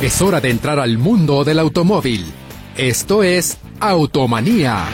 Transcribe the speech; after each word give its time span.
Es 0.00 0.22
hora 0.22 0.40
de 0.40 0.48
entrar 0.48 0.78
al 0.78 0.96
mundo 0.96 1.42
del 1.42 1.58
automóvil. 1.58 2.24
Esto 2.76 3.24
es 3.24 3.58
Automanía. 3.80 4.84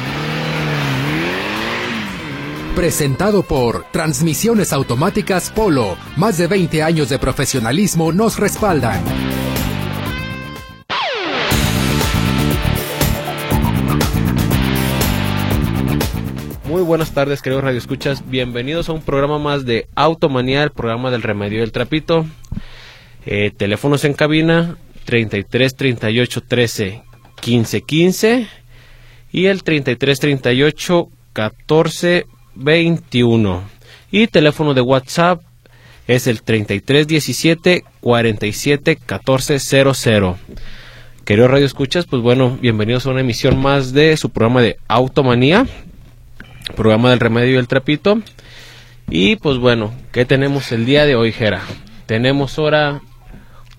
Presentado 2.75 3.43
por 3.43 3.85
Transmisiones 3.91 4.73
Automáticas 4.73 5.51
Polo. 5.51 5.99
Más 6.17 6.39
de 6.39 6.47
20 6.47 6.83
años 6.83 7.11
de 7.11 7.19
profesionalismo 7.19 8.13
nos 8.13 8.39
respaldan. 8.39 9.05
Muy 16.67 16.81
buenas 16.81 17.13
tardes, 17.13 17.43
queridos 17.43 17.63
radioescuchas. 17.63 18.27
Bienvenidos 18.31 18.89
a 18.89 18.93
un 18.93 19.03
programa 19.03 19.39
más 19.39 19.67
de 19.67 19.87
Automanía, 19.97 20.63
el 20.63 20.71
programa 20.71 21.11
del 21.11 21.21
remedio 21.21 21.61
del 21.61 21.73
trapito. 21.73 22.25
Eh, 23.27 23.53
teléfonos 23.55 24.07
en 24.07 24.15
cabina 24.15 24.79
33 25.05 25.77
38 25.77 26.41
13 26.41 27.03
15 27.41 27.81
15 27.83 28.49
y 29.33 29.47
el 29.47 29.63
33 29.63 30.21
38 30.21 31.09
14 31.33 32.27
21. 32.55 33.63
Y 34.11 34.27
teléfono 34.29 34.75
de 34.75 34.81
WhatsApp 34.81 35.43
es 36.07 36.27
el 36.27 36.43
33 36.43 37.07
17 37.07 37.85
47 38.01 38.97
14 38.97 39.59
00. 39.59 40.39
Queridos 41.25 41.51
Radio 41.51 41.67
Escuchas, 41.67 42.07
pues 42.07 42.23
bueno, 42.23 42.59
bienvenidos 42.61 43.07
a 43.07 43.11
una 43.11 43.21
emisión 43.21 43.59
más 43.59 43.93
de 43.93 44.17
su 44.17 44.31
programa 44.31 44.61
de 44.61 44.77
Automanía, 44.89 45.67
programa 46.77 47.11
del 47.11 47.21
remedio 47.21 47.55
y 47.55 47.57
el 47.57 47.67
trapito. 47.67 48.21
Y 49.09 49.37
pues 49.37 49.59
bueno, 49.59 49.95
¿qué 50.13 50.25
tenemos 50.25 50.71
el 50.73 50.85
día 50.85 51.07
de 51.07 51.17
hoy, 51.17 51.33
Jera? 51.33 51.63
Tenemos 52.07 52.59
ahora 52.59 53.01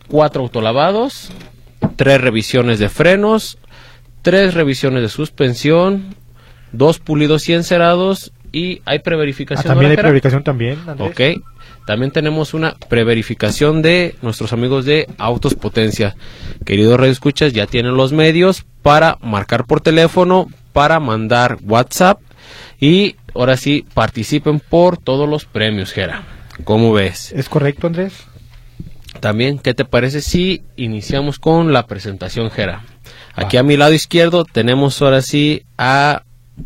cuatro 0.08 0.44
autolavados, 0.44 1.32
tres 1.96 2.22
revisiones 2.22 2.80
de 2.80 2.90
frenos, 2.90 3.58
tres 4.22 4.54
revisiones 4.54 5.02
de 5.02 5.10
suspensión, 5.10 6.16
dos 6.72 7.00
pulidos 7.00 7.48
y 7.50 7.54
encerados 7.54 8.32
y 8.52 8.82
hay 8.86 9.00
preverificación. 9.00 9.68
Ah, 9.68 9.74
también 9.74 9.92
hay 9.92 9.98
preverificación 9.98 10.44
también. 10.44 10.80
Andrés? 10.88 11.12
Ok. 11.12 11.44
También 11.86 12.12
tenemos 12.12 12.54
una 12.54 12.76
preverificación 12.90 13.82
de 13.82 14.16
nuestros 14.22 14.54
amigos 14.54 14.86
de 14.86 15.08
Autos 15.18 15.54
Potencia. 15.54 16.16
Queridos 16.66 17.00
escuchas 17.08 17.54
ya 17.54 17.68
tienen 17.68 17.96
los 17.96 18.12
medios 18.12 18.66
para 18.82 19.18
marcar 19.22 19.66
por 19.66 19.82
teléfono, 19.82 20.48
para 20.74 21.00
mandar 21.00 21.60
WhatsApp 21.64 22.20
y 22.80 23.16
ahora 23.36 23.58
sí 23.58 23.86
participen 23.94 24.60
por 24.60 24.98
todos 24.98 25.30
los 25.30 25.46
premios, 25.46 25.92
Gera. 25.92 26.24
¿Cómo 26.64 26.94
ves? 26.94 27.32
¿Es 27.34 27.50
correcto, 27.50 27.88
Andrés? 27.88 28.26
También, 29.26 29.58
¿qué 29.58 29.74
te 29.74 29.86
parece 29.86 30.22
si 30.22 30.62
iniciamos 30.76 31.40
con 31.40 31.74
la 31.74 31.88
presentación, 31.88 32.52
Gera? 32.52 32.86
Aquí 33.34 33.58
a 33.58 33.64
mi 33.64 33.76
lado 33.76 33.92
izquierdo 33.92 34.46
tenemos 34.46 35.02
ahora 35.02 35.24
sí 35.24 35.64
a 35.80 36.22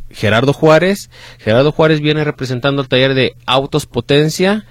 Gerardo 0.09 0.51
Juárez. 0.51 1.09
Gerardo 1.37 1.71
Juárez 1.71 2.01
viene 2.01 2.25
representando 2.25 2.81
el 2.81 2.89
taller 2.89 3.13
de 3.13 3.33
Autos 3.45 3.85
Potencia, 3.85 4.65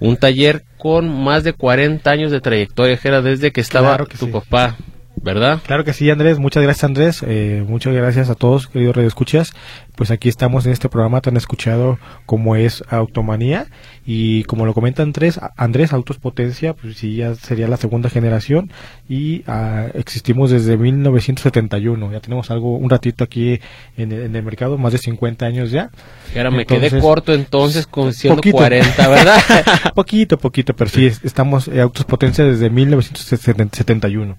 un 0.00 0.16
taller 0.16 0.64
con 0.78 1.08
más 1.22 1.44
de 1.44 1.52
40 1.52 2.10
años 2.10 2.32
de 2.32 2.40
trayectoria, 2.40 2.96
Gera, 2.96 3.22
desde 3.22 3.52
que 3.52 3.60
estaba 3.60 3.96
tu 4.18 4.32
papá. 4.32 4.76
¿Verdad? 5.22 5.60
Claro 5.66 5.84
que 5.84 5.92
sí, 5.92 6.10
Andrés. 6.10 6.38
Muchas 6.38 6.62
gracias, 6.62 6.84
Andrés. 6.84 7.24
Eh, 7.26 7.64
muchas 7.66 7.94
gracias 7.94 8.30
a 8.30 8.34
todos, 8.34 8.66
queridos 8.68 8.96
radioescuchas. 8.96 9.52
Pues 9.96 10.10
aquí 10.10 10.28
estamos 10.28 10.66
en 10.66 10.72
este 10.72 10.88
programa 10.88 11.20
tan 11.20 11.36
escuchado 11.36 11.98
como 12.26 12.56
es 12.56 12.84
Automanía. 12.88 13.66
Y 14.06 14.44
como 14.44 14.64
lo 14.64 14.74
comenta 14.74 15.02
Andrés, 15.02 15.38
Andrés 15.56 15.92
Autos 15.92 16.18
Potencia, 16.18 16.74
pues 16.74 16.96
sí, 16.96 17.16
ya 17.16 17.34
sería 17.34 17.68
la 17.68 17.76
segunda 17.76 18.08
generación. 18.08 18.70
Y 19.08 19.42
ah, 19.46 19.86
existimos 19.94 20.50
desde 20.50 20.76
1971. 20.76 22.12
Ya 22.12 22.20
tenemos 22.20 22.50
algo, 22.50 22.76
un 22.76 22.88
ratito 22.88 23.24
aquí 23.24 23.60
en, 23.96 24.12
el 24.12 24.42
mercado, 24.42 24.78
más 24.78 24.92
de 24.92 24.98
50 24.98 25.44
años 25.46 25.70
ya. 25.70 25.90
Ahora 26.36 26.50
me 26.50 26.64
quedé 26.64 26.98
corto 27.00 27.34
entonces 27.34 27.86
con 27.86 28.12
140, 28.12 29.08
¿verdad? 29.08 29.40
poquito, 29.94 30.38
poquito, 30.38 30.74
pero 30.74 30.90
sí, 30.90 31.10
estamos 31.22 31.68
en 31.68 31.80
Autos 31.80 32.04
Potencia 32.04 32.44
desde 32.44 32.70
1971. 32.70 34.36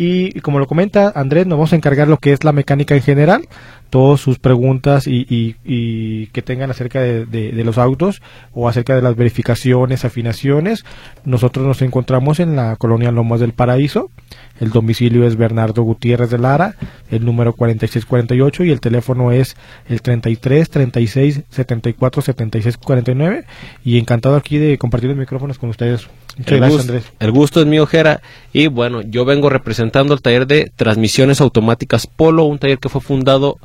Y, 0.00 0.40
como 0.42 0.60
lo 0.60 0.68
comenta 0.68 1.12
Andrés, 1.12 1.48
nos 1.48 1.58
vamos 1.58 1.72
a 1.72 1.76
encargar 1.76 2.06
lo 2.06 2.18
que 2.18 2.32
es 2.32 2.44
la 2.44 2.52
mecánica 2.52 2.94
en 2.94 3.02
general, 3.02 3.48
todas 3.90 4.20
sus 4.20 4.38
preguntas 4.38 5.08
y, 5.08 5.26
y, 5.28 6.26
que 6.28 6.40
tengan 6.40 6.70
acerca 6.70 7.00
de, 7.00 7.26
de, 7.26 7.64
los 7.64 7.78
autos 7.78 8.22
o 8.52 8.68
acerca 8.68 8.94
de 8.94 9.02
las 9.02 9.16
verificaciones, 9.16 10.04
afinaciones. 10.04 10.84
Nosotros 11.24 11.66
nos 11.66 11.82
encontramos 11.82 12.38
en 12.38 12.54
la 12.54 12.76
colonia 12.76 13.10
Lomas 13.10 13.40
del 13.40 13.54
Paraíso. 13.54 14.12
El 14.60 14.70
domicilio 14.70 15.26
es 15.26 15.36
Bernardo 15.36 15.82
Gutiérrez 15.82 16.30
de 16.30 16.38
Lara, 16.38 16.74
el 17.10 17.24
número 17.24 17.52
4648 17.52 18.64
y 18.64 18.70
el 18.70 18.80
teléfono 18.80 19.32
es 19.32 19.56
el 19.88 20.02
33 20.02 20.68
36 20.68 21.42
74 21.48 22.22
76 22.22 22.76
49. 22.76 23.44
Y 23.84 23.98
encantado 23.98 24.36
aquí 24.36 24.58
de 24.58 24.78
compartir 24.78 25.10
los 25.10 25.18
micrófonos 25.18 25.58
con 25.58 25.70
ustedes. 25.70 26.08
Muchas 26.36 26.52
el 26.52 26.58
gracias, 26.58 26.80
Andrés. 26.82 27.12
El 27.18 27.32
gusto 27.32 27.60
es 27.60 27.66
mío, 27.66 27.86
Jera. 27.86 28.20
Y 28.52 28.66
bueno, 28.68 29.02
yo 29.02 29.24
vengo 29.24 29.48
representando 29.48 30.14
el 30.14 30.22
taller 30.22 30.46
de 30.46 30.72
transmisiones 30.74 31.40
automáticas 31.40 32.06
Polo, 32.06 32.44
un 32.44 32.58
taller 32.58 32.78
que 32.78 32.88
fue 32.88 33.00
fundado 33.00 33.58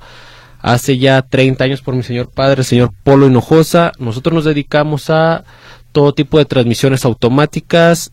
hace 0.59 0.97
ya 0.97 1.21
30 1.21 1.63
años 1.63 1.81
por 1.81 1.93
mi 1.93 2.03
señor 2.03 2.29
padre, 2.29 2.61
el 2.61 2.65
señor 2.65 2.91
Polo 3.03 3.27
Hinojosa. 3.27 3.91
Nosotros 3.99 4.33
nos 4.33 4.45
dedicamos 4.45 5.09
a 5.09 5.43
todo 5.91 6.13
tipo 6.13 6.39
de 6.39 6.45
transmisiones 6.45 7.05
automáticas, 7.05 8.11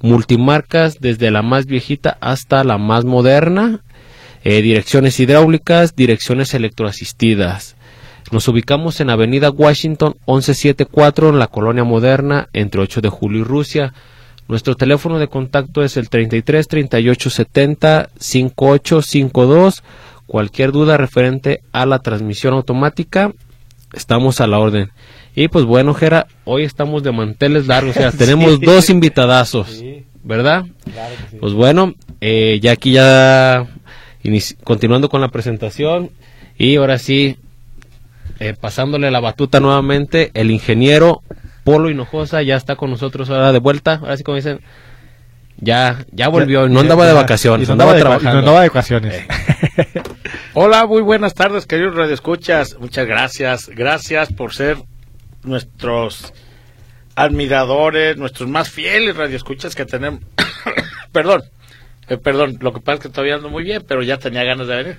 multimarcas, 0.00 1.00
desde 1.00 1.30
la 1.30 1.42
más 1.42 1.66
viejita 1.66 2.16
hasta 2.20 2.64
la 2.64 2.78
más 2.78 3.04
moderna, 3.04 3.80
eh, 4.44 4.62
direcciones 4.62 5.18
hidráulicas, 5.20 5.96
direcciones 5.96 6.54
electroasistidas. 6.54 7.76
Nos 8.30 8.46
ubicamos 8.46 9.00
en 9.00 9.10
Avenida 9.10 9.50
Washington 9.50 10.16
1174 10.26 11.30
en 11.30 11.38
la 11.38 11.46
colonia 11.46 11.84
moderna 11.84 12.48
entre 12.52 12.82
8 12.82 13.00
de 13.00 13.08
julio 13.08 13.40
y 13.40 13.44
Rusia. 13.44 13.94
Nuestro 14.48 14.76
teléfono 14.76 15.18
de 15.18 15.28
contacto 15.28 15.82
es 15.82 15.96
el 15.96 16.08
33 16.10 16.68
38 16.68 17.30
70 17.30 18.10
5852. 18.18 19.82
Cualquier 20.26 20.72
duda 20.72 20.98
referente 20.98 21.62
a 21.72 21.86
la 21.86 22.00
transmisión 22.00 22.52
automática, 22.52 23.32
estamos 23.94 24.42
a 24.42 24.46
la 24.46 24.58
orden. 24.58 24.90
Y 25.40 25.46
pues 25.46 25.64
bueno, 25.64 25.94
Jera, 25.94 26.26
hoy 26.42 26.64
estamos 26.64 27.04
de 27.04 27.12
manteles 27.12 27.68
largos, 27.68 27.96
o 27.96 28.00
sea, 28.00 28.10
tenemos 28.18 28.60
dos 28.60 28.90
invitadazos, 28.90 29.84
¿verdad? 30.24 30.66
Pues 31.38 31.52
bueno, 31.52 31.94
eh, 32.20 32.58
ya 32.60 32.72
aquí 32.72 32.90
ya 32.90 33.68
continuando 34.64 35.08
con 35.08 35.20
la 35.20 35.28
presentación 35.28 36.10
y 36.56 36.74
ahora 36.74 36.98
sí, 36.98 37.36
eh, 38.40 38.56
pasándole 38.60 39.12
la 39.12 39.20
batuta 39.20 39.60
nuevamente, 39.60 40.32
el 40.34 40.50
ingeniero 40.50 41.22
Polo 41.62 41.88
Hinojosa 41.88 42.42
ya 42.42 42.56
está 42.56 42.74
con 42.74 42.90
nosotros 42.90 43.30
ahora 43.30 43.52
de 43.52 43.60
vuelta, 43.60 44.00
ahora 44.02 44.16
sí 44.16 44.24
como 44.24 44.34
dicen, 44.34 44.60
ya, 45.58 46.04
ya 46.10 46.26
volvió, 46.30 46.68
no 46.68 46.80
andaba 46.80 47.06
de 47.06 47.12
vacaciones, 47.12 47.70
andaba, 47.70 47.96
trabajando. 47.96 48.32
No 48.32 48.38
andaba 48.40 48.62
de 48.62 48.68
vacaciones. 48.70 49.14
Eh. 49.14 49.28
Hola, 50.54 50.84
muy 50.86 51.02
buenas 51.02 51.34
tardes, 51.34 51.64
queridos 51.66 51.94
radioescuchas. 51.94 52.76
Muchas 52.80 53.06
gracias. 53.06 53.68
Gracias 53.68 54.32
por 54.32 54.52
ser 54.52 54.78
nuestros 55.42 56.32
admiradores, 57.14 58.16
nuestros 58.16 58.48
más 58.48 58.70
fieles 58.70 59.16
radioescuchas 59.16 59.74
que 59.74 59.84
tenemos. 59.84 60.20
perdón, 61.12 61.42
eh, 62.08 62.16
perdón, 62.16 62.58
lo 62.60 62.72
que 62.72 62.80
pasa 62.80 62.94
es 62.94 63.00
que 63.00 63.08
todavía 63.08 63.34
ando 63.34 63.48
muy 63.48 63.64
bien, 63.64 63.84
pero 63.86 64.02
ya 64.02 64.18
tenía 64.18 64.44
ganas 64.44 64.68
de 64.68 64.76
venir. 64.76 64.98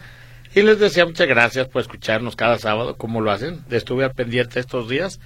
Y 0.55 0.63
les 0.63 0.79
decía 0.79 1.05
muchas 1.05 1.27
gracias 1.27 1.67
por 1.67 1.81
escucharnos 1.81 2.35
cada 2.35 2.57
sábado, 2.57 2.95
como 2.95 3.21
lo 3.21 3.31
hacen. 3.31 3.63
Estuve 3.69 4.03
al 4.03 4.13
pendiente 4.13 4.59
estos 4.59 4.89
días 4.89 5.19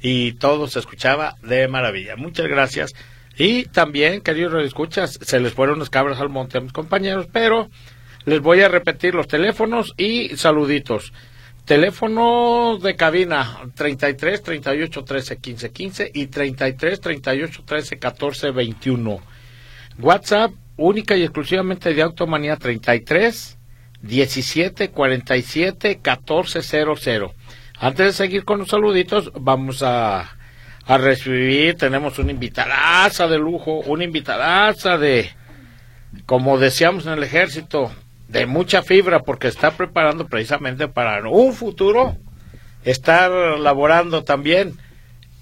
y 0.00 0.32
todo 0.32 0.66
se 0.68 0.78
escuchaba 0.78 1.36
de 1.42 1.68
maravilla. 1.68 2.16
Muchas 2.16 2.46
gracias. 2.46 2.94
Y 3.36 3.64
también, 3.66 4.22
queridos 4.22 4.52
radioescuchas, 4.52 5.18
se 5.22 5.40
les 5.40 5.52
fueron 5.52 5.78
las 5.78 5.90
cabras 5.90 6.20
al 6.20 6.30
monte 6.30 6.58
a 6.58 6.60
mis 6.60 6.72
compañeros, 6.72 7.26
pero 7.32 7.70
les 8.24 8.40
voy 8.40 8.62
a 8.62 8.68
repetir 8.68 9.14
los 9.14 9.28
teléfonos 9.28 9.94
y 9.96 10.36
saluditos. 10.36 11.12
Teléfono 11.64 12.78
de 12.82 12.96
cabina 12.96 13.60
33 13.74 14.42
38 14.42 15.04
13 15.04 15.36
15 15.38 15.70
15 15.70 16.10
y 16.14 16.26
33 16.26 17.00
38 17.00 17.62
13 17.64 17.98
14 17.98 18.50
21. 18.50 19.20
WhatsApp 19.98 20.52
única 20.76 21.16
y 21.16 21.22
exclusivamente 21.22 21.94
de 21.94 22.02
Automanía 22.02 22.56
33 22.56 23.58
17 24.02 24.90
47 24.90 26.00
14 26.00 26.62
00. 26.62 27.34
Antes 27.78 28.06
de 28.06 28.12
seguir 28.12 28.44
con 28.44 28.58
los 28.58 28.68
saluditos, 28.68 29.32
vamos 29.34 29.82
a, 29.82 30.36
a 30.86 30.98
recibir, 30.98 31.76
tenemos 31.76 32.18
una 32.18 32.32
invitadaza 32.32 33.26
de 33.26 33.38
lujo, 33.38 33.80
una 33.80 34.04
invitadaza 34.04 34.98
de, 34.98 35.30
como 36.26 36.58
decíamos 36.58 37.06
en 37.06 37.12
el 37.12 37.22
ejército, 37.22 37.90
de 38.30 38.46
mucha 38.46 38.82
fibra 38.82 39.20
porque 39.20 39.48
está 39.48 39.72
preparando 39.72 40.26
precisamente 40.26 40.86
para 40.86 41.28
un 41.28 41.52
futuro, 41.52 42.16
estar 42.84 43.30
laborando 43.58 44.22
también, 44.22 44.78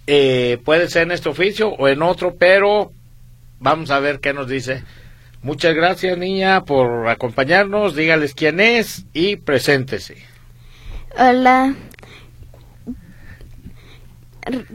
eh, 0.07 0.59
puede 0.65 0.89
ser 0.89 1.03
en 1.03 1.13
este 1.13 1.29
oficio 1.29 1.69
o 1.69 1.87
en 1.89 2.01
otro, 2.01 2.37
pero 2.37 2.93
vamos 3.61 3.91
a 3.91 4.01
ver 4.01 4.21
qué 4.21 4.33
nos 4.33 4.49
dice. 4.49 4.85
Muchas 5.43 5.75
gracias, 5.75 6.17
niña, 6.17 6.65
por 6.65 7.09
acompañarnos. 7.09 7.95
Dígales 7.95 8.35
quién 8.35 8.59
es 8.59 9.05
y 9.13 9.37
preséntese. 9.37 10.17
Hola, 11.17 11.75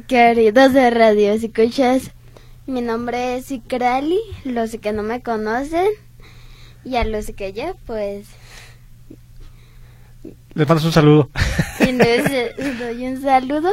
queridos 0.08 0.74
de 0.74 0.90
Radio 0.92 1.34
Escuchas. 1.34 2.12
Mi 2.68 2.82
nombre 2.82 3.38
es 3.38 3.52
Ikrali, 3.52 4.20
los 4.46 4.78
que 4.78 4.94
no 4.94 5.04
me 5.04 5.22
conocen 5.22 5.88
y 6.86 6.96
a 6.98 7.04
los 7.04 7.28
que 7.28 7.54
ya, 7.54 7.74
pues, 7.86 8.28
Les 10.54 10.68
mandas 10.68 10.86
un 10.86 10.92
saludo. 10.92 11.30
y 11.80 11.92
les 11.92 12.24
doy 12.80 13.06
un 13.08 13.22
saludo. 13.22 13.70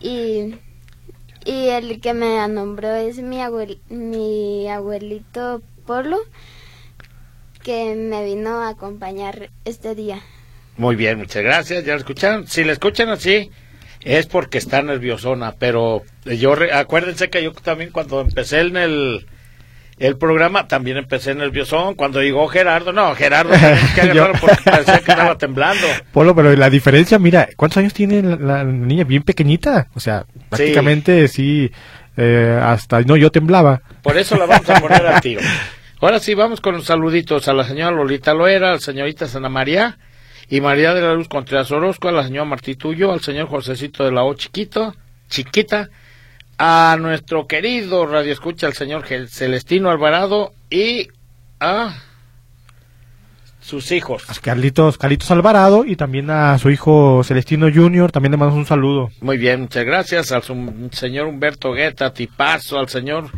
Y, 0.00 0.54
y 1.44 1.68
el 1.68 2.00
que 2.00 2.14
me 2.14 2.46
nombró 2.48 2.94
es 2.94 3.18
mi, 3.18 3.40
abuel, 3.40 3.80
mi 3.88 4.68
abuelito 4.68 5.62
Polo, 5.86 6.18
que 7.62 7.94
me 7.94 8.24
vino 8.24 8.60
a 8.62 8.68
acompañar 8.70 9.50
este 9.64 9.94
día. 9.94 10.20
Muy 10.76 10.96
bien, 10.96 11.18
muchas 11.18 11.42
gracias. 11.42 11.84
Ya 11.84 11.92
lo 11.94 11.98
escucharon. 11.98 12.46
Si 12.46 12.64
la 12.64 12.72
escuchan 12.72 13.08
así, 13.10 13.50
es 14.02 14.26
porque 14.26 14.58
está 14.58 14.80
nerviosona. 14.82 15.52
Pero 15.58 16.02
yo, 16.24 16.54
re- 16.54 16.72
acuérdense 16.72 17.28
que 17.28 17.42
yo 17.42 17.52
también 17.52 17.90
cuando 17.90 18.20
empecé 18.20 18.60
en 18.60 18.76
el, 18.78 19.26
el 20.00 20.16
programa, 20.16 20.66
también 20.66 20.96
empecé 20.96 21.34
nerviosón. 21.34 21.94
Cuando 21.94 22.22
llegó 22.22 22.48
Gerardo, 22.48 22.92
no, 22.92 23.14
Gerardo, 23.14 23.52
que 23.52 24.32
porque 24.40 24.56
parecía 24.64 24.98
que 25.00 25.10
estaba 25.12 25.38
temblando. 25.38 25.86
Polo, 26.10 26.34
pero 26.34 26.56
la 26.56 26.70
diferencia, 26.70 27.18
mira, 27.18 27.48
¿cuántos 27.56 27.76
años 27.76 27.92
tiene 27.92 28.22
la, 28.22 28.36
la 28.36 28.64
niña? 28.64 29.04
Bien 29.04 29.22
pequeñita. 29.22 29.88
O 29.94 30.00
sea, 30.00 30.24
prácticamente 30.48 31.28
sí, 31.28 31.70
eh, 32.16 32.58
hasta 32.62 33.02
no, 33.02 33.14
yo 33.16 33.30
temblaba. 33.30 33.82
Por 34.02 34.16
eso 34.16 34.36
la 34.36 34.46
vamos 34.46 34.68
a 34.70 34.80
poner 34.80 35.06
a 35.06 35.20
tiro. 35.20 35.42
Ahora 36.00 36.18
sí, 36.18 36.34
vamos 36.34 36.62
con 36.62 36.76
los 36.76 36.86
saluditos 36.86 37.46
a 37.48 37.52
la 37.52 37.64
señora 37.64 37.90
Lolita 37.90 38.32
Loera, 38.32 38.70
a 38.70 38.72
la 38.72 38.80
señorita 38.80 39.28
Sana 39.28 39.50
María 39.50 39.98
y 40.48 40.62
María 40.62 40.94
de 40.94 41.02
la 41.02 41.12
Luz 41.12 41.28
Contreras 41.28 41.70
Orozco, 41.72 42.08
a 42.08 42.12
la 42.12 42.24
señora 42.24 42.46
Martituyo, 42.46 43.12
al 43.12 43.20
señor 43.20 43.48
Josecito 43.48 44.04
de 44.04 44.12
la 44.12 44.24
O 44.24 44.32
Chiquito, 44.32 44.94
Chiquita, 45.28 45.90
a 46.62 46.98
nuestro 47.00 47.46
querido 47.46 48.04
Radio 48.04 48.34
Escucha, 48.34 48.66
al 48.66 48.74
señor 48.74 49.06
Celestino 49.28 49.88
Alvarado 49.88 50.52
y 50.68 51.08
a 51.58 51.96
sus 53.62 53.90
hijos. 53.92 54.28
A 54.28 54.34
Carlitos, 54.42 54.98
Carlitos 54.98 55.30
Alvarado 55.30 55.86
y 55.86 55.96
también 55.96 56.28
a 56.28 56.58
su 56.58 56.68
hijo 56.68 57.22
Celestino 57.24 57.68
Junior, 57.74 58.12
también 58.12 58.32
le 58.32 58.36
mandamos 58.36 58.58
un 58.58 58.66
saludo. 58.66 59.08
Muy 59.22 59.38
bien, 59.38 59.62
muchas 59.62 59.86
gracias 59.86 60.32
al 60.32 60.42
señor 60.92 61.28
Humberto 61.28 61.72
Guetta, 61.72 62.12
Tipazo, 62.12 62.78
al 62.78 62.90
señor 62.90 63.30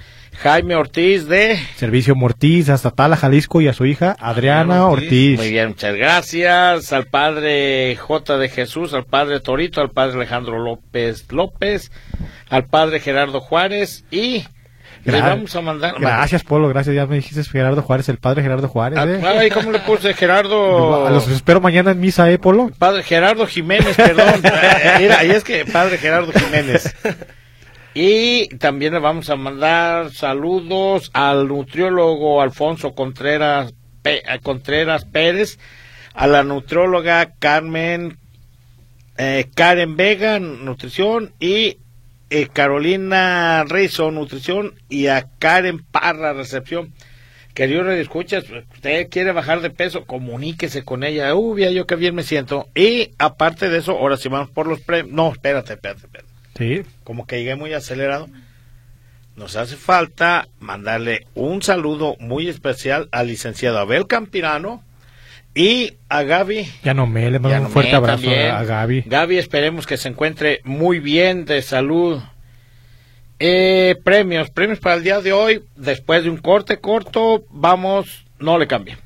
Jaime 0.42 0.74
Ortiz 0.74 1.28
de... 1.28 1.56
Servicio 1.76 2.16
Mortiz, 2.16 2.68
hasta 2.68 2.90
Tala, 2.90 3.16
Jalisco 3.16 3.60
y 3.60 3.68
a 3.68 3.72
su 3.72 3.86
hija 3.86 4.16
Adriana 4.18 4.88
Ortiz. 4.88 5.38
Muy 5.38 5.50
bien, 5.50 5.68
muchas 5.68 5.94
gracias 5.94 6.92
al 6.92 7.06
padre 7.06 7.94
J 7.94 8.38
de 8.38 8.48
Jesús, 8.48 8.92
al 8.92 9.04
padre 9.04 9.38
Torito, 9.38 9.80
al 9.80 9.90
padre 9.90 10.16
Alejandro 10.16 10.58
López 10.58 11.30
López, 11.30 11.92
al 12.48 12.66
padre 12.66 12.98
Gerardo 12.98 13.40
Juárez 13.40 14.04
y 14.10 14.42
le 15.04 15.20
vamos 15.20 15.54
a 15.54 15.60
mandar... 15.60 15.94
Gracias, 16.00 16.42
Polo, 16.42 16.68
gracias. 16.68 16.96
Ya 16.96 17.06
me 17.06 17.14
dijiste 17.14 17.44
Gerardo 17.44 17.82
Juárez, 17.82 18.08
el 18.08 18.18
padre 18.18 18.42
Gerardo 18.42 18.66
Juárez. 18.66 18.98
Ah, 18.98 19.06
¿eh? 19.06 19.38
Ay, 19.38 19.50
¿cómo 19.50 19.70
le 19.70 19.78
puse 19.78 20.12
Gerardo? 20.12 21.08
Los 21.08 21.28
espero 21.28 21.60
mañana 21.60 21.92
en 21.92 22.00
misa, 22.00 22.28
¿eh, 22.32 22.38
Polo? 22.38 22.72
Padre 22.80 23.04
Gerardo 23.04 23.46
Jiménez, 23.46 23.96
perdón. 23.96 24.42
Mira, 24.98 25.24
y 25.24 25.30
es 25.30 25.44
que 25.44 25.64
padre 25.66 25.98
Gerardo 25.98 26.32
Jiménez. 26.32 26.92
Y 27.94 28.48
también 28.56 28.94
le 28.94 29.00
vamos 29.00 29.28
a 29.28 29.36
mandar 29.36 30.12
saludos 30.12 31.10
al 31.12 31.48
nutriólogo 31.48 32.40
Alfonso 32.40 32.94
Contreras, 32.94 33.74
eh, 34.04 34.22
Contreras 34.42 35.04
Pérez, 35.04 35.58
a 36.14 36.26
la 36.26 36.42
nutrióloga 36.42 37.34
Carmen 37.38 38.18
eh, 39.18 39.46
Karen 39.54 39.96
Vega, 39.96 40.38
nutrición, 40.38 41.32
y 41.38 41.78
eh, 42.30 42.48
Carolina 42.52 43.64
Rizo, 43.64 44.10
nutrición, 44.10 44.74
y 44.88 45.08
a 45.08 45.28
Karen 45.38 45.84
Parra, 45.84 46.32
recepción. 46.32 46.92
Querido 47.54 47.82
Radio 47.82 48.00
Escuchas, 48.00 48.44
usted 48.74 49.10
quiere 49.10 49.32
bajar 49.32 49.60
de 49.60 49.68
peso, 49.68 50.06
comuníquese 50.06 50.84
con 50.84 51.04
ella. 51.04 51.34
Uy, 51.34 51.72
yo 51.74 51.86
que 51.86 51.96
bien 51.96 52.14
me 52.14 52.22
siento. 52.22 52.70
Y 52.74 53.10
aparte 53.18 53.68
de 53.68 53.78
eso, 53.78 53.92
ahora 53.92 54.16
sí 54.16 54.30
vamos 54.30 54.50
por 54.50 54.66
los 54.66 54.80
premios. 54.80 55.14
No, 55.14 55.30
espérate, 55.32 55.74
espérate, 55.74 56.06
espérate. 56.06 56.31
Sí. 56.56 56.82
Como 57.04 57.26
que 57.26 57.38
llegué 57.38 57.56
muy 57.56 57.72
acelerado. 57.72 58.28
Nos 59.36 59.56
hace 59.56 59.76
falta 59.76 60.48
mandarle 60.60 61.26
un 61.34 61.62
saludo 61.62 62.16
muy 62.20 62.48
especial 62.48 63.08
al 63.12 63.28
licenciado 63.28 63.78
Abel 63.78 64.06
Campirano 64.06 64.82
y 65.54 65.94
a 66.08 66.22
Gaby. 66.22 66.66
Ya 66.82 66.94
no 66.94 67.06
me, 67.06 67.30
le 67.30 67.38
mando 67.38 67.66
un 67.66 67.72
fuerte 67.72 67.94
abrazo 67.94 68.22
también. 68.22 68.50
a 68.50 68.64
Gaby. 68.64 69.04
Gaby, 69.06 69.38
esperemos 69.38 69.86
que 69.86 69.96
se 69.96 70.08
encuentre 70.08 70.60
muy 70.64 70.98
bien 70.98 71.44
de 71.44 71.62
salud. 71.62 72.20
Eh, 73.38 73.96
premios, 74.04 74.50
premios 74.50 74.78
para 74.78 74.96
el 74.96 75.02
día 75.02 75.20
de 75.20 75.32
hoy. 75.32 75.62
Después 75.76 76.24
de 76.24 76.30
un 76.30 76.36
corte 76.38 76.78
corto, 76.78 77.44
vamos, 77.50 78.24
no 78.38 78.58
le 78.58 78.66
cambie. 78.66 78.96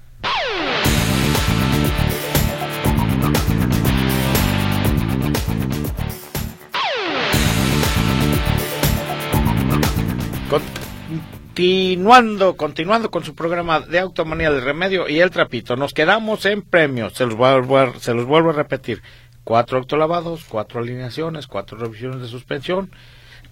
Continuando, 10.48 12.56
continuando 12.56 13.10
con 13.10 13.24
su 13.24 13.34
programa 13.34 13.80
de 13.80 13.98
Automanía 13.98 14.52
del 14.52 14.62
Remedio 14.62 15.08
y 15.08 15.18
el 15.18 15.30
Trapito, 15.30 15.74
nos 15.74 15.92
quedamos 15.92 16.46
en 16.46 16.62
premios, 16.62 17.14
se 17.14 17.26
los, 17.26 17.34
vuelvo 17.34 17.78
a, 17.78 17.98
se 17.98 18.14
los 18.14 18.26
vuelvo 18.26 18.50
a 18.50 18.52
repetir, 18.52 19.02
cuatro 19.42 19.78
autolavados, 19.78 20.44
cuatro 20.44 20.80
alineaciones, 20.80 21.48
cuatro 21.48 21.78
revisiones 21.78 22.20
de 22.20 22.28
suspensión, 22.28 22.92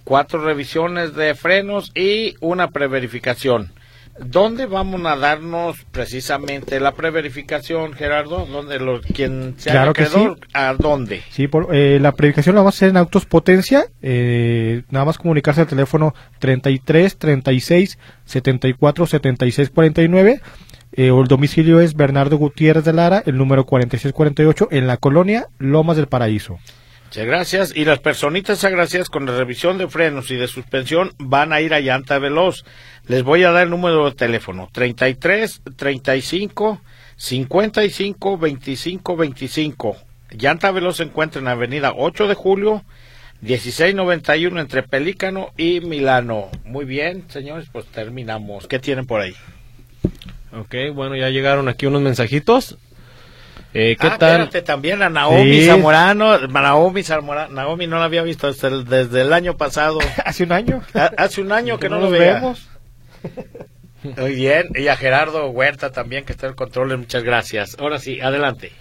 cuatro 0.05 0.41
revisiones 0.41 1.15
de 1.15 1.35
frenos 1.35 1.91
y 1.95 2.37
una 2.39 2.69
preverificación. 2.69 3.73
¿Dónde 4.17 4.65
vamos 4.65 5.05
a 5.05 5.17
darnos 5.17 5.77
precisamente 5.91 6.79
la 6.79 6.93
preverificación, 6.93 7.91
Gerardo? 7.93 8.45
¿Dónde 8.45 8.79
lo, 8.79 9.01
quien 9.01 9.55
sea 9.57 9.73
Claro 9.73 9.93
que 9.93 10.03
acreedor, 10.03 10.39
¿A 10.53 10.73
dónde? 10.73 11.21
Sí, 11.29 11.47
por, 11.49 11.75
eh, 11.75 11.99
la 11.99 12.13
predicación 12.13 12.55
la 12.55 12.61
vamos 12.61 12.75
a 12.75 12.77
hacer 12.77 12.89
en 12.89 12.97
Autos 12.97 13.25
Potencia. 13.25 13.87
eh, 14.01 14.83
nada 14.89 15.03
más 15.05 15.17
comunicarse 15.17 15.61
al 15.61 15.67
teléfono 15.67 16.13
33 16.39 17.17
36 17.17 17.97
74 18.23 19.05
76 19.05 19.69
49. 19.69 20.41
eh, 20.93 21.11
o 21.11 21.21
el 21.21 21.27
domicilio 21.27 21.81
es 21.81 21.93
Bernardo 21.95 22.37
Gutiérrez 22.37 22.85
de 22.85 22.93
Lara, 22.93 23.21
el 23.25 23.37
número 23.37 23.65
4648, 23.65 24.69
en 24.71 24.87
la 24.87 24.95
colonia 24.95 25.47
Lomas 25.59 25.97
del 25.97 26.07
Paraíso. 26.07 26.57
Gracias. 27.23 27.71
Y 27.75 27.85
las 27.85 27.99
personitas 27.99 28.63
agraciadas 28.63 29.09
con 29.09 29.25
la 29.25 29.37
revisión 29.37 29.77
de 29.77 29.87
frenos 29.87 30.31
y 30.31 30.35
de 30.35 30.47
suspensión 30.47 31.13
van 31.17 31.53
a 31.53 31.61
ir 31.61 31.73
a 31.73 31.79
Llanta 31.79 32.19
Veloz. 32.19 32.65
Les 33.07 33.23
voy 33.23 33.43
a 33.43 33.51
dar 33.51 33.63
el 33.63 33.69
número 33.69 34.05
de 34.05 34.15
teléfono. 34.15 34.69
33 34.71 35.61
35 35.75 36.81
55 37.15 38.37
25 38.37 39.15
25. 39.15 39.97
Llanta 40.31 40.71
Veloz 40.71 40.97
se 40.97 41.03
encuentra 41.03 41.41
en 41.41 41.47
Avenida 41.47 41.93
8 41.95 42.27
de 42.27 42.33
Julio, 42.33 42.83
1691 43.41 44.59
entre 44.59 44.83
Pelícano 44.83 45.51
y 45.57 45.79
Milano. 45.79 46.49
Muy 46.65 46.85
bien, 46.85 47.25
señores, 47.29 47.67
pues 47.71 47.85
terminamos. 47.85 48.67
¿Qué 48.67 48.79
tienen 48.79 49.05
por 49.05 49.21
ahí? 49.21 49.35
Ok, 50.51 50.75
bueno, 50.93 51.15
ya 51.15 51.29
llegaron 51.29 51.67
aquí 51.67 51.85
unos 51.85 52.01
mensajitos. 52.01 52.77
Eh, 53.77 53.97
¿Qué 53.99 54.07
Ah, 54.07 54.17
tal? 54.17 54.31
espérate, 54.43 54.61
también 54.61 55.01
a 55.03 55.09
Naomi 55.09 55.59
Sí. 55.59 55.65
Zamorano. 55.67 56.47
Naomi 56.47 57.03
Zamorano. 57.03 57.53
Naomi 57.53 57.87
no 57.87 57.99
la 57.99 58.05
había 58.05 58.23
visto 58.23 58.47
desde 58.47 58.69
el, 58.69 58.85
desde 58.85 59.21
el 59.21 59.33
año 59.33 59.57
pasado. 59.57 59.99
Hace 60.25 60.43
un 60.45 60.53
año. 60.53 60.81
Ha- 60.93 61.11
Hace 61.17 61.41
un 61.41 61.51
año 61.51 61.77
que 61.77 61.89
no, 61.89 61.97
lo 61.97 62.03
nos 62.03 62.11
vemos. 62.11 62.69
Muy 64.03 64.35
bien. 64.35 64.67
Y 64.75 64.87
a 64.87 64.95
Gerardo 64.95 65.47
Huerta 65.49 65.91
también, 65.91 66.23
que 66.23 66.31
está 66.31 66.45
en 66.45 66.51
el 66.51 66.55
control. 66.55 66.97
Muchas 66.97 67.23
gracias. 67.23 67.75
Ahora 67.79 67.99
sí, 67.99 68.21
adelante. 68.21 68.71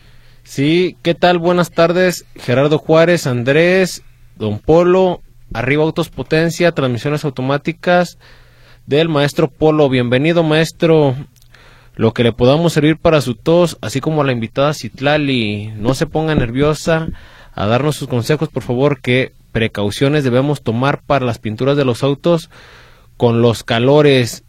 Sí, 0.45 0.97
¿qué 1.03 1.15
tal? 1.15 1.39
Buenas 1.39 1.71
tardes. 1.73 2.27
Gerardo 2.37 2.79
Juárez, 2.79 3.27
Andrés, 3.27 4.03
Don 4.37 4.59
Polo, 4.59 5.23
Arriba 5.55 5.83
Autos 5.83 6.09
Potencia, 6.11 6.73
transmisiones 6.73 7.25
automáticas 7.25 8.19
del 8.87 9.09
maestro 9.09 9.49
Polo. 9.49 9.89
Bienvenido, 9.89 10.43
maestro. 10.43 11.17
Lo 11.97 12.13
que 12.13 12.25
le 12.25 12.33
podamos 12.33 12.73
servir 12.73 12.97
para 12.97 13.21
su 13.21 13.35
tos, 13.35 13.79
así 13.81 14.01
como 14.01 14.23
a 14.23 14.25
la 14.25 14.33
invitada 14.33 14.75
Citlali. 14.75 15.73
No 15.77 15.95
se 15.95 16.07
ponga 16.07 16.35
nerviosa 16.35 17.09
a 17.55 17.67
darnos 17.67 17.97
sus 17.97 18.09
consejos, 18.09 18.49
por 18.49 18.63
favor, 18.63 19.01
qué 19.01 19.33
precauciones 19.53 20.25
debemos 20.25 20.63
tomar 20.63 21.03
para 21.03 21.25
las 21.25 21.39
pinturas 21.39 21.77
de 21.77 21.85
los 21.85 22.03
autos 22.03 22.51
con 23.17 23.41
los 23.41 23.63
calores 23.63 24.43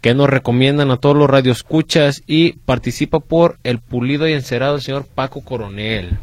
que 0.00 0.14
nos 0.14 0.28
recomiendan 0.28 0.90
a 0.90 0.96
todos 0.96 1.16
los 1.16 1.30
radioescuchas 1.30 2.22
y 2.26 2.52
participa 2.52 3.20
por 3.20 3.58
el 3.62 3.78
pulido 3.78 4.28
y 4.28 4.32
encerado 4.32 4.74
del 4.74 4.82
señor 4.82 5.06
Paco 5.06 5.42
Coronel. 5.42 6.18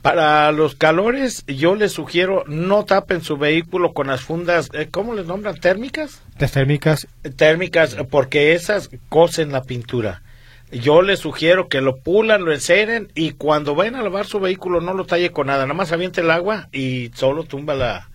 Para 0.00 0.52
los 0.52 0.74
calores, 0.74 1.44
yo 1.46 1.74
les 1.74 1.92
sugiero 1.92 2.44
no 2.46 2.84
tapen 2.84 3.22
su 3.22 3.36
vehículo 3.36 3.92
con 3.92 4.06
las 4.06 4.22
fundas, 4.22 4.70
eh, 4.72 4.88
¿cómo 4.90 5.14
les 5.14 5.26
nombran? 5.26 5.58
¿Térmicas? 5.58 6.22
Térmicas. 6.50 7.06
Térmicas, 7.36 7.96
porque 8.10 8.54
esas 8.54 8.90
cosen 9.08 9.52
la 9.52 9.62
pintura. 9.62 10.22
Yo 10.72 11.02
les 11.02 11.20
sugiero 11.20 11.68
que 11.68 11.82
lo 11.82 11.98
pulan, 11.98 12.44
lo 12.44 12.52
enceren 12.52 13.08
y 13.14 13.32
cuando 13.32 13.74
vayan 13.74 13.94
a 13.94 14.02
lavar 14.02 14.26
su 14.26 14.40
vehículo 14.40 14.80
no 14.80 14.94
lo 14.94 15.04
talle 15.04 15.30
con 15.30 15.48
nada, 15.48 15.64
nada 15.64 15.74
más 15.74 15.92
aviente 15.92 16.22
el 16.22 16.30
agua 16.30 16.68
y 16.72 17.10
solo 17.14 17.44
tumba 17.44 17.74
la, 17.74 18.08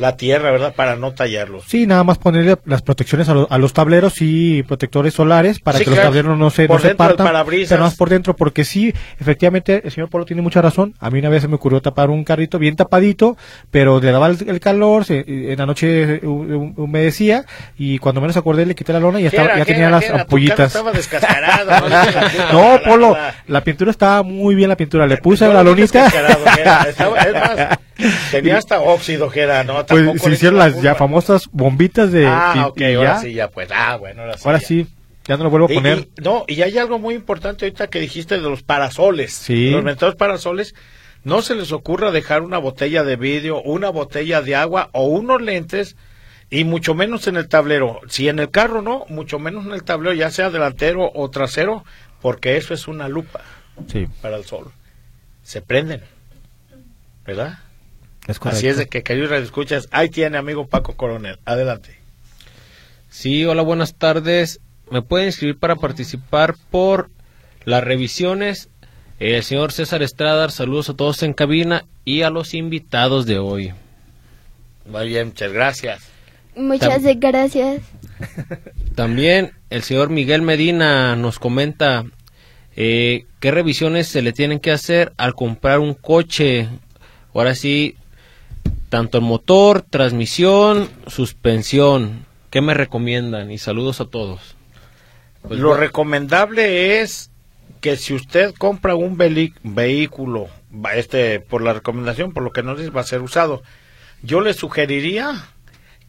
la 0.00 0.16
tierra, 0.16 0.50
¿verdad? 0.50 0.74
Para 0.74 0.96
no 0.96 1.12
tallarlos. 1.12 1.64
Sí, 1.66 1.86
nada 1.86 2.02
más 2.04 2.18
ponerle 2.18 2.56
las 2.64 2.82
protecciones 2.82 3.28
a, 3.28 3.34
lo- 3.34 3.46
a 3.50 3.58
los 3.58 3.72
tableros 3.72 4.14
y 4.20 4.62
protectores 4.64 5.14
solares 5.14 5.60
para 5.60 5.78
Sí, 5.78 5.84
que 5.84 5.90
los 5.90 6.00
tableros 6.00 6.36
no 6.38 6.50
se, 6.50 6.66
Por 6.66 6.76
no 6.76 6.82
se 6.82 6.88
dentro 6.88 7.06
del 7.06 7.16
partan, 7.16 7.26
parabrisas. 7.26 7.68
pero 7.68 7.82
más 7.82 7.94
por 7.96 8.08
dentro, 8.08 8.34
porque 8.34 8.64
sí, 8.64 8.92
efectivamente, 9.20 9.82
el 9.84 9.90
señor 9.90 10.08
Polo 10.08 10.24
tiene 10.24 10.42
mucha 10.42 10.60
razón. 10.62 10.94
A 10.98 11.10
mí 11.10 11.18
una 11.18 11.28
vez 11.28 11.42
se 11.42 11.48
me 11.48 11.56
ocurrió 11.56 11.80
tapar 11.82 12.10
un 12.10 12.24
carrito 12.24 12.58
bien 12.58 12.76
tapadito, 12.76 13.36
pero 13.70 14.00
le 14.00 14.10
daba 14.10 14.26
el, 14.28 14.38
el 14.48 14.58
calor, 14.60 15.04
se- 15.04 15.24
en 15.26 15.58
la 15.58 15.66
noche 15.66 16.20
hu- 16.22 16.74
humedecía 16.76 17.44
y 17.78 17.98
cuando 17.98 18.20
menos 18.20 18.36
acordé 18.36 18.64
le 18.66 18.74
quité 18.74 18.92
la 18.92 19.00
lona 19.00 19.20
y 19.20 19.24
ya, 19.24 19.28
estaba, 19.28 19.56
ya 19.58 19.64
tenía 19.64 19.90
las 19.90 20.08
ampollitas. 20.10 20.68
estaba 20.68 20.92
descascarado. 20.92 21.70
No, 21.80 21.88
la 21.88 22.52
No, 22.52 22.72
la- 22.78 22.82
Polo, 22.82 23.12
la- 23.12 23.34
la 23.46 23.60
pintura 23.62 23.90
estaba 23.90 24.22
muy 24.22 24.54
bien, 24.54 24.68
la 24.70 24.76
pintura. 24.76 25.06
Le 25.06 25.18
puse 25.18 25.46
la 25.46 25.54
no 25.54 25.64
lonita. 25.64 26.06
Estaba- 26.88 27.18
es 27.20 27.32
más, 27.34 27.78
tenía 28.30 28.56
hasta 28.58 28.80
óxido, 28.80 29.30
Jera, 29.30 29.64
¿no? 29.64 29.84
Tampoco 29.84 30.10
Pues 30.12 30.22
se 30.22 30.30
hicieron 30.30 30.58
las 30.58 30.80
ya 30.82 30.94
famosas 30.94 31.48
bombitas 31.52 32.12
de. 32.12 32.26
Ah, 32.26 32.54
y- 32.56 32.60
ok, 32.60 32.80
y 32.80 32.94
ahora 32.94 33.14
ya, 33.14 33.20
sí, 33.20 33.32
ya 33.34 33.48
pues. 33.50 33.68
Ah, 33.74 33.96
bueno, 33.96 34.22
ahora 34.22 34.36
sí. 34.38 34.42
ahora 34.44 34.58
ya. 34.58 34.66
sí, 34.66 34.86
ya 35.26 35.36
no 35.36 35.44
lo 35.44 35.50
vuelvo 35.50 35.66
a 35.66 35.68
poner. 35.68 35.98
y- 36.16 36.22
no, 36.22 36.44
y 36.48 36.62
hay 36.62 36.76
algo 36.78 36.98
muy 36.98 37.14
importante 37.14 37.64
ahorita 37.66 37.88
que 37.88 38.00
dijiste 38.00 38.36
de 38.36 38.42
los 38.48 38.62
parasoles. 38.62 39.32
Sí. 39.34 39.70
Los 39.70 39.82
mentados 39.84 40.16
parasoles. 40.16 40.74
No 41.22 41.42
se 41.42 41.54
les 41.54 41.70
ocurra 41.72 42.10
dejar 42.12 42.40
una 42.42 42.56
botella 42.56 43.04
de 43.04 43.16
vidrio, 43.16 43.60
una 43.62 43.90
botella 43.90 44.40
de 44.40 44.56
agua 44.56 44.88
o 44.92 45.04
unos 45.04 45.42
lentes 45.42 45.94
y 46.48 46.64
mucho 46.64 46.94
menos 46.94 47.26
en 47.26 47.36
el 47.36 47.46
tablero. 47.46 48.00
Si 48.08 48.28
en 48.30 48.38
el 48.38 48.50
carro 48.50 48.80
no, 48.80 49.04
mucho 49.10 49.38
menos 49.38 49.66
en 49.66 49.72
el 49.72 49.84
tablero, 49.84 50.14
ya 50.14 50.30
sea 50.30 50.48
delantero 50.48 51.10
o 51.14 51.28
trasero, 51.30 51.84
porque 52.22 52.56
eso 52.56 52.72
es 52.72 52.88
una 52.88 53.06
lupa 53.08 53.40
Sí, 53.86 54.08
para 54.22 54.36
el 54.36 54.44
sol. 54.44 54.72
Se 55.42 55.60
prenden. 55.60 56.00
¿Verdad? 57.26 57.58
Es 58.26 58.38
correcto. 58.38 58.58
Así 58.58 58.68
es 58.68 58.76
de 58.76 58.86
que, 58.86 59.02
queridos 59.02 59.32
escuchas, 59.32 59.88
ahí 59.90 60.08
tiene 60.08 60.38
amigo 60.38 60.66
Paco 60.66 60.94
Coronel. 60.96 61.38
Adelante. 61.44 61.98
Sí, 63.08 63.44
hola, 63.44 63.62
buenas 63.62 63.94
tardes. 63.94 64.60
Me 64.90 65.02
pueden 65.02 65.26
inscribir 65.26 65.58
para 65.58 65.76
participar 65.76 66.56
por 66.70 67.10
las 67.64 67.82
revisiones. 67.82 68.68
El 69.18 69.42
señor 69.42 69.72
César 69.72 70.02
Estrada, 70.02 70.48
saludos 70.48 70.90
a 70.90 70.94
todos 70.94 71.22
en 71.22 71.34
cabina 71.34 71.84
y 72.04 72.22
a 72.22 72.30
los 72.30 72.54
invitados 72.54 73.26
de 73.26 73.38
hoy. 73.38 73.72
Muy 74.86 75.08
bien, 75.08 75.28
muchas 75.28 75.52
gracias. 75.52 76.02
Muchas 76.56 77.02
gracias. 77.18 77.82
También 78.94 79.52
el 79.70 79.82
señor 79.82 80.10
Miguel 80.10 80.42
Medina 80.42 81.16
nos 81.16 81.38
comenta 81.38 82.04
eh, 82.76 83.26
qué 83.40 83.50
revisiones 83.50 84.08
se 84.08 84.22
le 84.22 84.32
tienen 84.32 84.58
que 84.58 84.72
hacer 84.72 85.12
al 85.16 85.34
comprar 85.34 85.78
un 85.78 85.94
coche. 85.94 86.68
Ahora 87.34 87.54
sí, 87.54 87.96
tanto 88.88 89.18
el 89.18 89.24
motor, 89.24 89.82
transmisión, 89.82 90.88
suspensión. 91.06 92.26
¿Qué 92.50 92.60
me 92.60 92.74
recomiendan? 92.74 93.50
Y 93.50 93.58
saludos 93.58 94.00
a 94.00 94.06
todos. 94.06 94.56
Pues 95.42 95.58
Lo 95.58 95.68
bueno. 95.68 95.80
recomendable 95.80 97.00
es 97.00 97.30
que 97.80 97.96
si 97.96 98.14
usted 98.14 98.54
compra 98.54 98.94
un 98.94 99.16
vehículo, 99.16 100.48
este, 100.94 101.40
por 101.40 101.62
la 101.62 101.72
recomendación, 101.72 102.32
por 102.32 102.42
lo 102.42 102.52
que 102.52 102.62
nos 102.62 102.78
dice, 102.78 102.90
va 102.90 103.00
a 103.00 103.04
ser 103.04 103.22
usado. 103.22 103.62
Yo 104.22 104.40
le 104.40 104.52
sugeriría 104.52 105.46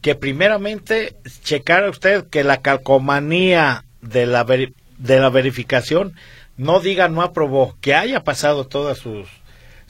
que 0.02 0.14
primeramente 0.14 1.16
checara 1.44 1.88
usted 1.88 2.28
que 2.28 2.44
la 2.44 2.60
calcomanía 2.60 3.84
de 4.02 4.26
la, 4.26 4.44
de 4.44 5.20
la 5.20 5.30
verificación 5.30 6.14
no 6.56 6.80
diga 6.80 7.08
no 7.08 7.22
aprobó, 7.22 7.76
que 7.80 7.94
haya 7.94 8.24
pasado 8.24 8.66
todas 8.66 8.98
sus, 8.98 9.28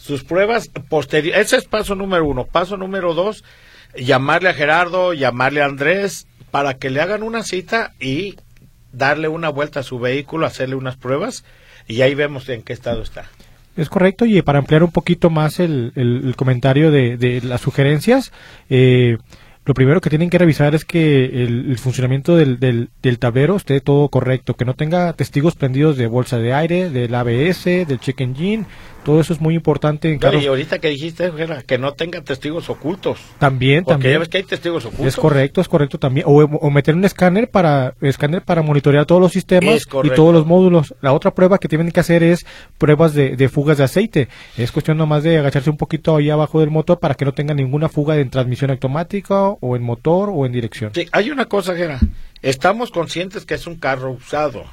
sus 0.03 0.25
pruebas 0.25 0.69
posteriores. 0.89 1.47
Ese 1.47 1.57
es 1.59 1.65
paso 1.65 1.95
número 1.95 2.25
uno. 2.27 2.45
Paso 2.45 2.77
número 2.77 3.15
dos, 3.15 3.45
llamarle 3.97 4.49
a 4.49 4.55
Gerardo, 4.55 5.13
llamarle 5.13 5.63
a 5.63 5.67
Andrés 5.67 6.27
para 6.51 6.75
que 6.75 6.91
le 6.91 7.01
hagan 7.01 7.23
una 7.23 7.43
cita 7.45 7.93
y 8.01 8.35
darle 8.93 9.29
una 9.29 9.49
vuelta 9.49 9.81
a 9.81 9.83
su 9.85 9.99
vehículo, 10.01 10.45
hacerle 10.45 10.75
unas 10.75 10.97
pruebas 10.97 11.45
y 11.87 12.03
ahí 12.03 12.15
vemos 12.15 12.49
en 12.49 12.63
qué 12.63 12.73
estado 12.73 13.01
está. 13.03 13.27
Es 13.77 13.89
correcto, 13.89 14.27
y 14.27 14.43
para 14.43 14.59
ampliar 14.59 14.83
un 14.83 14.91
poquito 14.91 15.31
más 15.31 15.59
el, 15.61 15.93
el- 15.95 16.23
el 16.27 16.37
comentario 16.37 16.91
de, 16.91 17.17
de 17.17 17.41
las 17.41 17.61
sugerencias, 17.63 18.33
eh, 18.69 19.17
lo 19.64 19.75
primero 19.75 20.00
que 20.00 20.11
tienen 20.11 20.28
que 20.31 20.38
revisar 20.38 20.75
es 20.75 20.85
que 20.85 21.25
el, 21.26 21.71
el 21.71 21.78
funcionamiento 21.78 22.37
del, 22.37 22.59
del, 22.59 22.90
del 23.02 23.19
tablero 23.19 23.57
esté 23.57 23.81
todo 23.81 24.09
correcto, 24.09 24.54
que 24.54 24.64
no 24.64 24.75
tenga 24.75 25.12
testigos 25.12 25.54
prendidos 25.54 25.97
de 25.97 26.07
bolsa 26.09 26.38
de 26.38 26.52
aire, 26.52 26.90
del 26.90 27.14
ABS, 27.14 27.64
del 27.64 28.00
check 28.00 28.21
engine, 28.21 28.66
todo 29.04 29.21
eso 29.21 29.33
es 29.33 29.40
muy 29.40 29.54
importante 29.54 30.12
en 30.12 30.19
carros. 30.19 30.42
y 30.42 30.47
ahorita 30.47 30.78
que 30.78 30.88
dijiste, 30.88 31.33
que 31.66 31.78
no 31.78 31.92
tenga 31.92 32.21
testigos 32.23 32.71
ocultos. 32.71 33.19
También, 33.38 33.83
Porque 33.85 33.95
también. 33.95 34.12
ya 34.14 34.19
ves 34.21 34.28
que 34.28 34.37
hay 34.38 34.42
testigos 34.45 34.85
ocultos. 34.85 35.07
Es 35.07 35.16
correcto, 35.16 35.61
es 35.61 35.69
correcto 35.69 35.99
también. 35.99 36.25
O, 36.28 36.35
o 36.42 36.71
meter 36.71 36.95
un 36.95 37.04
escáner 37.04 37.50
para 37.50 37.95
escáner 38.00 38.42
para 38.42 38.62
monitorear 38.62 39.04
todos 39.07 39.21
los 39.21 39.33
sistemas 39.33 39.87
y 40.04 40.11
todos 40.11 40.33
los 40.33 40.47
módulos. 40.47 40.95
La 41.00 41.12
otra 41.12 41.33
prueba 41.35 41.59
que 41.59 41.69
tienen 41.69 41.90
que 41.90 41.99
hacer 42.00 42.23
es 42.23 42.47
pruebas 42.78 43.12
de, 43.14 43.37
de 43.37 43.49
fugas 43.49 43.78
de 43.78 43.85
aceite. 43.85 44.28
Es 44.57 44.71
cuestión 44.71 44.99
nomás 44.99 45.25
de 45.25 45.38
agacharse 45.38 45.71
un 45.71 45.76
poquito 45.76 46.14
ahí 46.16 46.31
abajo 46.31 46.61
del 46.61 46.71
motor 46.71 47.00
para 47.00 47.14
que 47.14 47.25
no 47.25 47.33
tenga 47.33 47.54
ninguna 47.54 47.88
fuga 47.88 48.16
en 48.19 48.31
transmisión 48.31 48.71
automática 48.71 49.52
o 49.61 49.77
en 49.77 49.83
motor 49.83 50.31
o 50.33 50.47
en 50.47 50.53
dirección. 50.53 50.93
Sí, 50.95 51.07
hay 51.13 51.31
una 51.31 51.47
cosa, 51.47 51.75
Gera. 51.75 51.99
Estamos 52.43 52.91
conscientes 52.91 53.45
que 53.47 53.55
es 53.55 53.67
un 53.67 53.77
carro 53.77 54.11
usado. 54.13 54.65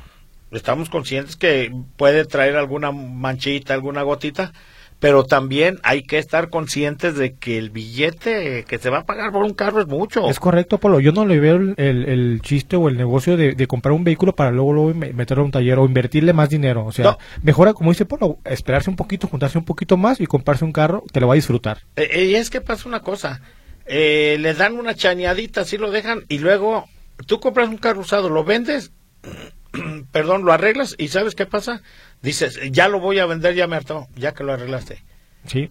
Estamos 0.52 0.90
conscientes 0.90 1.36
que 1.36 1.72
puede 1.98 2.26
traer 2.26 2.56
alguna 2.56 2.92
manchita, 2.92 3.76
alguna 3.76 4.02
gotita, 4.02 4.52
pero 5.00 5.24
también 5.24 5.80
hay 5.84 6.02
que 6.02 6.18
estar 6.18 6.50
conscientes 6.50 7.16
de 7.16 7.36
que 7.36 7.58
el 7.60 7.70
billete 7.70 8.66
que 8.68 8.80
se 8.80 8.90
va 8.90 8.98
a 9.00 9.06
pagar 9.06 9.32
por 9.32 9.44
un 9.44 9.54
carro 9.54 9.80
es 9.80 9.88
mucho. 9.88 10.28
Es 10.28 10.40
correcto, 10.40 10.80
Polo. 10.80 11.00
Yo 11.00 11.12
no 11.12 11.26
le 11.26 11.40
veo 11.40 11.56
el, 11.58 11.74
el- 11.78 12.06
el 12.10 12.42
chiste 12.42 12.76
o 12.76 12.90
el 12.90 12.98
negocio 12.98 13.38
de, 13.38 13.54
de 13.54 13.68
comprar 13.68 13.94
un 13.94 14.04
vehículo 14.04 14.36
para 14.36 14.50
luego, 14.52 14.74
luego 14.74 14.94
me- 14.96 15.14
meterlo 15.14 15.44
a 15.44 15.46
un 15.46 15.52
taller 15.52 15.78
o 15.78 15.86
invertirle 15.86 16.34
más 16.34 16.50
dinero. 16.50 16.84
O 16.86 16.92
sea, 16.92 17.06
No. 17.06 17.18
mejora, 17.44 17.74
como 17.74 17.92
dice 17.92 18.06
Polo, 18.06 18.40
esperarse 18.44 18.90
un 18.90 18.96
poquito, 18.96 19.28
juntarse 19.28 19.58
un 19.60 19.66
poquito 19.66 19.96
más 19.98 20.20
y 20.20 20.26
comprarse 20.26 20.66
un 20.66 20.72
carro, 20.74 21.04
te 21.14 21.20
lo 21.22 21.28
va 21.28 21.34
a 21.34 21.36
disfrutar. 21.36 21.78
Eh, 21.96 22.10
eh, 22.12 22.26
y 22.26 22.36
es 22.36 22.50
que 22.50 22.60
pasa 22.60 22.90
una 22.90 23.02
cosa, 23.02 23.40
eh, 23.92 24.38
le 24.40 24.54
dan 24.54 24.78
una 24.78 24.94
chañadita, 24.94 25.62
así 25.62 25.78
lo 25.78 25.90
dejan, 25.90 26.24
y 26.30 26.38
luego 26.38 26.88
tú 27.26 27.40
compras 27.40 27.70
un 27.70 27.78
carro 27.78 28.02
usado, 28.02 28.30
lo 28.30 28.44
vendes, 28.44 28.92
perdón, 30.12 30.46
lo 30.46 30.54
arreglas, 30.54 30.94
y 31.00 31.08
¿sabes 31.08 31.34
qué 31.34 31.48
pasa? 31.48 31.82
Dices, 32.22 32.60
ya 32.72 32.88
lo 32.88 33.00
voy 33.00 33.18
a 33.18 33.26
vender, 33.26 33.56
ya 33.56 33.66
me 33.66 33.76
hartó, 33.76 34.08
ya 34.16 34.34
que 34.34 34.44
lo 34.44 34.54
arreglaste. 34.54 35.04
Sí. 35.48 35.70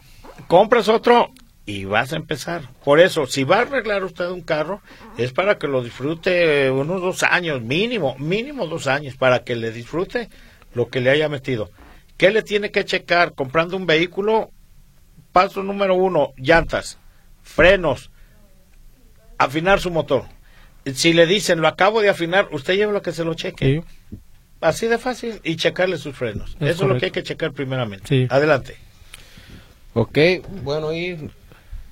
Compras 0.49 0.89
otro 0.89 1.31
y 1.65 1.85
vas 1.85 2.13
a 2.13 2.17
empezar. 2.17 2.63
Por 2.85 2.99
eso, 2.99 3.27
si 3.27 3.45
va 3.45 3.59
a 3.59 3.61
arreglar 3.61 4.03
usted 4.03 4.29
un 4.31 4.41
carro, 4.41 4.83
es 5.17 5.33
para 5.33 5.59
que 5.59 5.69
lo 5.69 5.85
disfrute 5.85 6.73
unos 6.73 7.01
dos 7.01 7.23
años, 7.23 7.63
mínimo, 7.63 8.17
mínimo 8.19 8.67
dos 8.67 8.89
años, 8.89 9.17
para 9.17 9.45
que 9.45 9.55
le 9.55 9.71
disfrute 9.71 10.29
lo 10.75 10.89
que 10.89 11.01
le 11.01 11.11
haya 11.11 11.29
metido. 11.29 11.71
¿Qué 12.17 12.33
le 12.33 12.43
tiene 12.43 12.73
que 12.73 12.85
checar 12.85 13.35
comprando 13.35 13.77
un 13.77 13.87
vehículo? 13.87 14.51
Paso 15.31 15.63
número 15.63 15.95
uno, 15.95 16.33
llantas, 16.37 16.99
frenos, 17.49 18.11
afinar 19.39 19.81
su 19.81 19.91
motor. 19.91 20.25
Si 20.95 21.13
le 21.13 21.27
dicen, 21.27 21.61
lo 21.61 21.69
acabo 21.69 22.01
de 22.01 22.09
afinar, 22.09 22.49
usted 22.53 22.77
lleva 22.77 22.93
lo 22.93 23.03
que 23.03 23.13
se 23.13 23.25
lo 23.25 23.35
cheque. 23.35 23.83
Sí. 23.83 24.17
Así 24.61 24.87
de 24.87 24.99
fácil 24.99 25.41
y 25.45 25.57
checarle 25.57 25.99
sus 25.99 26.17
frenos. 26.17 26.57
Es 26.61 26.71
Eso 26.71 26.85
es 26.85 26.89
lo 26.89 26.99
que 26.99 27.07
hay 27.07 27.11
que 27.11 27.23
checar 27.23 27.53
primeramente. 27.53 28.07
Sí. 28.09 28.27
Adelante. 28.31 28.77
Ok, 29.95 30.19
bueno, 30.63 30.93
y 30.93 31.31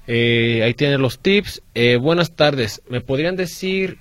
eh, 0.06 0.62
ahí 0.64 0.74
tienen 0.74 1.00
los 1.00 1.18
tips. 1.18 1.62
Eh, 1.74 1.96
buenas 1.96 2.32
tardes. 2.32 2.82
¿Me 2.88 3.00
podrían 3.00 3.36
decir 3.36 3.98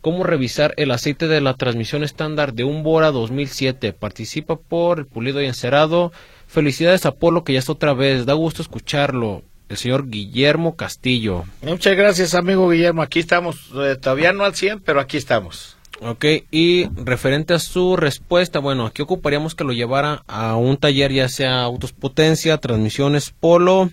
cómo 0.00 0.24
revisar 0.24 0.74
el 0.76 0.90
aceite 0.90 1.26
de 1.26 1.40
la 1.40 1.54
transmisión 1.54 2.02
estándar 2.02 2.54
de 2.54 2.64
un 2.64 2.82
Bora 2.82 3.10
2007? 3.10 3.92
Participa 3.92 4.56
por 4.56 5.00
el 5.00 5.06
pulido 5.06 5.40
y 5.42 5.46
encerado. 5.46 6.12
Felicidades 6.46 7.06
a 7.06 7.12
Polo 7.12 7.44
que 7.44 7.52
ya 7.52 7.58
está 7.58 7.72
otra 7.72 7.94
vez. 7.94 8.26
Da 8.26 8.34
gusto 8.34 8.62
escucharlo. 8.62 9.42
El 9.68 9.76
señor 9.76 10.08
Guillermo 10.08 10.76
Castillo. 10.76 11.44
Muchas 11.62 11.96
gracias, 11.96 12.34
amigo 12.34 12.70
Guillermo. 12.70 13.02
Aquí 13.02 13.18
estamos, 13.18 13.70
eh, 13.74 13.96
todavía 14.00 14.32
no 14.32 14.44
al 14.44 14.54
100, 14.54 14.80
pero 14.80 15.00
aquí 15.00 15.16
estamos. 15.18 15.76
Ok, 16.00 16.24
y 16.50 16.88
referente 16.94 17.54
a 17.54 17.58
su 17.58 17.96
respuesta, 17.96 18.60
bueno, 18.60 18.86
aquí 18.86 19.02
ocuparíamos 19.02 19.54
que 19.54 19.64
lo 19.64 19.72
llevara 19.72 20.22
a 20.28 20.56
un 20.56 20.76
taller, 20.76 21.12
ya 21.12 21.28
sea 21.28 21.62
autos 21.62 21.92
potencia, 21.92 22.56
transmisiones 22.58 23.30
polo 23.30 23.90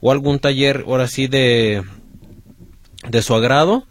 o 0.00 0.12
algún 0.12 0.38
taller, 0.38 0.84
ahora 0.86 1.08
sí, 1.08 1.26
de, 1.28 1.82
de 3.08 3.22
su 3.22 3.34
agrado. 3.34 3.86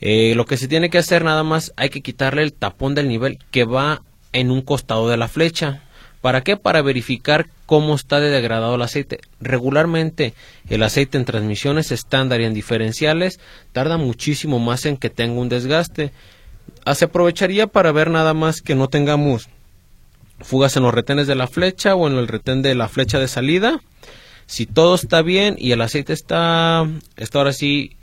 Eh, 0.00 0.34
lo 0.34 0.46
que 0.46 0.56
se 0.56 0.68
tiene 0.68 0.88
que 0.88 0.98
hacer 0.98 1.24
nada 1.24 1.42
más, 1.42 1.74
hay 1.76 1.90
que 1.90 2.00
quitarle 2.00 2.42
el 2.42 2.52
tapón 2.52 2.94
del 2.94 3.08
nivel 3.08 3.38
que 3.50 3.64
va 3.64 4.02
en 4.32 4.50
un 4.50 4.62
costado 4.62 5.08
de 5.08 5.16
la 5.16 5.28
flecha 5.28 5.82
¿Para 6.20 6.42
qué? 6.42 6.56
Para 6.56 6.82
verificar 6.82 7.46
cómo 7.66 7.94
está 7.94 8.20
de 8.20 8.28
degradado 8.28 8.74
el 8.74 8.82
aceite. 8.82 9.20
Regularmente 9.40 10.34
el 10.68 10.82
aceite 10.82 11.16
en 11.16 11.24
transmisiones 11.24 11.92
estándar 11.92 12.40
y 12.40 12.44
en 12.44 12.54
diferenciales 12.54 13.40
tarda 13.72 13.96
muchísimo 13.96 14.58
más 14.58 14.84
en 14.84 14.96
que 14.98 15.08
tenga 15.08 15.40
un 15.40 15.48
desgaste. 15.48 16.12
Ah, 16.84 16.94
se 16.94 17.06
aprovecharía 17.06 17.66
para 17.66 17.92
ver 17.92 18.10
nada 18.10 18.34
más 18.34 18.60
que 18.60 18.74
no 18.74 18.88
tengamos 18.88 19.48
fugas 20.40 20.76
en 20.76 20.82
los 20.82 20.94
retenes 20.94 21.26
de 21.26 21.34
la 21.34 21.46
flecha 21.46 21.94
o 21.94 22.06
en 22.06 22.16
el 22.16 22.28
retén 22.28 22.62
de 22.62 22.74
la 22.74 22.88
flecha 22.88 23.18
de 23.18 23.28
salida. 23.28 23.80
Si 24.46 24.66
todo 24.66 24.96
está 24.96 25.22
bien 25.22 25.56
y 25.58 25.72
el 25.72 25.80
aceite 25.80 26.12
está, 26.12 26.86
está 27.16 27.38
ahora 27.38 27.52
sí 27.52 27.96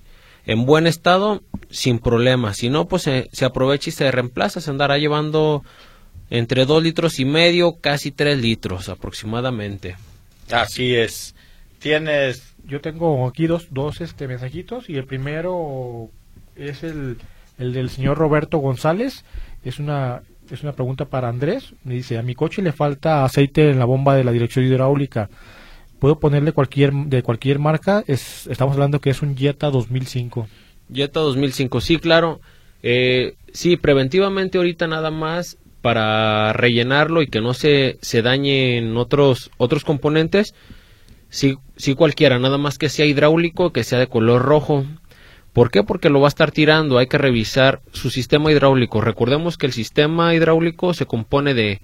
en 0.45 0.65
buen 0.65 0.87
estado, 0.87 1.43
sin 1.69 1.99
problema. 1.99 2.53
Si 2.53 2.69
no, 2.69 2.87
pues 2.87 3.03
se, 3.03 3.29
se 3.33 3.45
aprovecha 3.45 3.89
y 3.89 3.93
se 3.93 4.09
reemplaza. 4.11 4.61
Se 4.61 4.69
andará 4.69 4.97
llevando 4.97 5.63
entre 6.29 6.65
dos 6.65 6.83
litros 6.83 7.19
y 7.19 7.25
medio, 7.25 7.77
casi 7.79 8.11
tres 8.11 8.39
litros 8.39 8.89
aproximadamente. 8.89 9.95
Así 10.51 10.95
es. 10.95 11.35
Tienes. 11.79 12.55
Yo 12.65 12.81
tengo 12.81 13.27
aquí 13.27 13.47
dos, 13.47 13.67
dos 13.71 14.01
este, 14.01 14.27
mensajitos 14.27 14.89
y 14.89 14.95
el 14.95 15.05
primero 15.05 16.09
es 16.55 16.83
el, 16.83 17.17
el 17.57 17.73
del 17.73 17.89
señor 17.89 18.17
Roberto 18.17 18.57
González. 18.57 19.23
Es 19.63 19.79
una, 19.79 20.21
es 20.51 20.63
una 20.63 20.73
pregunta 20.73 21.05
para 21.05 21.29
Andrés. 21.29 21.73
Me 21.83 21.93
dice, 21.93 22.17
a 22.17 22.23
mi 22.23 22.35
coche 22.35 22.61
le 22.61 22.73
falta 22.73 23.23
aceite 23.23 23.69
en 23.69 23.79
la 23.79 23.85
bomba 23.85 24.15
de 24.15 24.23
la 24.23 24.31
dirección 24.31 24.65
hidráulica. 24.65 25.29
¿Puedo 25.99 26.19
ponerle 26.19 26.51
cualquier, 26.51 26.93
de 26.93 27.23
cualquier 27.23 27.59
marca? 27.59 28.03
Es, 28.05 28.47
estamos 28.47 28.73
hablando 28.73 28.99
que 28.99 29.09
es 29.09 29.21
un 29.21 29.35
Jetta 29.35 29.69
2005. 29.69 30.47
Jetta 30.93 31.21
2005, 31.21 31.81
sí, 31.81 31.97
claro. 31.97 32.39
Eh, 32.83 33.35
sí, 33.51 33.77
preventivamente 33.77 34.57
ahorita 34.57 34.87
nada 34.87 35.09
más 35.09 35.57
para 35.87 36.51
rellenarlo 36.51 37.21
y 37.21 37.27
que 37.27 37.39
no 37.39 37.53
se, 37.53 37.97
se 38.01 38.21
dañen 38.21 38.97
otros, 38.97 39.51
otros 39.55 39.85
componentes, 39.85 40.53
sí, 41.29 41.55
sí 41.77 41.95
cualquiera, 41.95 42.39
nada 42.39 42.57
más 42.57 42.77
que 42.77 42.89
sea 42.89 43.05
hidráulico, 43.05 43.71
que 43.71 43.85
sea 43.85 43.97
de 43.97 44.07
color 44.07 44.41
rojo. 44.41 44.83
¿Por 45.53 45.71
qué? 45.71 45.83
Porque 45.83 46.09
lo 46.09 46.19
va 46.19 46.27
a 46.27 46.35
estar 46.35 46.51
tirando, 46.51 46.97
hay 46.97 47.07
que 47.07 47.17
revisar 47.17 47.79
su 47.93 48.09
sistema 48.09 48.51
hidráulico. 48.51 48.99
Recordemos 48.99 49.57
que 49.57 49.65
el 49.65 49.71
sistema 49.71 50.35
hidráulico 50.35 50.93
se 50.93 51.05
compone 51.05 51.53
de 51.53 51.79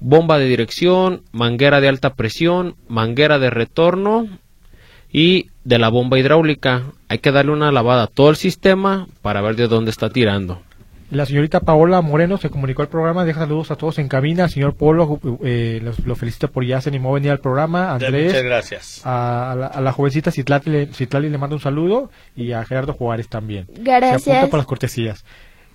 bomba 0.00 0.38
de 0.38 0.46
dirección, 0.46 1.20
manguera 1.30 1.82
de 1.82 1.88
alta 1.88 2.14
presión, 2.14 2.76
manguera 2.88 3.38
de 3.38 3.50
retorno 3.50 4.26
y 5.12 5.50
de 5.64 5.78
la 5.78 5.90
bomba 5.90 6.18
hidráulica. 6.18 6.84
Hay 7.08 7.18
que 7.18 7.30
darle 7.30 7.52
una 7.52 7.72
lavada 7.72 8.04
a 8.04 8.06
todo 8.06 8.30
el 8.30 8.36
sistema 8.36 9.06
para 9.20 9.42
ver 9.42 9.56
de 9.56 9.68
dónde 9.68 9.90
está 9.90 10.08
tirando. 10.08 10.62
La 11.10 11.26
señorita 11.26 11.60
Paola 11.60 12.00
Moreno 12.00 12.38
se 12.38 12.50
comunicó 12.50 12.82
al 12.82 12.88
programa, 12.88 13.24
deja 13.24 13.40
saludos 13.40 13.70
a 13.70 13.76
todos 13.76 13.98
en 13.98 14.08
cabina. 14.08 14.48
Señor 14.48 14.74
Polo, 14.74 15.20
eh, 15.44 15.78
los- 15.82 16.00
lo, 16.06 16.16
felicita 16.16 16.48
por 16.48 16.64
ya 16.64 16.80
se 16.80 16.88
animó 16.88 17.10
a 17.10 17.14
venir 17.14 17.30
al 17.30 17.38
programa. 17.40 17.92
Andrés, 17.92 18.26
Muchas 18.28 18.42
gracias. 18.42 19.06
a, 19.06 19.52
a 19.52 19.54
la, 19.54 19.66
a 19.66 19.80
la 19.80 19.92
jovencita 19.92 20.30
Citlali, 20.32 20.62
le- 20.70 20.86
Citlali 20.86 21.28
le 21.28 21.38
manda 21.38 21.54
un 21.56 21.62
saludo 21.62 22.10
y 22.34 22.52
a 22.52 22.64
Gerardo 22.64 22.94
Juárez 22.94 23.28
también. 23.28 23.66
Se 23.74 23.82
Gracias. 23.82 24.26
apunta 24.28 24.50
por 24.50 24.58
las 24.58 24.66
cortesías. 24.66 25.24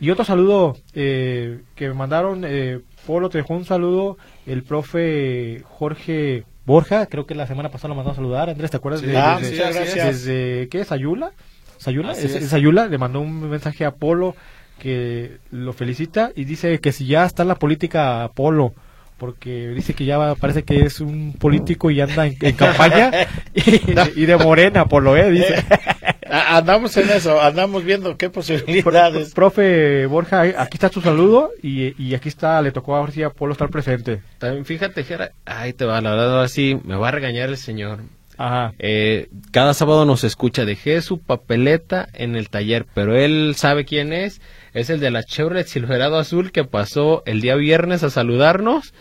Y 0.01 0.09
otro 0.11 0.25
saludo 0.25 0.77
eh, 0.93 1.59
que 1.75 1.87
me 1.89 1.93
mandaron, 1.93 2.43
eh, 2.45 2.79
Polo, 3.05 3.29
te 3.29 3.37
dejó 3.37 3.53
un 3.53 3.65
saludo 3.65 4.17
el 4.45 4.63
profe 4.63 5.61
Jorge 5.65 6.43
Borja, 6.65 7.05
creo 7.05 7.25
que 7.25 7.35
la 7.35 7.47
semana 7.47 7.69
pasada 7.69 7.89
lo 7.89 7.95
mandó 7.95 8.11
a 8.11 8.15
saludar. 8.15 8.49
Andrés, 8.49 8.71
¿te 8.71 8.77
acuerdas? 8.77 9.01
Sí. 9.01 9.07
de, 9.07 9.17
Ah, 9.17 9.37
desde, 9.39 9.55
muchas 9.57 9.75
gracias. 9.75 10.25
desde- 10.25 10.67
¿qué? 10.69 10.83
¿Sayula? 10.85 11.31
¿Sayula? 11.77 12.11
Es, 12.13 12.23
es. 12.25 12.35
es 12.35 12.49
Sayula, 12.49 12.87
le 12.87 12.97
mandó 12.97 13.21
un 13.21 13.49
mensaje 13.49 13.85
a 13.85 13.91
Polo 13.91 14.35
que 14.79 15.37
lo 15.51 15.73
felicita 15.73 16.31
y 16.35 16.45
dice 16.45 16.79
que 16.79 16.91
si 16.91 17.05
ya 17.05 17.25
está 17.25 17.43
en 17.43 17.49
la 17.49 17.55
política 17.55 18.31
Polo, 18.33 18.73
porque 19.17 19.67
dice 19.75 19.93
que 19.93 20.05
ya 20.05 20.17
va- 20.17 20.35
parece 20.35 20.63
que 20.63 20.79
es 20.79 21.01
un 21.01 21.33
político 21.33 21.91
y 21.91 21.99
anda 22.01 22.25
en, 22.25 22.37
en 22.41 22.55
campaña 22.55 23.11
y, 23.53 24.21
y 24.21 24.25
de 24.25 24.37
morena, 24.37 24.85
Polo, 24.85 25.15
¿eh? 25.17 25.29
Dice. 25.29 25.63
Andamos 26.31 26.95
en 26.97 27.09
eso, 27.09 27.41
andamos 27.41 27.83
viendo 27.83 28.15
qué 28.15 28.29
posibilidades. 28.29 29.33
Profe 29.33 30.05
Borja, 30.05 30.41
aquí 30.41 30.75
está 30.77 30.89
tu 30.89 31.01
saludo 31.01 31.49
y, 31.63 32.01
y 32.01 32.13
aquí 32.13 32.29
está, 32.29 32.61
le 32.61 32.71
tocó 32.71 32.95
ahora 32.95 33.11
sí 33.11 33.23
a 33.23 33.31
Polo 33.31 33.53
estar 33.53 33.69
presente. 33.69 34.21
También 34.37 34.63
fíjate, 34.63 35.03
Jera, 35.03 35.31
ahí 35.45 35.73
te 35.73 35.85
va, 35.85 35.99
la 36.01 36.11
verdad, 36.11 36.35
ahora 36.35 36.47
sí 36.47 36.77
me 36.83 36.95
va 36.95 37.07
a 37.07 37.11
regañar 37.11 37.49
el 37.49 37.57
señor. 37.57 38.01
Ajá. 38.37 38.73
Eh, 38.79 39.27
cada 39.51 39.73
sábado 39.73 40.05
nos 40.05 40.23
escucha, 40.23 40.65
dejé 40.65 41.01
su 41.01 41.19
papeleta 41.19 42.07
en 42.13 42.35
el 42.35 42.49
taller, 42.49 42.85
pero 42.93 43.17
él 43.17 43.53
sabe 43.57 43.83
quién 43.83 44.13
es, 44.13 44.39
es 44.73 44.89
el 44.89 44.99
de 44.99 45.11
la 45.11 45.23
Chevrolet 45.23 45.67
Silverado 45.67 46.17
Azul 46.17 46.51
que 46.51 46.63
pasó 46.63 47.23
el 47.25 47.41
día 47.41 47.55
viernes 47.55 48.03
a 48.03 48.09
saludarnos 48.09 48.93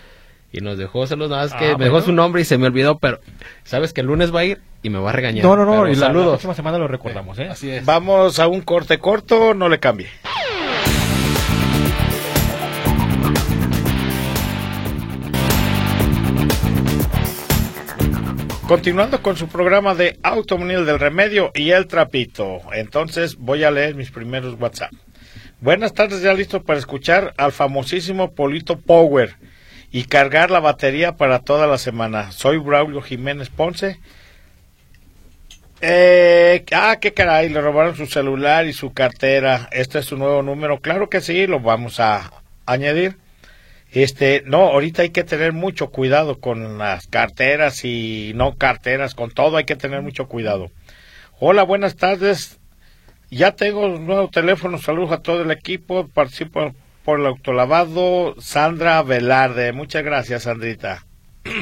y 0.50 0.61
nos 0.61 0.78
dejó 0.78 1.07
saludos, 1.07 1.31
nada 1.31 1.42
más 1.44 1.54
que 1.54 1.72
Ah, 1.72 1.76
me 1.78 1.85
dejó 1.85 2.00
su 2.00 2.12
nombre 2.12 2.40
y 2.42 2.44
se 2.44 2.57
me 2.59 2.66
olvidó, 2.66 2.98
pero 2.98 3.20
sabes 3.64 3.92
que 3.92 4.00
el 4.00 4.07
lunes 4.07 4.35
va 4.35 4.40
a 4.40 4.44
ir 4.44 4.61
y 4.83 4.90
me 4.90 4.98
va 4.98 5.11
a 5.11 5.12
regañar. 5.12 5.44
No, 5.44 5.57
no, 5.57 5.64
no, 5.66 5.72
Pero 5.83 5.88
y 5.88 5.94
la, 5.94 6.00
la 6.00 6.07
saludos. 6.07 6.28
próxima 6.31 6.54
semana 6.54 6.78
lo 6.78 6.88
recordamos, 6.88 7.38
¿eh? 7.38 7.48
Así 7.48 7.70
es. 7.70 7.85
Vamos 7.85 8.38
a 8.38 8.48
un 8.48 8.62
corte 8.62 8.98
corto, 8.98 9.52
no 9.54 9.68
le 9.68 9.78
cambie. 9.78 10.09
Continuando 18.66 19.22
con 19.22 19.37
su 19.37 19.48
programa 19.48 19.94
de 19.94 20.18
Automunil 20.22 20.85
del 20.85 20.98
Remedio 20.98 21.50
y 21.54 21.70
el 21.70 21.87
Trapito. 21.87 22.61
Entonces 22.74 23.37
voy 23.37 23.64
a 23.64 23.70
leer 23.70 23.94
mis 23.94 24.11
primeros 24.11 24.61
WhatsApp. 24.61 24.92
Buenas 25.61 25.92
tardes, 25.92 26.23
ya 26.23 26.35
listo 26.35 26.62
para 26.62 26.79
escuchar 26.79 27.35
al 27.37 27.51
famosísimo 27.51 28.31
Polito 28.31 28.79
Power 28.79 29.35
y 29.90 30.05
cargar 30.05 30.53
la 30.53 30.61
batería 30.61 31.16
para 31.16 31.40
toda 31.40 31.66
la 31.66 31.79
semana. 31.79 32.31
Soy 32.31 32.59
Braulio 32.59 33.03
Jiménez 33.03 33.49
Ponce. 33.49 33.99
Eh, 35.81 36.64
ah, 36.71 36.99
qué 37.01 37.12
caray, 37.12 37.49
le 37.49 37.61
robaron 37.61 37.97
su 37.97 38.07
celular 38.07 38.66
y 38.68 38.73
su 38.73 38.92
cartera. 38.92 39.68
Este 39.73 39.99
es 39.99 40.05
su 40.05 40.16
nuevo 40.16 40.42
número. 40.42 40.81
Claro 40.81 41.11
que 41.11 41.21
sí, 41.21 41.49
lo 41.49 41.59
vamos 41.59 41.99
a 41.99 42.31
añadir. 42.64 43.16
Este, 43.90 44.44
no, 44.47 44.61
ahorita 44.61 45.03
hay 45.03 45.11
que 45.11 45.25
tener 45.25 45.55
mucho 45.55 45.90
cuidado 45.90 46.38
con 46.38 46.79
las 46.79 47.09
carteras 47.09 47.85
y 47.85 48.31
no 48.37 48.57
carteras, 48.57 49.16
con 49.16 49.33
todo 49.33 49.57
hay 49.57 49.64
que 49.64 49.75
tener 49.75 50.03
mucho 50.03 50.29
cuidado. 50.29 50.71
Hola, 51.40 51.64
buenas 51.64 51.97
tardes. 51.97 52.61
Ya 53.31 53.53
tengo 53.53 53.87
un 53.87 54.07
nuevo 54.07 54.29
teléfono. 54.29 54.79
Saludos 54.79 55.12
a 55.12 55.23
todo 55.23 55.43
el 55.43 55.51
equipo. 55.51 56.09
Participo 56.09 56.75
por 57.05 57.21
el 57.21 57.27
autolavado. 57.27 58.35
Sandra 58.41 59.03
Velarde. 59.03 59.73
Muchas 59.73 60.05
gracias, 60.05 60.45
Sandrita. 60.45 61.05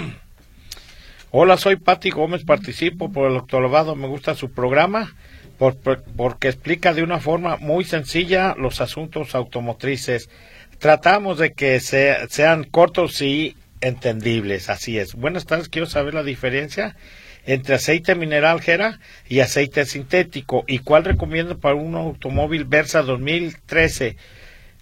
Hola, 1.30 1.56
soy 1.58 1.76
Pati 1.76 2.10
Gómez, 2.10 2.44
participo 2.44 3.12
por 3.12 3.28
el 3.30 3.36
autolavado, 3.36 3.94
me 3.94 4.06
gusta 4.06 4.34
su 4.34 4.52
programa 4.52 5.14
por- 5.58 5.76
por- 5.76 6.02
porque 6.16 6.48
explica 6.48 6.94
de 6.94 7.02
una 7.02 7.18
forma 7.18 7.56
muy 7.58 7.84
sencilla 7.84 8.54
los 8.56 8.80
asuntos 8.80 9.34
automotrices. 9.34 10.30
Tratamos 10.78 11.36
de 11.38 11.52
que 11.52 11.80
se- 11.80 12.26
sean 12.30 12.64
cortos 12.64 13.20
y 13.20 13.54
entendibles, 13.82 14.70
así 14.70 14.98
es. 14.98 15.14
Buenas 15.14 15.44
tardes, 15.44 15.68
quiero 15.68 15.86
saber 15.86 16.14
la 16.14 16.22
diferencia 16.22 16.96
entre 17.46 17.76
aceite 17.76 18.14
mineral 18.14 18.60
Gera 18.60 18.98
y 19.28 19.40
aceite 19.40 19.86
sintético 19.86 20.64
y 20.66 20.80
cuál 20.80 21.04
recomiendo 21.04 21.58
para 21.58 21.76
un 21.76 21.94
automóvil 21.94 22.64
Versa 22.64 23.02
2013. 23.02 24.16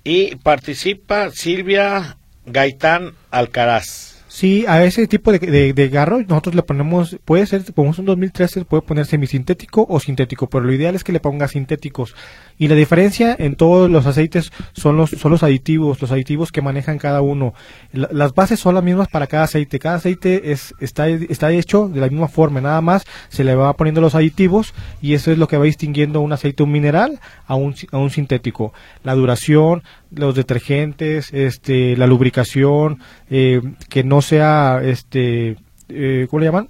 Y 0.03 0.37
participa 0.37 1.31
Silvia 1.31 2.17
Gaitán 2.47 3.13
Alcaraz. 3.31 4.15
Sí, 4.35 4.65
a 4.67 4.83
ese 4.85 5.07
tipo 5.07 5.31
de, 5.31 5.89
garro 5.93 6.21
nosotros 6.21 6.57
le 6.57 6.65
ponemos, 6.65 7.17
puede 7.25 7.47
ser, 7.47 7.73
como 7.73 7.93
es 7.93 8.01
un 8.01 8.07
2013, 8.07 8.65
puede 8.65 8.83
poner 8.83 9.07
semisintético 9.07 9.87
o 9.89 10.01
sintético, 10.01 10.49
pero 10.49 10.65
lo 10.65 10.73
ideal 10.73 10.97
es 10.97 11.05
que 11.05 11.13
le 11.13 11.21
ponga 11.21 11.47
sintéticos. 11.47 12.17
Y 12.59 12.69
la 12.69 12.75
diferencia 12.75 13.35
en 13.39 13.57
todos 13.57 13.91
los 13.91 14.07
aceites 14.07 14.53
son 14.73 14.97
los, 14.97 15.11
son 15.11 15.33
los 15.33 15.43
aditivos, 15.43 16.01
los 16.01 16.13
aditivos 16.13 16.53
que 16.53 16.63
manejan 16.63 16.99
cada 16.99 17.21
uno. 17.21 17.53
La- 17.93 18.09
las 18.13 18.35
bases 18.35 18.61
son 18.61 18.75
las 18.75 18.85
mismas 18.85 19.09
para 19.09 19.27
cada 19.27 19.45
aceite. 19.45 19.79
Cada 19.79 19.97
aceite 19.97 20.53
es, 20.53 20.75
está, 20.81 21.09
está 21.09 21.51
hecho 21.53 21.89
de 21.89 22.01
la 22.01 22.09
misma 22.09 22.29
forma, 22.29 22.61
nada 22.61 22.81
más 22.81 23.05
se 23.29 23.45
le 23.45 23.55
va 23.55 23.73
poniendo 23.77 24.01
los 24.01 24.15
aditivos 24.15 24.73
y 25.03 25.15
eso 25.15 25.33
es 25.33 25.39
lo 25.39 25.49
que 25.49 25.57
va 25.57 25.65
distinguiendo 25.65 26.21
un 26.21 26.33
aceite 26.33 26.63
un 26.63 26.73
mineral 26.73 27.21
a 27.47 27.55
un, 27.57 27.75
a 27.91 27.99
un 27.99 28.11
sintético. 28.11 28.73
La 29.03 29.15
duración, 29.15 29.83
los 30.11 30.35
detergentes, 30.35 31.33
este, 31.33 31.97
la 31.97 32.07
lubricación, 32.07 33.01
eh, 33.31 33.61
que 33.89 34.05
no 34.05 34.23
sea, 34.23 34.81
este, 34.83 35.57
eh, 35.89 36.27
¿cómo 36.31 36.41
le 36.41 36.47
llaman? 36.47 36.69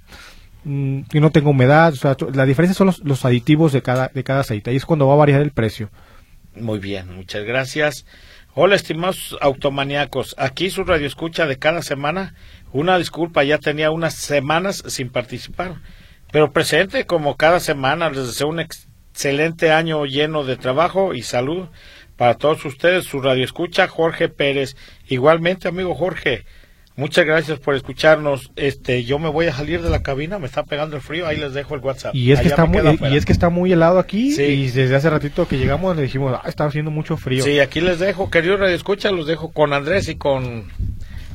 Mm, 0.65 1.01
que 1.03 1.19
no 1.19 1.29
tenga 1.29 1.49
humedad, 1.49 1.93
la 2.33 2.45
diferencia 2.45 2.73
son 2.75 2.87
los, 2.87 2.99
los 3.03 3.23
aditivos 3.23 3.71
de 3.71 3.83
cada, 3.83 4.09
de 4.13 4.23
cada 4.23 4.39
aceite, 4.39 4.71
ahí 4.71 4.75
es 4.75 4.85
cuando 4.85 5.07
va 5.07 5.13
a 5.13 5.17
variar 5.17 5.41
el 5.41 5.51
precio. 5.51 5.91
Muy 6.55 6.79
bien, 6.79 7.15
muchas 7.15 7.43
gracias. 7.43 8.05
Hola, 8.55 8.75
estimados 8.75 9.37
automaníacos. 9.41 10.33
Aquí 10.39 10.69
su 10.71 10.83
radio 10.83 11.05
escucha 11.05 11.45
de 11.45 11.59
cada 11.59 11.81
semana. 11.83 12.33
Una 12.71 12.97
disculpa, 12.97 13.43
ya 13.43 13.59
tenía 13.59 13.91
unas 13.91 14.15
semanas 14.15 14.81
sin 14.87 15.09
participar. 15.09 15.75
Pero 16.31 16.51
presente 16.51 17.05
como 17.05 17.35
cada 17.35 17.59
semana. 17.59 18.09
Les 18.09 18.25
deseo 18.25 18.47
un 18.47 18.61
ex- 18.61 18.87
excelente 19.11 19.71
año 19.71 20.05
lleno 20.05 20.45
de 20.45 20.55
trabajo 20.55 21.13
y 21.13 21.21
salud 21.21 21.67
para 22.15 22.35
todos 22.35 22.63
ustedes. 22.65 23.03
Su 23.05 23.19
radio 23.21 23.43
escucha, 23.43 23.87
Jorge 23.89 24.29
Pérez. 24.29 24.77
Igualmente, 25.09 25.67
amigo 25.67 25.93
Jorge. 25.93 26.45
Muchas 26.97 27.25
gracias 27.25 27.59
por 27.59 27.75
escucharnos. 27.75 28.51
Este, 28.55 29.03
yo 29.03 29.19
me 29.19 29.27
voy 29.29 29.47
a 29.47 29.53
salir 29.53 29.81
de 29.81 29.89
la 29.89 30.01
cabina, 30.01 30.39
me 30.39 30.45
está 30.45 30.63
pegando 30.63 30.95
el 30.95 31.01
frío, 31.01 31.27
ahí 31.27 31.35
les 31.37 31.53
dejo 31.53 31.75
el 31.75 31.81
WhatsApp. 31.81 32.15
Y 32.15 32.31
es, 32.31 32.39
que 32.39 32.45
Allá 32.47 32.63
está 32.63 32.65
muy, 32.65 32.99
y 33.11 33.17
es 33.17 33.25
que 33.25 33.33
está 33.33 33.49
muy 33.49 33.73
helado 33.73 33.99
aquí 33.99 34.31
Sí. 34.31 34.43
y 34.43 34.69
desde 34.71 34.95
hace 34.95 35.09
ratito 35.09 35.45
que 35.47 35.57
llegamos 35.57 35.95
le 35.97 36.03
dijimos, 36.03 36.33
ah, 36.41 36.47
está 36.47 36.63
haciendo 36.65 36.91
mucho 36.91 37.17
frío. 37.17 37.43
Sí, 37.43 37.59
aquí 37.59 37.81
les 37.81 37.99
dejo, 37.99 38.29
queridos 38.29 38.61
Radio 38.61 38.75
Escucha, 38.75 39.11
los 39.11 39.27
dejo 39.27 39.51
con 39.51 39.73
Andrés 39.73 40.07
y 40.07 40.15
con, 40.15 40.71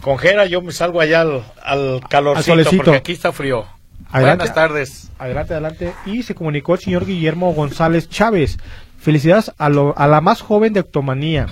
con 0.00 0.16
Jera. 0.16 0.46
Yo 0.46 0.62
me 0.62 0.72
salgo 0.72 1.00
allá 1.02 1.20
al, 1.20 1.44
al 1.62 2.00
calorcito, 2.08 2.70
porque 2.76 2.96
aquí 2.96 3.12
está 3.12 3.30
frío. 3.32 3.66
Adelante. 4.10 4.38
Buenas 4.44 4.54
tardes. 4.54 5.10
Adelante, 5.18 5.52
adelante. 5.52 5.92
Y 6.06 6.22
se 6.22 6.34
comunicó 6.34 6.72
el 6.74 6.80
señor 6.80 7.04
Guillermo 7.04 7.52
González 7.52 8.08
Chávez. 8.08 8.56
Felicidades 8.98 9.52
a, 9.58 9.68
lo- 9.68 9.96
a 9.98 10.06
la 10.08 10.20
más 10.22 10.40
joven 10.40 10.72
de 10.72 10.80
Octomanía. 10.80 11.46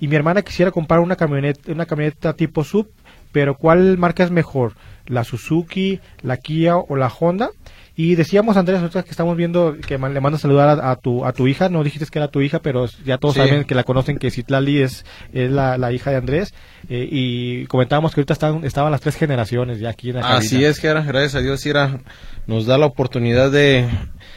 Y 0.00 0.08
mi 0.08 0.16
hermana 0.16 0.42
quisiera 0.42 0.70
comprar 0.70 1.00
una 1.00 1.16
camioneta, 1.16 1.70
una 1.72 1.84
camioneta 1.84 2.32
tipo 2.32 2.64
sub, 2.64 2.88
pero 3.32 3.56
¿cuál 3.56 3.98
marca 3.98 4.24
es 4.24 4.30
mejor? 4.30 4.74
¿La 5.06 5.24
Suzuki, 5.24 6.00
la 6.22 6.36
Kia 6.36 6.76
o 6.76 6.96
la 6.96 7.08
Honda? 7.08 7.50
Y 7.96 8.14
decíamos, 8.14 8.56
Andrés, 8.56 8.78
ahorita 8.80 9.02
que 9.02 9.10
estamos 9.10 9.36
viendo 9.36 9.76
que 9.86 9.98
le 9.98 10.20
mandas 10.20 10.40
saludar 10.40 10.68
a, 10.80 10.90
a 10.92 10.96
tu, 10.96 11.26
a 11.26 11.32
tu 11.32 11.48
hija, 11.48 11.68
no 11.68 11.82
dijiste 11.84 12.06
que 12.10 12.18
era 12.18 12.28
tu 12.28 12.40
hija, 12.40 12.60
pero 12.60 12.86
ya 13.04 13.18
todos 13.18 13.34
Sí. 13.34 13.40
saben 13.40 13.64
que 13.64 13.74
la 13.74 13.84
conocen, 13.84 14.18
que 14.18 14.30
Citlali 14.30 14.80
es, 14.80 15.04
es 15.34 15.50
la, 15.50 15.76
la 15.76 15.92
hija 15.92 16.10
de 16.10 16.16
Andrés. 16.16 16.54
eh, 16.88 17.06
y 17.10 17.66
comentábamos 17.66 18.14
que 18.14 18.20
ahorita 18.20 18.32
están, 18.32 18.64
estaban 18.64 18.90
las 18.92 19.02
tres 19.02 19.16
generaciones 19.16 19.80
ya 19.80 19.90
aquí 19.90 20.10
en 20.10 20.16
la 20.16 20.36
Así 20.36 20.64
es, 20.64 20.78
Jera, 20.78 21.02
gracias 21.02 21.34
a 21.34 21.40
Dios, 21.40 21.66
Ira, 21.66 21.98
nos 22.46 22.64
da 22.64 22.78
la 22.78 22.86
oportunidad 22.86 23.50
de, 23.50 23.86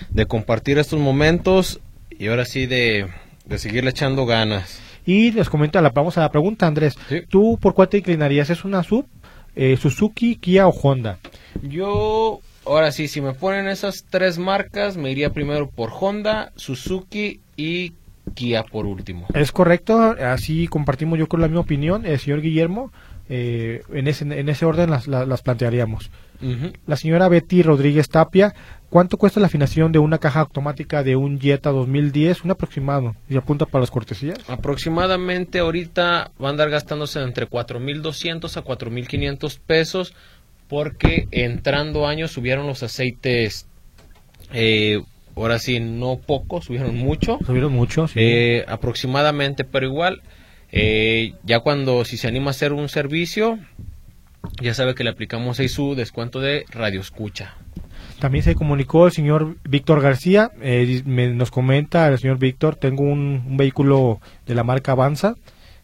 de 0.10 0.26
compartir 0.26 0.78
estos 0.78 1.00
momentos 1.00 1.80
y 2.10 2.28
ahora 2.28 2.44
sí 2.46 2.66
de, 2.66 3.08
de 3.46 3.58
seguirle 3.60 3.92
echando 3.92 4.26
ganas. 4.26 4.80
Y 5.06 5.32
les 5.32 5.50
comento, 5.50 5.82
la, 5.82 5.90
vamos 5.90 6.18
a 6.18 6.22
la 6.22 6.32
pregunta, 6.32 6.68
Andrés. 6.68 6.98
Sí. 7.10 7.22
¿Tú 7.28 7.58
por 7.62 7.74
cuál 7.74 7.90
te 7.90 7.98
inclinarías? 7.98 8.50
¿Es 8.50 8.64
una 8.66 8.84
sub, 8.84 9.06
eh, 9.56 9.78
Suzuki, 9.78 10.36
Kia 10.38 10.68
o 10.68 10.72
Honda? 10.72 11.18
Yo, 11.62 12.40
ahora 12.66 12.92
sí, 12.92 13.08
si 13.08 13.22
me 13.22 13.34
ponen 13.34 13.68
esas 13.68 14.06
tres 14.10 14.38
marcas, 14.38 14.98
me 14.98 15.12
iría 15.12 15.32
primero 15.32 15.70
por 15.70 15.92
Honda, 16.00 16.52
Suzuki 16.56 17.42
y 17.58 17.94
Kia 18.34 18.64
por 18.64 18.86
último. 18.86 19.28
Es 19.34 19.52
correcto, 19.52 20.16
así 20.22 20.68
compartimos 20.68 21.20
yo 21.20 21.28
con 21.28 21.42
la 21.42 21.48
misma 21.48 21.62
opinión, 21.62 22.06
el 22.06 22.20
señor 22.20 22.42
Guillermo. 22.42 22.92
eh, 23.30 23.82
en, 23.94 24.08
ese, 24.08 24.24
en 24.26 24.50
ese 24.50 24.66
orden 24.66 24.90
las, 24.90 25.08
las, 25.08 25.28
las 25.28 25.42
plantearíamos. 25.42 26.12
La 26.88 26.98
señora 26.98 27.30
Betty 27.30 27.64
Rodríguez 27.64 28.10
Tapia, 28.10 28.54
¿cuánto 28.94 29.18
cuesta 29.18 29.40
la 29.40 29.48
afinación 29.48 29.92
de 29.92 29.98
una 29.98 30.20
caja 30.20 30.42
automática 30.42 31.02
de 31.02 31.16
un 31.16 31.40
Jetta 31.40 31.72
2010? 31.72 32.44
Un 32.44 32.52
aproximado. 32.52 33.16
Y 33.28 33.36
apunta 33.36 33.66
para 33.66 33.82
las 33.82 33.90
cortesías. 33.90 34.38
Aproximadamente 34.48 35.58
ahorita 35.58 36.30
va 36.40 36.48
a 36.48 36.52
andar 36.52 36.70
gastándose 36.70 37.20
entre 37.20 37.50
4.200 37.50 38.56
a 38.56 38.64
4.500 38.64 39.60
pesos 39.66 40.14
porque 40.70 41.28
entrando 41.32 42.06
años 42.06 42.32
subieron 42.32 42.68
los 42.68 42.84
aceites, 42.84 43.66
eh, 44.54 45.02
ahora 45.36 45.58
sí, 45.58 45.80
no 45.80 46.20
poco, 46.24 46.62
subieron 46.62 46.96
mucho. 46.96 47.40
Subieron 47.48 47.74
mucho. 47.74 48.08
sí. 48.08 48.20
Eh, 48.20 48.66
aproximadamente, 48.68 49.64
pero 49.64 49.88
igual, 49.88 50.22
eh, 50.72 51.34
ya 51.44 51.62
cuando 51.62 52.06
si 52.06 52.18
se 52.18 52.28
anima 52.28 52.50
a 52.50 52.52
hacer 52.52 52.74
un 52.74 52.90
servicio, 52.90 53.58
ya 54.62 54.76
sabe 54.76 54.94
que 54.94 55.04
le 55.04 55.10
aplicamos 55.10 55.60
ahí 55.60 55.68
su 55.68 55.96
descuento 55.96 56.40
de 56.40 56.66
radio 56.70 57.02
escucha. 57.02 57.56
También 58.24 58.46
se 58.46 58.56
comunicó 58.56 59.06
el 59.06 59.12
señor 59.12 59.58
Víctor 59.66 60.00
García, 60.00 60.50
eh, 60.62 61.02
me- 61.06 61.34
nos 61.34 61.52
comenta 61.52 62.08
el 62.08 62.18
señor 62.18 62.38
Víctor, 62.38 62.78
tengo 62.78 63.04
un, 63.04 63.58
vehículo 63.58 64.22
de 64.48 64.56
la 64.56 64.64
marca 64.64 64.94
Avanza 64.94 65.36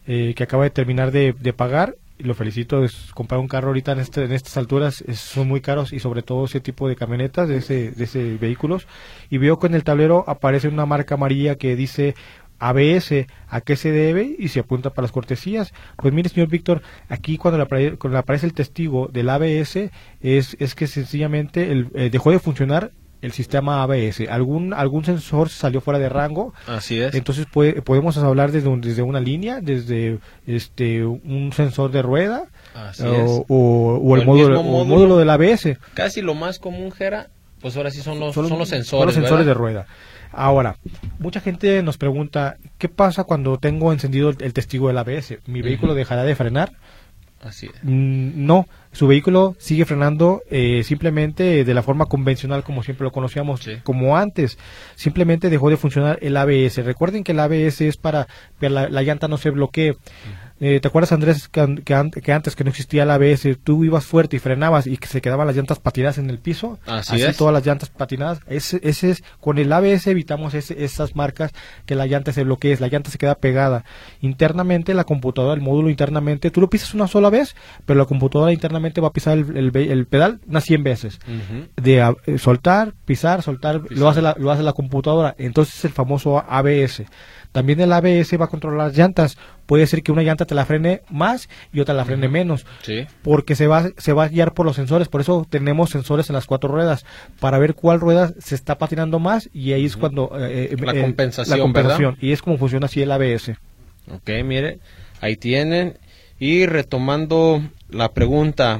eh, 0.06 0.32
que 0.34 0.44
acaba 0.44 0.64
de 0.64 0.70
terminar 0.70 1.10
de, 1.10 1.34
de 1.38 1.52
pagar 1.52 1.96
lo 2.18 2.34
felicito, 2.34 2.84
es 2.84 3.12
comprar 3.14 3.40
un 3.40 3.48
carro 3.48 3.68
ahorita 3.68 3.92
en, 3.92 3.98
este, 4.00 4.24
en 4.24 4.32
estas 4.32 4.56
alturas 4.56 5.02
es- 5.06 5.18
son 5.20 5.48
muy 5.48 5.60
caros 5.60 5.92
y 5.92 6.00
sobre 6.00 6.22
todo 6.22 6.44
ese 6.44 6.60
tipo 6.60 6.88
de 6.88 6.96
camionetas, 6.96 7.48
de 7.48 7.56
ese, 7.58 7.90
de 7.92 8.04
ese 8.04 8.36
vehículos. 8.36 8.86
Y 9.30 9.38
veo 9.38 9.58
que 9.58 9.66
en 9.66 9.74
el 9.74 9.84
tablero 9.84 10.24
aparece 10.26 10.68
una 10.68 10.86
marca 10.86 11.14
amarilla 11.14 11.56
que 11.56 11.76
dice 11.76 12.14
ABS, 12.60 13.26
¿a 13.48 13.60
qué 13.62 13.74
se 13.76 13.90
debe? 13.90 14.36
Y 14.38 14.48
se 14.48 14.60
apunta 14.60 14.90
para 14.90 15.04
las 15.04 15.12
cortesías. 15.12 15.72
Pues 15.96 16.14
mire, 16.14 16.28
señor 16.28 16.48
Víctor, 16.48 16.82
aquí 17.08 17.36
cuando 17.36 17.58
le, 17.58 17.64
apare- 17.64 17.98
cuando 17.98 18.14
le 18.16 18.20
aparece 18.20 18.46
el 18.46 18.52
testigo 18.54 19.08
del 19.12 19.28
ABS, 19.30 19.90
es, 20.20 20.56
es 20.60 20.74
que 20.74 20.86
sencillamente 20.86 21.72
el, 21.72 21.88
eh, 21.94 22.10
dejó 22.10 22.30
de 22.30 22.38
funcionar 22.38 22.92
el 23.22 23.32
sistema 23.32 23.82
ABS. 23.82 24.28
Algún, 24.30 24.72
algún 24.72 25.04
sensor 25.04 25.50
salió 25.50 25.82
fuera 25.82 25.98
de 25.98 26.08
rango, 26.08 26.54
Así 26.66 27.00
es. 27.00 27.14
entonces 27.14 27.44
puede- 27.52 27.82
podemos 27.82 28.16
hablar 28.16 28.50
desde, 28.50 28.68
un- 28.68 28.80
desde 28.80 29.02
una 29.02 29.20
línea, 29.20 29.60
desde 29.60 30.18
este 30.46 31.04
un 31.04 31.52
sensor 31.54 31.90
de 31.90 32.00
rueda 32.02 32.44
Así 32.74 33.02
o, 33.02 33.14
es. 33.14 33.30
o- 33.48 34.00
o 34.02 34.16
el, 34.16 34.24
módulo, 34.24 34.48
mismo 34.62 34.78
o 34.78 34.82
el 34.82 34.88
módulo. 34.88 34.94
módulo 34.96 35.16
del 35.18 35.28
ABS. 35.30 35.76
Casi 35.94 36.22
lo 36.22 36.34
más 36.34 36.58
común, 36.58 36.90
Jera, 36.92 37.28
pues 37.60 37.76
ahora 37.76 37.90
sí 37.90 38.00
son 38.00 38.18
los, 38.20 38.34
Son 38.34 38.48
son 38.48 38.58
los 38.58 38.68
son 38.70 38.78
sensores. 38.78 39.06
los 39.06 39.14
sensores 39.14 39.44
de 39.46 39.52
rueda. 39.54 39.86
Ahora, 40.32 40.76
mucha 41.18 41.40
gente 41.40 41.82
nos 41.82 41.98
pregunta, 41.98 42.56
¿qué 42.78 42.88
pasa 42.88 43.24
cuando 43.24 43.58
tengo 43.58 43.92
encendido 43.92 44.30
el, 44.30 44.52
testigo 44.52 44.88
del 44.88 44.98
ABS? 44.98 45.38
¿Mi 45.46 45.62
vehículo 45.62 45.94
dejará 45.94 46.24
de 46.24 46.34
frenar? 46.36 46.72
Así 47.42 47.66
es. 47.66 47.72
Mm, 47.82 48.44
No, 48.46 48.66
su 48.92 49.06
vehículo 49.06 49.56
sigue 49.58 49.86
frenando 49.86 50.42
eh, 50.50 50.82
simplemente 50.84 51.64
de 51.64 51.74
la 51.74 51.82
forma 51.82 52.04
convencional 52.04 52.62
como 52.62 52.82
siempre 52.82 53.04
lo 53.04 53.12
conocíamos, 53.12 53.60
Sí. 53.60 53.76
como 53.82 54.16
antes. 54.18 54.58
Simplemente 54.94 55.48
dejó 55.48 55.70
de 55.70 55.78
funcionar 55.78 56.18
el 56.20 56.36
ABS. 56.36 56.82
Recuerden 56.84 57.24
que 57.24 57.32
el 57.32 57.40
ABS 57.40 57.80
es 57.88 57.96
para 57.96 58.26
que 58.60 58.68
la, 58.68 58.88
la 58.90 59.02
llanta 59.02 59.26
no 59.26 59.38
se 59.38 59.50
bloquee. 59.50 59.96
Eh, 60.62 60.78
¿Te 60.80 60.88
acuerdas, 60.88 61.12
Andrés, 61.12 61.48
que, 61.48 61.60
an- 61.60 61.78
que 61.78 61.94
an- 61.94 62.10
que 62.10 62.32
antes 62.32 62.54
que 62.54 62.64
no 62.64 62.70
existía 62.70 63.04
el 63.04 63.10
ABS, 63.10 63.56
tú 63.64 63.82
ibas 63.82 64.04
fuerte 64.04 64.36
y 64.36 64.38
frenabas 64.40 64.86
y 64.86 64.98
que 64.98 65.06
se 65.08 65.22
quedaban 65.22 65.46
las 65.46 65.56
llantas 65.56 65.78
patinadas 65.78 66.18
en 66.18 66.28
el 66.28 66.38
piso? 66.38 66.78
Así 66.86 67.16
es. 67.30 67.36
todas 67.38 67.54
las 67.54 67.64
llantas 67.64 67.88
patinadas. 67.88 68.40
Ese, 68.46 68.78
ese 68.82 69.10
es, 69.10 69.24
con 69.40 69.56
el 69.58 69.72
ABS 69.72 70.06
evitamos 70.10 70.52
ese- 70.54 70.84
esas 70.84 71.16
marcas 71.16 71.52
que 71.86 71.94
la 71.94 72.06
llanta 72.06 72.32
se 72.34 72.44
bloquee, 72.44 72.76
la 72.78 72.88
llanta 72.88 73.10
se 73.10 73.16
queda 73.16 73.36
pegada. 73.36 73.84
Internamente, 74.20 74.94
la 74.94 75.04
computadora, 75.04 75.54
el 75.54 75.60
módulo 75.62 75.88
internamente, 75.90 76.50
tú 76.50 76.60
lo 76.60 76.68
pisas 76.70 76.92
una 76.94 77.08
sola 77.08 77.30
vez, 77.30 77.56
pero 77.86 77.98
la 77.98 78.04
computadora 78.04 78.52
internamente 78.52 79.00
va 79.00 79.08
a 79.08 79.12
pisar 79.12 79.38
el, 79.38 79.56
el 79.56 79.74
el 79.90 80.06
pedal 80.06 80.40
unas 80.46 80.64
100 80.64 80.82
veces 80.84 81.18
de 81.76 82.14
eh, 82.26 82.38
soltar, 82.38 82.92
pisar, 83.06 83.42
soltar, 83.42 83.80
Pisar. 83.82 83.98
lo 83.98 84.08
hace 84.08 84.20
la, 84.22 84.36
lo 84.38 84.50
hace 84.50 84.62
la 84.62 84.72
computadora. 84.74 85.34
Entonces 85.38 85.74
es 85.76 85.84
el 85.86 85.92
famoso 85.92 86.38
ABS. 86.46 87.04
También 87.52 87.80
el 87.80 87.92
ABS 87.92 88.40
va 88.40 88.44
a 88.44 88.48
controlar 88.48 88.88
las 88.88 88.96
llantas. 88.96 89.36
Puede 89.66 89.86
ser 89.86 90.02
que 90.02 90.12
una 90.12 90.22
llanta 90.22 90.44
te 90.44 90.54
la 90.54 90.64
frene 90.66 91.02
más 91.10 91.48
y 91.72 91.80
otra 91.80 91.94
la 91.94 92.04
frene 92.04 92.28
menos. 92.28 92.64
Sí. 92.82 93.06
Porque 93.22 93.56
se 93.56 93.66
va, 93.66 93.90
se 93.96 94.12
va 94.12 94.24
a 94.24 94.28
guiar 94.28 94.54
por 94.54 94.66
los 94.66 94.76
sensores. 94.76 95.08
Por 95.08 95.20
eso 95.20 95.46
tenemos 95.48 95.90
sensores 95.90 96.28
en 96.30 96.34
las 96.34 96.46
cuatro 96.46 96.70
ruedas. 96.70 97.04
Para 97.40 97.58
ver 97.58 97.74
cuál 97.74 98.00
rueda 98.00 98.32
se 98.38 98.54
está 98.54 98.78
patinando 98.78 99.18
más 99.18 99.48
y 99.52 99.72
ahí 99.72 99.84
es 99.84 99.96
cuando... 99.96 100.30
eh, 100.38 100.70
eh, 100.72 100.76
La 100.80 100.92
eh, 100.94 101.02
compensación, 101.02 101.58
la 101.58 101.62
compensación. 101.62 102.16
Y 102.20 102.32
es 102.32 102.40
como 102.42 102.56
funciona 102.56 102.86
así 102.86 103.02
el 103.02 103.10
ABS. 103.10 103.50
Ok, 104.12 104.30
mire, 104.44 104.78
ahí 105.20 105.36
tienen. 105.36 105.98
Y 106.38 106.66
retomando 106.66 107.62
la 107.90 108.12
pregunta. 108.12 108.78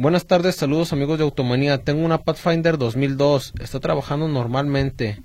Buenas 0.00 0.26
tardes, 0.26 0.56
saludos 0.56 0.94
amigos 0.94 1.18
de 1.18 1.24
Automanía. 1.24 1.76
Tengo 1.84 2.06
una 2.06 2.22
Pathfinder 2.22 2.78
2002. 2.78 3.52
Está 3.60 3.80
trabajando 3.80 4.28
normalmente. 4.28 5.20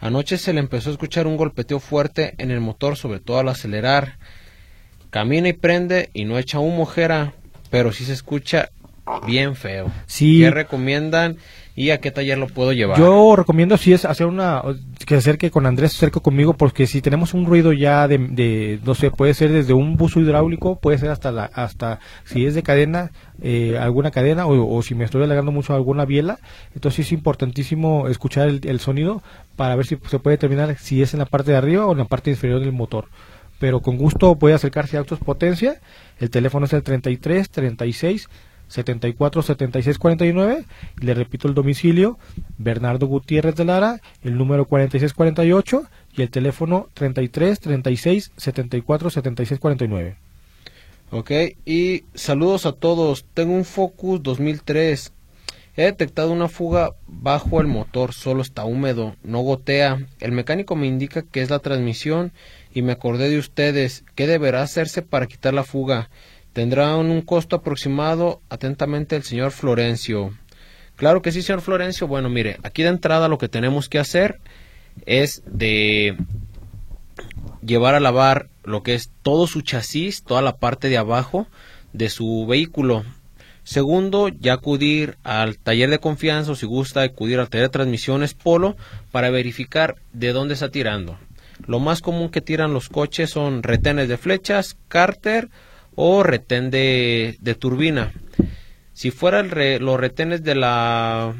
Anoche 0.00 0.36
se 0.36 0.52
le 0.52 0.60
empezó 0.60 0.90
a 0.90 0.92
escuchar 0.92 1.26
un 1.26 1.38
golpeteo 1.38 1.80
fuerte 1.80 2.34
en 2.36 2.50
el 2.50 2.60
motor, 2.60 2.98
sobre 2.98 3.20
todo 3.20 3.38
al 3.38 3.48
acelerar. 3.48 4.18
Camina 5.08 5.48
y 5.48 5.54
prende 5.54 6.10
y 6.12 6.26
no 6.26 6.36
echa 6.36 6.58
humo, 6.58 6.84
Jera, 6.84 7.32
pero 7.70 7.90
sí 7.90 8.04
se 8.04 8.12
escucha 8.12 8.68
bien 9.26 9.56
feo. 9.56 9.90
Sí. 10.04 10.40
¿Qué 10.40 10.50
recomiendan 10.50 11.38
y 11.78 11.90
a 11.92 12.00
qué 12.00 12.10
taller 12.10 12.36
lo 12.38 12.48
puedo 12.48 12.72
llevar? 12.72 12.98
Yo 12.98 13.36
recomiendo 13.36 13.76
si 13.76 13.92
es 13.92 14.04
hacer 14.04 14.26
una 14.26 14.62
que 15.06 15.14
se 15.14 15.18
acerque 15.18 15.52
con 15.52 15.64
Andrés, 15.64 15.92
se 15.92 15.98
acerque 15.98 16.20
conmigo 16.20 16.54
porque 16.54 16.88
si 16.88 17.00
tenemos 17.00 17.34
un 17.34 17.46
ruido 17.46 17.72
ya 17.72 18.08
de, 18.08 18.80
no 18.84 18.96
sé, 18.96 19.12
puede 19.12 19.32
ser 19.32 19.52
desde 19.52 19.74
un 19.74 19.96
buzo 19.96 20.18
hidráulico, 20.18 20.80
puede 20.80 20.98
ser 20.98 21.10
hasta 21.10 21.30
la 21.30 21.44
hasta 21.44 22.00
si 22.24 22.46
es 22.46 22.56
de 22.56 22.64
cadena, 22.64 23.12
eh, 23.40 23.78
alguna 23.78 24.10
cadena 24.10 24.46
o, 24.46 24.82
si 24.82 24.96
me 24.96 25.04
estoy 25.04 25.22
alargando 25.22 25.52
mucho 25.52 25.72
alguna 25.72 26.04
biela, 26.04 26.40
entonces 26.74 27.06
es 27.06 27.12
importantísimo 27.12 28.08
escuchar 28.08 28.48
el, 28.48 28.60
el 28.64 28.80
sonido 28.80 29.22
para 29.54 29.76
ver 29.76 29.86
si 29.86 29.96
se 30.10 30.18
puede 30.18 30.36
determinar 30.36 30.76
si 30.78 31.00
es 31.00 31.12
en 31.14 31.20
la 31.20 31.26
parte 31.26 31.52
de 31.52 31.58
arriba 31.58 31.86
o 31.86 31.92
en 31.92 31.98
la 31.98 32.06
parte 32.06 32.30
inferior 32.30 32.58
del 32.58 32.72
motor. 32.72 33.06
Pero 33.60 33.80
con 33.80 33.98
gusto 33.98 34.36
puede 34.36 34.54
acercarse 34.54 34.96
a 34.96 35.00
Autos 35.00 35.18
Potencia. 35.20 35.80
El 36.18 36.30
teléfono 36.30 36.66
es 36.66 36.72
el 36.72 36.82
33 36.82 37.50
36 37.50 38.28
74 38.68 39.42
76 39.42 39.98
49 39.98 40.64
y 41.00 41.04
le 41.04 41.14
repito 41.14 41.48
el 41.48 41.54
domicilio 41.54 42.18
Bernardo 42.58 43.06
Gutiérrez 43.06 43.56
de 43.56 43.64
Lara 43.64 44.00
el 44.22 44.36
número 44.36 44.66
46 44.66 45.12
48 45.12 45.82
y 46.16 46.22
el 46.22 46.30
teléfono 46.30 46.88
33 46.94 47.60
36 47.60 48.32
74 48.36 49.10
76 49.10 49.60
49 49.60 50.16
Ok, 51.10 51.30
y 51.64 52.04
saludos 52.12 52.66
a 52.66 52.72
todos. 52.72 53.24
Tengo 53.32 53.54
un 53.54 53.64
Focus 53.64 54.22
2003. 54.22 55.12
He 55.74 55.84
detectado 55.84 56.32
una 56.32 56.48
fuga 56.48 56.90
bajo 57.06 57.62
el 57.62 57.66
motor, 57.66 58.12
solo 58.12 58.42
está 58.42 58.64
húmedo, 58.64 59.16
no 59.22 59.40
gotea. 59.40 60.06
El 60.20 60.32
mecánico 60.32 60.76
me 60.76 60.86
indica 60.86 61.22
que 61.22 61.40
es 61.40 61.48
la 61.48 61.60
transmisión 61.60 62.32
y 62.74 62.82
me 62.82 62.92
acordé 62.92 63.30
de 63.30 63.38
ustedes. 63.38 64.04
¿Qué 64.16 64.26
deberá 64.26 64.60
hacerse 64.60 65.00
para 65.00 65.26
quitar 65.26 65.54
la 65.54 65.64
fuga? 65.64 66.10
Tendrá 66.58 66.96
un 66.96 67.22
costo 67.22 67.54
aproximado, 67.54 68.42
atentamente, 68.48 69.14
el 69.14 69.22
señor 69.22 69.52
Florencio. 69.52 70.36
Claro 70.96 71.22
que 71.22 71.30
sí, 71.30 71.40
señor 71.40 71.60
Florencio. 71.60 72.08
Bueno, 72.08 72.28
mire, 72.28 72.58
aquí 72.64 72.82
de 72.82 72.88
entrada 72.88 73.28
lo 73.28 73.38
que 73.38 73.48
tenemos 73.48 73.88
que 73.88 74.00
hacer 74.00 74.40
es 75.06 75.40
de 75.46 76.16
llevar 77.64 77.94
a 77.94 78.00
lavar 78.00 78.48
lo 78.64 78.82
que 78.82 78.96
es 78.96 79.12
todo 79.22 79.46
su 79.46 79.60
chasis, 79.60 80.24
toda 80.24 80.42
la 80.42 80.56
parte 80.56 80.88
de 80.88 80.98
abajo 80.98 81.46
de 81.92 82.10
su 82.10 82.44
vehículo. 82.48 83.04
Segundo, 83.62 84.26
ya 84.26 84.54
acudir 84.54 85.16
al 85.22 85.58
taller 85.58 85.90
de 85.90 86.00
confianza 86.00 86.50
o 86.50 86.56
si 86.56 86.66
gusta 86.66 87.02
acudir 87.02 87.38
al 87.38 87.50
taller 87.50 87.68
de 87.68 87.72
transmisiones 87.72 88.34
Polo 88.34 88.76
para 89.12 89.30
verificar 89.30 89.94
de 90.12 90.32
dónde 90.32 90.54
está 90.54 90.72
tirando. 90.72 91.20
Lo 91.68 91.78
más 91.78 92.00
común 92.00 92.30
que 92.30 92.40
tiran 92.40 92.74
los 92.74 92.88
coches 92.88 93.30
son 93.30 93.62
retenes 93.62 94.08
de 94.08 94.16
flechas, 94.16 94.76
cárter 94.88 95.50
o 96.00 96.22
retén 96.22 96.70
de, 96.70 97.56
turbina. 97.58 98.12
Si 98.92 99.10
fuera 99.10 99.42
los 99.42 99.98
retenes 99.98 100.44
de 100.44 100.54
la 100.54 101.34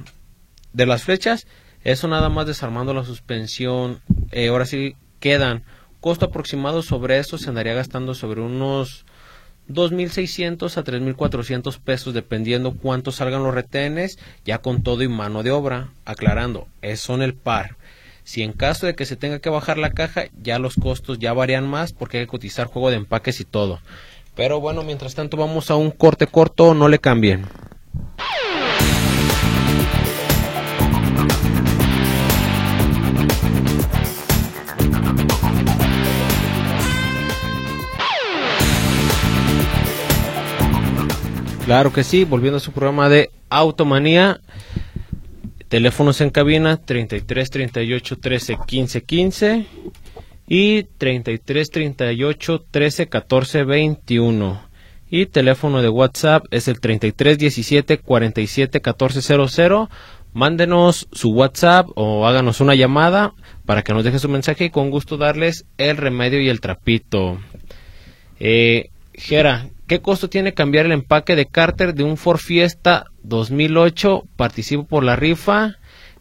de 0.72 0.84
las 0.84 1.04
flechas, 1.04 1.46
eso 1.84 2.08
nada 2.08 2.28
más 2.28 2.48
desarmando 2.48 2.92
la 2.92 3.04
suspensión. 3.04 4.00
Eh, 4.32 4.48
ahora 4.48 4.66
sí 4.66 4.96
quedan. 5.20 5.62
Costo 6.00 6.26
aproximado 6.26 6.82
sobre 6.82 7.18
eso 7.18 7.38
se 7.38 7.48
andaría 7.48 7.74
gastando 7.74 8.14
sobre 8.14 8.40
unos 8.40 9.06
2.600 9.68 10.76
a 10.76 10.84
3.400 10.84 11.78
pesos 11.78 12.12
dependiendo 12.12 12.74
cuánto 12.74 13.12
salgan 13.12 13.44
los 13.44 13.54
retenes 13.54 14.18
ya 14.44 14.58
con 14.58 14.82
todo 14.82 15.04
y 15.04 15.08
mano 15.08 15.44
de 15.44 15.52
obra. 15.52 15.90
Aclarando, 16.04 16.66
es 16.82 16.98
son 16.98 17.22
el 17.22 17.34
par. 17.34 17.76
Si 18.24 18.42
en 18.42 18.52
caso 18.52 18.86
de 18.86 18.96
que 18.96 19.06
se 19.06 19.14
tenga 19.14 19.38
que 19.38 19.50
bajar 19.50 19.78
la 19.78 19.92
caja, 19.92 20.24
ya 20.42 20.58
los 20.58 20.74
costos 20.74 21.20
ya 21.20 21.32
varían 21.32 21.66
más 21.66 21.92
porque 21.92 22.18
hay 22.18 22.24
que 22.24 22.30
cotizar 22.30 22.66
juego 22.66 22.90
de 22.90 22.96
empaques 22.96 23.40
y 23.40 23.44
todo. 23.44 23.80
Pero 24.38 24.60
bueno, 24.60 24.84
mientras 24.84 25.16
tanto 25.16 25.36
vamos 25.36 25.68
a 25.68 25.74
un 25.74 25.90
corte 25.90 26.28
corto, 26.28 26.72
no 26.72 26.86
le 26.86 27.00
cambien. 27.00 27.44
Claro 41.64 41.92
que 41.92 42.04
sí, 42.04 42.22
volviendo 42.22 42.58
a 42.58 42.60
su 42.60 42.70
programa 42.70 43.08
de 43.08 43.30
Automanía. 43.50 44.40
Teléfonos 45.66 46.20
en 46.20 46.30
cabina 46.30 46.76
33 46.76 47.50
38 47.50 48.18
13 48.18 48.56
15 48.68 49.02
15 49.02 49.66
y 50.48 50.84
33 50.84 51.70
38 51.70 52.64
13 52.70 53.08
14 53.08 53.64
21. 53.64 54.68
Y 55.10 55.26
teléfono 55.26 55.80
de 55.80 55.88
WhatsApp 55.88 56.44
es 56.50 56.68
el 56.68 56.80
33 56.80 57.38
17 57.38 57.98
47 57.98 58.80
14 58.80 59.48
00. 59.48 59.90
Mándenos 60.34 61.08
su 61.12 61.30
WhatsApp 61.30 61.88
o 61.94 62.26
háganos 62.26 62.60
una 62.60 62.74
llamada 62.74 63.32
para 63.64 63.82
que 63.82 63.92
nos 63.92 64.04
deje 64.04 64.18
su 64.18 64.28
mensaje 64.28 64.66
y 64.66 64.70
con 64.70 64.90
gusto 64.90 65.16
darles 65.16 65.64
el 65.78 65.96
remedio 65.96 66.40
y 66.40 66.48
el 66.48 66.60
trapito. 66.60 67.38
Eh, 68.38 68.90
¿Qué 69.86 70.00
costo 70.00 70.28
tiene 70.28 70.52
cambiar 70.52 70.86
el 70.86 70.92
empaque 70.92 71.34
de 71.34 71.46
cárter 71.46 71.94
de 71.94 72.04
un 72.04 72.16
Ford 72.16 72.38
Fiesta 72.38 73.06
2008? 73.22 74.24
Participo 74.36 74.84
por 74.84 75.02
la 75.02 75.16
rifa. 75.16 75.77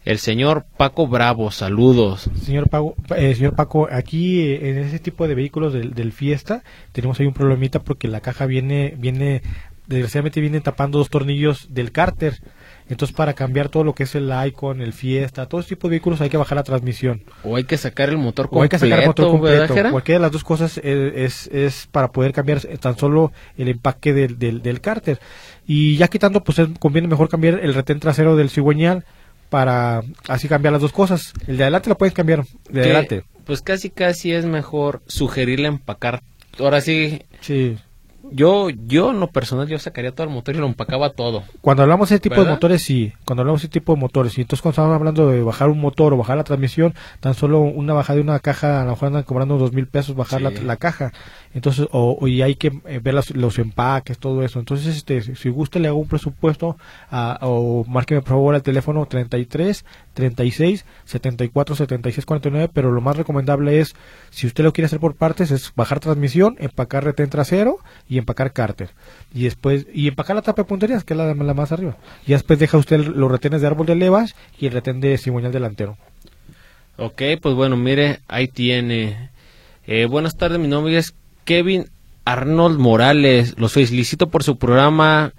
El 0.08 0.18
señor 0.20 0.64
Paco 0.78 1.06
Bravo, 1.06 1.50
saludos. 1.50 2.30
Señor 2.42 2.70
Paco, 2.70 2.96
eh, 3.14 3.34
señor 3.34 3.54
Paco, 3.54 3.88
aquí 3.92 4.40
eh, 4.40 4.70
en 4.70 4.78
ese 4.78 5.00
tipo 5.00 5.28
de 5.28 5.34
vehículos 5.34 5.74
del, 5.74 5.92
del, 5.92 6.12
Fiesta 6.12 6.62
tenemos 6.92 7.20
ahí 7.20 7.26
un 7.26 7.34
problemita 7.34 7.80
porque 7.80 8.08
la 8.08 8.22
caja 8.22 8.46
viene, 8.46 8.94
viene, 8.96 9.42
desgraciadamente 9.86 10.40
viene 10.40 10.62
tapando 10.62 10.96
dos 10.96 11.10
tornillos 11.10 11.74
del 11.74 11.92
cárter. 11.92 12.40
Entonces, 12.88 13.14
para 13.14 13.34
cambiar 13.34 13.68
todo 13.68 13.84
lo 13.84 13.94
que 13.94 14.04
es 14.04 14.14
el 14.14 14.32
Icon, 14.46 14.80
el 14.80 14.94
Fiesta, 14.94 15.44
todo 15.44 15.60
ese 15.60 15.68
tipo 15.68 15.88
de 15.88 15.90
vehículos 15.90 16.22
hay 16.22 16.30
que 16.30 16.38
bajar 16.38 16.56
la 16.56 16.64
transmisión. 16.64 17.24
O 17.44 17.56
hay 17.56 17.64
que 17.64 17.76
sacar 17.76 18.08
el 18.08 18.16
motor 18.16 18.48
completo. 18.48 18.60
O 18.60 18.62
hay 18.62 18.68
que 18.70 18.78
sacar 18.78 19.00
el 19.00 19.06
motor 19.08 19.30
completo. 19.30 19.90
Cualquiera 19.90 20.20
de 20.20 20.22
las 20.22 20.32
dos 20.32 20.42
cosas 20.42 20.80
es, 20.82 21.48
es, 21.48 21.86
para 21.92 22.12
poder 22.12 22.32
cambiar 22.32 22.62
tan 22.62 22.96
solo 22.96 23.30
el 23.58 23.68
empaque 23.68 24.14
del, 24.14 24.38
del, 24.38 24.80
cárter. 24.80 25.20
Y 25.66 25.98
ya 25.98 26.08
quitando, 26.08 26.42
pues 26.42 26.58
conviene 26.78 27.08
mejor 27.08 27.28
cambiar 27.28 27.60
el 27.62 27.74
retén 27.74 28.00
trasero 28.00 28.36
del 28.36 28.48
cigüeñal 28.48 29.04
para 29.48 30.02
así 30.28 30.48
cambiar 30.48 30.72
las 30.72 30.82
dos 30.82 30.92
cosas. 30.92 31.32
El 31.46 31.56
de 31.56 31.64
adelante 31.64 31.88
lo 31.88 31.98
puedes 31.98 32.14
cambiar, 32.14 32.44
de 32.68 32.80
adelante. 32.80 33.24
Pues 33.44 33.62
casi 33.62 33.90
casi 33.90 34.32
es 34.32 34.44
mejor 34.44 35.02
sugerirle 35.06 35.68
empacar. 35.68 36.22
Ahora 36.58 36.80
sí. 36.80 37.22
Sí. 37.40 37.78
Yo, 38.32 38.70
yo 38.70 39.10
en 39.10 39.20
lo 39.20 39.28
personal, 39.30 39.68
yo 39.68 39.78
sacaría 39.78 40.12
todo 40.12 40.26
el 40.26 40.32
motor 40.32 40.54
y 40.54 40.58
lo 40.58 40.66
empacaba 40.66 41.10
todo. 41.10 41.42
Cuando 41.60 41.82
hablamos 41.82 42.08
de 42.08 42.16
ese 42.16 42.22
tipo 42.22 42.42
de 42.42 42.50
motores, 42.50 42.82
sí. 42.82 43.12
Cuando 43.24 43.42
hablamos 43.42 43.62
de 43.62 43.66
ese 43.66 43.72
tipo 43.72 43.94
de 43.94 44.00
motores, 44.00 44.36
y 44.38 44.42
entonces 44.42 44.62
cuando 44.62 44.72
estamos 44.72 44.94
hablando 44.94 45.28
de 45.28 45.42
bajar 45.42 45.70
un 45.70 45.80
motor 45.80 46.12
o 46.12 46.16
bajar 46.16 46.36
la 46.36 46.44
transmisión, 46.44 46.94
tan 47.20 47.34
solo 47.34 47.60
una 47.60 47.94
bajada 47.94 48.16
de 48.16 48.22
una 48.22 48.38
caja, 48.40 48.82
a 48.82 48.84
lo 48.84 48.90
mejor 48.92 49.08
andan 49.08 49.22
cobrando 49.22 49.58
dos 49.58 49.72
mil 49.72 49.86
pesos 49.86 50.16
bajar 50.16 50.42
la, 50.42 50.76
caja. 50.76 51.12
Entonces, 51.54 51.88
o, 51.90 52.26
y 52.28 52.42
hay 52.42 52.54
que 52.54 52.72
eh, 52.86 53.00
ver 53.02 53.14
los, 53.14 53.58
empaques, 53.58 54.18
todo 54.18 54.42
eso. 54.42 54.58
Entonces, 54.58 54.96
este, 54.96 55.34
si 55.34 55.48
gusta, 55.48 55.78
le 55.78 55.88
hago 55.88 55.98
un 55.98 56.08
presupuesto 56.08 56.76
a, 57.10 57.38
o 57.42 57.84
márqueme 57.84 58.20
por 58.20 58.30
favor 58.30 58.54
al 58.54 58.62
teléfono 58.62 59.06
33 59.06 59.84
36 60.14 60.84
74 61.04 61.76
76 61.76 62.26
49. 62.26 62.70
Pero 62.72 62.92
lo 62.92 63.00
más 63.00 63.16
recomendable 63.16 63.80
es, 63.80 63.94
si 64.30 64.46
usted 64.46 64.64
lo 64.64 64.72
quiere 64.72 64.86
hacer 64.86 65.00
por 65.00 65.14
partes, 65.14 65.50
es 65.50 65.72
bajar 65.74 66.00
transmisión, 66.00 66.56
empacar 66.58 67.04
retén 67.04 67.30
trasero 67.30 67.78
y 68.08 68.17
empacar 68.18 68.52
cárter. 68.52 68.90
Y 69.32 69.44
después, 69.44 69.86
y 69.92 70.08
empacar 70.08 70.36
la 70.36 70.42
tapa 70.42 70.62
de 70.62 70.68
punterías, 70.68 71.04
que 71.04 71.14
es 71.14 71.18
la, 71.18 71.34
la 71.34 71.54
más 71.54 71.72
arriba. 71.72 71.96
Y 72.26 72.32
después 72.32 72.58
deja 72.58 72.76
usted 72.76 72.98
los 72.98 73.30
retenes 73.30 73.60
de 73.60 73.66
árbol 73.66 73.86
de 73.86 73.94
levas 73.94 74.34
y 74.58 74.66
el 74.66 74.72
retén 74.72 75.00
de 75.00 75.16
cigüeñal 75.18 75.52
delantero. 75.52 75.96
Ok, 76.96 77.22
pues 77.40 77.54
bueno, 77.54 77.76
mire, 77.76 78.20
ahí 78.26 78.48
tiene. 78.48 79.30
Eh, 79.86 80.06
buenas 80.06 80.36
tardes, 80.36 80.58
mi 80.58 80.68
nombre 80.68 80.96
es 80.98 81.14
Kevin 81.44 81.86
Arnold 82.24 82.78
Morales. 82.78 83.54
Los 83.56 83.72
felicito 83.72 84.28
por 84.28 84.42
su 84.42 84.58
programa. 84.58 85.32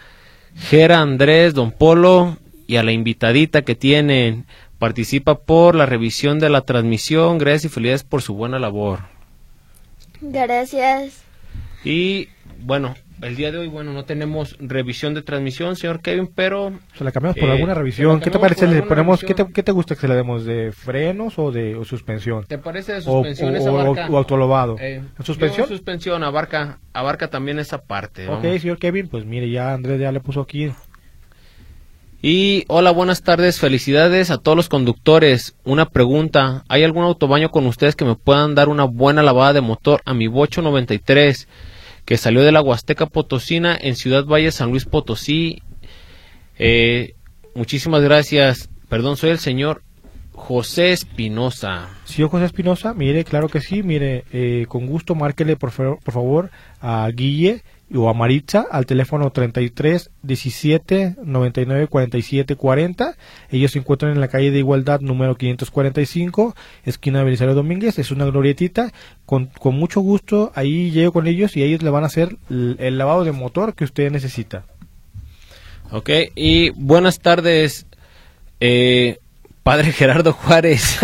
Gera 0.55 1.01
Andrés, 1.01 1.53
Don 1.53 1.71
Polo 1.71 2.37
y 2.65 2.77
a 2.77 2.83
la 2.83 2.91
invitadita 2.91 3.61
que 3.61 3.75
tienen. 3.75 4.45
Participa 4.77 5.35
por 5.35 5.75
la 5.75 5.85
revisión 5.85 6.39
de 6.39 6.49
la 6.49 6.61
transmisión. 6.61 7.37
Gracias 7.37 7.65
y 7.65 7.69
felicidades 7.69 8.03
por 8.03 8.21
su 8.21 8.33
buena 8.33 8.57
labor. 8.57 9.01
Gracias. 10.21 11.23
Y 11.83 12.29
bueno, 12.61 12.95
el 13.21 13.35
día 13.35 13.51
de 13.51 13.57
hoy, 13.57 13.67
bueno, 13.67 13.93
no 13.93 14.05
tenemos 14.05 14.55
revisión 14.59 15.13
de 15.13 15.21
transmisión, 15.21 15.75
señor 15.75 16.01
Kevin, 16.01 16.29
pero... 16.33 16.71
Se 16.95 17.03
la 17.03 17.11
cambiamos 17.11 17.37
por 17.37 17.49
eh, 17.49 17.53
alguna 17.53 17.73
revisión. 17.73 18.19
¿Qué 18.19 18.29
te 18.29 18.39
parece? 18.39 18.67
Le 18.67 18.81
ponemos, 18.83 19.21
¿qué 19.21 19.33
te, 19.33 19.45
¿qué, 19.51 19.63
te, 19.63 19.71
gusta 19.71 19.95
que 19.95 20.01
se 20.01 20.07
le 20.07 20.15
demos? 20.15 20.45
¿De 20.45 20.71
frenos 20.71 21.37
o 21.39 21.51
de 21.51 21.79
suspensión? 21.85 22.45
¿Te 22.45 22.57
parece 22.57 22.93
de 22.93 23.01
suspensión 23.01 23.55
o, 23.55 23.91
o, 23.91 23.91
o, 23.91 24.17
autolobado? 24.17 24.77
Eh, 24.79 25.01
¿Suspensión? 25.23 25.67
suspensión 25.67 26.23
abarca, 26.23 26.79
abarca 26.93 27.29
también 27.29 27.59
esa 27.59 27.81
parte. 27.81 28.27
Ok, 28.27 28.43
señor 28.59 28.77
Kevin, 28.77 29.07
pues 29.07 29.25
mire, 29.25 29.49
ya 29.49 29.73
Andrés 29.73 29.99
ya 29.99 30.11
le 30.11 30.19
puso 30.19 30.41
aquí 30.41 30.71
y 32.21 32.65
hola, 32.67 32.91
buenas 32.91 33.23
tardes, 33.23 33.61
felicidades 33.61 34.29
a 34.29 34.37
todos 34.39 34.57
los 34.57 34.67
conductores. 34.67 35.55
Una 35.63 35.85
pregunta, 35.85 36.65
¿hay 36.67 36.83
algún 36.83 37.05
autobaño 37.05 37.49
con 37.49 37.65
ustedes 37.65 37.95
que 37.95 38.03
me 38.03 38.15
puedan 38.15 38.55
dar 38.55 38.67
una 38.67 38.83
buena 38.83 39.23
lavada 39.23 39.53
de 39.53 39.61
motor 39.61 40.01
a 40.03 40.13
mi 40.13 40.27
Bocho 40.27 40.61
93 40.61 41.47
que 42.09 42.17
salió 42.17 42.41
de 42.41 42.51
la 42.51 42.63
Huasteca 42.63 43.05
Potosina 43.05 43.77
en 43.79 43.95
Ciudad 43.95 44.25
Valle, 44.25 44.51
San 44.51 44.71
Luis 44.71 44.85
Potosí? 44.85 45.61
Eh, 46.57 47.13
muchísimas 47.53 48.01
gracias. 48.01 48.67
Perdón, 48.89 49.15
soy 49.15 49.29
el 49.29 49.37
señor 49.37 49.83
José 50.31 50.91
Espinosa. 50.91 51.87
Sí, 52.05 52.23
José 52.23 52.45
Espinosa, 52.45 52.95
mire, 52.95 53.25
claro 53.25 53.47
que 53.47 53.61
sí, 53.61 53.83
mire, 53.83 54.23
eh, 54.33 54.65
con 54.67 54.87
gusto 54.87 55.13
márquele 55.13 55.55
por, 55.55 55.71
por 55.71 56.11
favor 56.11 56.49
a 56.81 57.07
Guille 57.13 57.61
o 57.93 58.09
a 58.09 58.13
Maritza 58.13 58.65
al 58.69 58.85
teléfono 58.85 59.31
33 59.31 60.11
17 60.21 61.15
99 61.23 61.87
47 61.87 62.55
40. 62.55 63.15
Ellos 63.49 63.71
se 63.71 63.79
encuentran 63.79 64.11
en 64.11 64.21
la 64.21 64.27
calle 64.27 64.51
de 64.51 64.59
Igualdad 64.59 65.01
número 65.01 65.35
545, 65.35 66.55
esquina 66.85 67.19
de 67.19 67.25
Belisario 67.25 67.55
Domínguez. 67.55 67.99
Es 67.99 68.11
una 68.11 68.25
glorietita. 68.25 68.91
Con, 69.25 69.47
con 69.47 69.75
mucho 69.75 70.01
gusto 70.01 70.51
ahí 70.55 70.91
llego 70.91 71.11
con 71.11 71.27
ellos 71.27 71.55
y 71.55 71.63
ellos 71.63 71.81
le 71.83 71.89
van 71.89 72.03
a 72.03 72.07
hacer 72.07 72.37
el, 72.49 72.97
lavado 72.97 73.23
de 73.23 73.31
motor 73.31 73.75
que 73.75 73.83
usted 73.83 74.11
necesita. 74.11 74.65
Ok, 75.91 76.09
y 76.35 76.69
buenas 76.71 77.19
tardes. 77.19 77.87
Eh, 78.59 79.17
Padre 79.69 79.91
Gerardo 79.91 80.33
Juárez. 80.33 80.97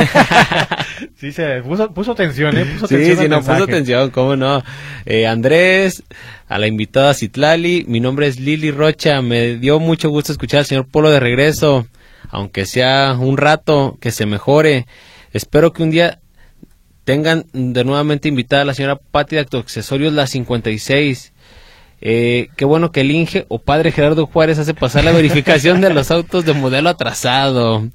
sí, 1.17 1.32
se 1.32 1.62
puso, 1.62 1.93
puso 1.93 2.13
atención, 2.13 2.58
¿eh? 2.58 2.65
Puso 2.65 2.88
sí, 2.88 3.15
sí, 3.15 3.28
no, 3.28 3.41
puso 3.41 3.63
atención, 3.63 4.10
cómo 4.10 4.36
no. 4.36 4.63
Eh, 5.06 5.28
Andrés, 5.28 6.01
a 6.47 6.58
la 6.58 6.65
invitada 6.65 7.13
Citlali, 7.13 7.86
mi 7.88 7.99
nombre 7.99 8.25
es 8.25 8.39
Lili 8.39 8.71
Rocha, 8.71 9.21
me 9.21 9.58
dio 9.58 9.80
mucho 9.80 10.10
gusto 10.10 10.32
escuchar 10.32 10.62
al 10.62 10.65
señor 10.65 10.88
Polo 10.88 11.12
de 11.12 11.19
regreso, 11.19 11.86
aunque 12.32 12.65
sea 12.65 13.15
un 13.19 13.38
rato, 13.38 13.99
que 14.01 14.10
se 14.10 14.25
mejore. 14.25 14.88
Espero 15.32 15.71
que 15.71 15.84
un 15.84 15.91
día 15.91 16.17
tengan 17.04 17.45
de 17.54 17.84
nuevamente 17.84 18.30
invitada 18.30 18.63
a 18.63 18.65
la 18.65 18.73
señora 18.73 18.95
Patti 18.95 19.36
de 19.36 19.41
Accesorios 19.41 20.12
La 20.12 20.25
56. 20.25 21.34
Eh, 22.01 22.47
qué 22.56 22.65
bueno 22.65 22.91
que 22.91 23.01
el 23.01 23.12
Inge 23.12 23.45
o 23.47 23.60
padre 23.60 23.91
Gerardo 23.91 24.25
Juárez 24.25 24.58
hace 24.58 24.73
pasar 24.73 25.04
la 25.04 25.12
verificación 25.12 25.82
de 25.82 25.93
los 25.93 26.10
autos 26.10 26.45
de 26.45 26.54
modelo 26.54 26.89
atrasado. 26.89 27.88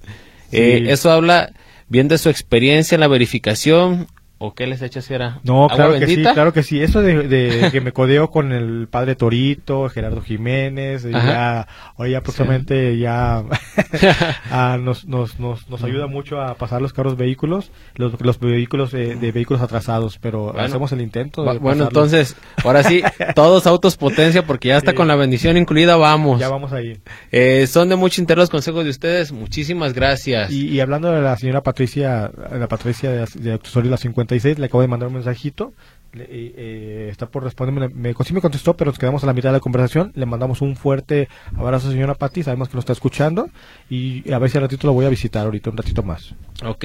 Eh, 0.52 0.86
eso 0.88 1.10
habla 1.10 1.52
bien 1.88 2.08
de 2.08 2.18
su 2.18 2.28
experiencia 2.28 2.94
en 2.94 3.00
la 3.00 3.08
verificación. 3.08 4.06
¿O 4.42 4.54
qué 4.54 4.66
les 4.66 4.80
echas, 4.80 5.10
era? 5.10 5.38
No, 5.44 5.68
claro 5.68 5.98
que 5.98 6.06
sí, 6.06 6.22
claro 6.22 6.54
que 6.54 6.62
sí. 6.62 6.82
Eso 6.82 7.02
de, 7.02 7.68
que 7.72 7.82
me 7.82 7.92
codeo 7.92 8.30
con 8.30 8.52
el 8.52 8.88
padre 8.88 9.14
Torito, 9.14 9.90
Gerardo 9.90 10.22
Jiménez, 10.22 11.02
ya, 11.02 11.68
hoy 11.96 12.14
aproximadamente 12.14 12.96
ya 12.96 13.44
ah, 14.50 14.78
nos, 14.80 15.04
nos, 15.04 15.38
nos, 15.38 15.68
nos, 15.68 15.84
ayuda 15.84 16.06
mucho 16.06 16.40
a 16.40 16.54
pasar 16.54 16.80
los 16.80 16.94
carros 16.94 17.18
vehículos, 17.18 17.70
los, 17.96 18.18
los 18.18 18.40
vehículos 18.40 18.92
de, 18.92 19.14
vehículos 19.30 19.60
atrasados, 19.60 20.16
pero 20.16 20.58
hacemos 20.58 20.90
el 20.92 21.02
intento. 21.02 21.44
bueno, 21.60 21.84
entonces, 21.84 22.34
ahora 22.64 22.82
sí, 22.82 23.02
todos 23.34 23.66
autos 23.66 23.98
potencia, 23.98 24.46
porque 24.46 24.68
ya 24.68 24.78
está 24.78 24.94
con 24.94 25.06
la 25.06 25.16
bendición 25.16 25.58
incluida, 25.58 25.96
vamos. 25.96 26.40
Ya 26.40 26.48
vamos 26.48 26.72
ahí. 26.72 26.98
Eh, 27.30 27.66
son 27.66 27.90
de 27.90 27.96
mucho 27.96 28.22
interés 28.22 28.40
los 28.40 28.50
consejos 28.50 28.84
de 28.84 28.90
ustedes, 28.90 29.32
muchísimas 29.32 29.92
gracias. 29.92 30.50
Y, 30.50 30.80
hablando 30.80 31.12
de 31.12 31.20
la 31.20 31.36
señora 31.36 31.62
Patricia, 31.62 32.30
la 32.58 32.68
Patricia 32.68 33.10
de, 33.10 33.26
de 33.26 33.84
la 33.84 33.98
50 33.98 34.29
le 34.30 34.66
acabo 34.66 34.82
de 34.82 34.88
mandar 34.88 35.08
un 35.08 35.14
mensajito. 35.14 35.72
Eh, 36.12 37.08
está 37.10 37.26
por 37.26 37.44
responderme. 37.44 37.88
Me, 37.88 38.14
sí 38.24 38.34
me 38.34 38.40
contestó, 38.40 38.76
pero 38.76 38.90
nos 38.90 38.98
quedamos 38.98 39.22
a 39.22 39.26
la 39.26 39.32
mitad 39.32 39.50
de 39.50 39.54
la 39.54 39.60
conversación. 39.60 40.12
Le 40.14 40.26
mandamos 40.26 40.60
un 40.60 40.76
fuerte 40.76 41.28
abrazo, 41.56 41.90
señora 41.90 42.14
Patti. 42.14 42.42
Sabemos 42.42 42.68
que 42.68 42.74
nos 42.74 42.82
está 42.82 42.92
escuchando. 42.92 43.48
Y 43.88 44.30
a 44.32 44.38
ver 44.38 44.50
si 44.50 44.58
al 44.58 44.62
ratito 44.62 44.86
lo 44.86 44.92
voy 44.92 45.06
a 45.06 45.08
visitar 45.08 45.44
ahorita, 45.44 45.70
un 45.70 45.76
ratito 45.76 46.02
más. 46.02 46.34
Ok. 46.64 46.84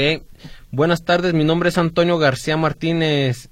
Buenas 0.72 1.04
tardes, 1.04 1.34
mi 1.34 1.44
nombre 1.44 1.70
es 1.70 1.78
Antonio 1.78 2.18
García 2.18 2.58
Martínez. 2.58 3.50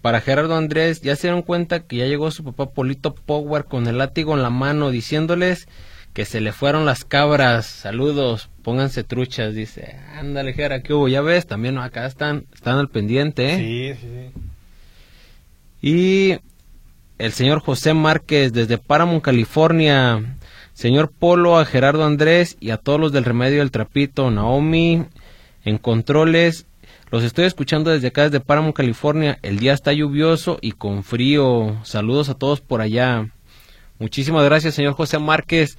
Para 0.00 0.20
Gerardo 0.20 0.56
Andrés, 0.56 1.00
ya 1.00 1.14
se 1.14 1.28
dieron 1.28 1.42
cuenta 1.42 1.86
que 1.86 1.98
ya 1.98 2.06
llegó 2.06 2.32
su 2.32 2.42
papá 2.42 2.70
Polito 2.72 3.14
Power 3.14 3.66
con 3.66 3.86
el 3.86 3.98
látigo 3.98 4.34
en 4.34 4.42
la 4.42 4.50
mano 4.50 4.90
diciéndoles 4.90 5.68
que 6.12 6.24
se 6.24 6.40
le 6.40 6.52
fueron 6.52 6.86
las 6.86 7.04
cabras. 7.04 7.66
Saludos 7.66 8.50
pónganse 8.62 9.04
truchas, 9.04 9.54
dice. 9.54 9.96
Ándale, 10.14 10.52
Jera, 10.54 10.82
¿qué 10.82 10.94
hubo? 10.94 11.08
Ya 11.08 11.20
ves, 11.20 11.46
también 11.46 11.78
acá 11.78 12.06
están, 12.06 12.46
están 12.54 12.78
al 12.78 12.88
pendiente, 12.88 13.52
¿eh? 13.52 13.96
Sí, 13.98 14.00
sí, 14.00 14.40
Y 15.82 16.38
el 17.18 17.32
señor 17.32 17.60
José 17.60 17.94
Márquez 17.94 18.52
desde 18.52 18.78
Paramount, 18.78 19.22
California. 19.22 20.36
Señor 20.72 21.12
Polo, 21.12 21.58
a 21.58 21.66
Gerardo 21.66 22.04
Andrés 22.04 22.56
y 22.58 22.70
a 22.70 22.78
todos 22.78 22.98
los 22.98 23.12
del 23.12 23.24
Remedio 23.24 23.58
del 23.58 23.70
Trapito, 23.70 24.30
Naomi, 24.30 25.04
en 25.64 25.78
controles. 25.78 26.66
Los 27.10 27.24
estoy 27.24 27.44
escuchando 27.44 27.90
desde 27.90 28.08
acá, 28.08 28.24
desde 28.24 28.40
Paramount, 28.40 28.74
California. 28.74 29.38
El 29.42 29.58
día 29.58 29.74
está 29.74 29.92
lluvioso 29.92 30.58
y 30.62 30.72
con 30.72 31.04
frío. 31.04 31.78
Saludos 31.84 32.30
a 32.30 32.34
todos 32.34 32.62
por 32.62 32.80
allá. 32.80 33.28
Muchísimas 33.98 34.44
gracias, 34.44 34.74
señor 34.74 34.94
José 34.94 35.18
Márquez. 35.18 35.76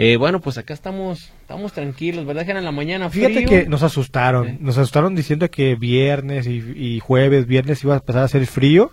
Eh, 0.00 0.16
bueno, 0.16 0.40
pues 0.40 0.56
acá 0.58 0.74
estamos, 0.74 1.32
estamos 1.40 1.72
tranquilos, 1.72 2.24
¿verdad? 2.24 2.46
Que 2.46 2.52
en 2.52 2.64
la 2.64 2.70
mañana 2.70 3.10
Fíjate 3.10 3.44
que 3.44 3.66
nos 3.66 3.82
asustaron, 3.82 4.58
nos 4.60 4.78
asustaron 4.78 5.16
diciendo 5.16 5.50
que 5.50 5.74
viernes 5.74 6.46
y, 6.46 7.00
jueves, 7.00 7.48
viernes 7.48 7.82
iba 7.82 7.94
a 7.94 7.98
empezar 7.98 8.22
a 8.22 8.26
hacer 8.26 8.46
frío, 8.46 8.92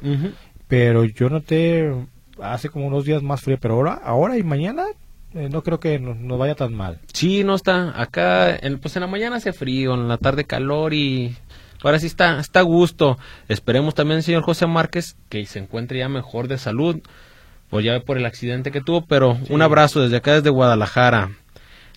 pero 0.67 1.05
yo 1.05 1.29
noté 1.29 1.93
hace 2.41 2.69
como 2.69 2.87
unos 2.87 3.05
días 3.05 3.21
más 3.21 3.41
frío, 3.41 3.59
pero 3.61 3.75
ahora, 3.75 3.93
ahora 4.03 4.35
y 4.39 4.41
mañana 4.41 4.85
eh, 5.35 5.47
no 5.47 5.61
creo 5.61 5.79
que 5.79 5.99
nos, 5.99 6.39
vaya 6.39 6.55
tan 6.55 6.73
mal. 6.73 6.99
Sí, 7.13 7.43
no 7.43 7.53
está, 7.53 8.01
acá, 8.01 8.55
en, 8.55 8.79
pues 8.79 8.95
en 8.95 9.01
la 9.01 9.07
mañana 9.07 9.35
hace 9.35 9.53
frío, 9.53 9.93
en 9.93 10.07
la 10.07 10.17
tarde 10.17 10.45
calor 10.45 10.95
y 10.95 11.35
ahora 11.83 11.99
sí 11.99 12.07
está, 12.07 12.39
está 12.39 12.61
a 12.61 12.63
gusto. 12.63 13.19
Esperemos 13.47 13.93
también, 13.93 14.23
señor 14.23 14.41
José 14.41 14.65
Márquez, 14.65 15.17
que 15.29 15.45
se 15.45 15.59
encuentre 15.59 15.99
ya 15.99 16.09
mejor 16.09 16.47
de 16.47 16.57
salud 16.57 16.99
pues 17.75 17.83
ya 17.83 17.99
por 17.99 18.17
el 18.17 18.25
accidente 18.25 18.71
que 18.71 18.79
tuvo, 18.79 19.05
pero 19.05 19.38
un 19.49 19.61
abrazo 19.61 19.99
desde 19.99 20.15
acá, 20.15 20.35
desde 20.35 20.49
Guadalajara. 20.49 21.31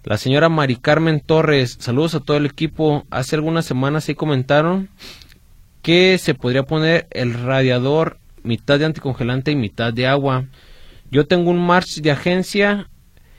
La 0.02 0.18
señora 0.18 0.48
Mari 0.48 0.74
Carmen 0.74 1.20
Torres, 1.20 1.76
saludos 1.78 2.16
a 2.16 2.20
todo 2.20 2.36
el 2.36 2.46
equipo. 2.46 3.06
Hace 3.10 3.36
algunas 3.36 3.64
semanas 3.64 4.02
sí 4.02 4.16
comentaron 4.16 4.88
que 5.80 6.18
se 6.18 6.34
podría 6.34 6.64
poner 6.64 7.06
el 7.12 7.32
radiador 7.32 8.18
mitad 8.42 8.80
de 8.80 8.86
anticongelante 8.86 9.52
y 9.52 9.54
mitad 9.54 9.92
de 9.92 10.08
agua. 10.08 10.46
Yo 11.12 11.28
tengo 11.28 11.48
un 11.48 11.64
March 11.64 12.00
de 12.00 12.10
agencia 12.10 12.90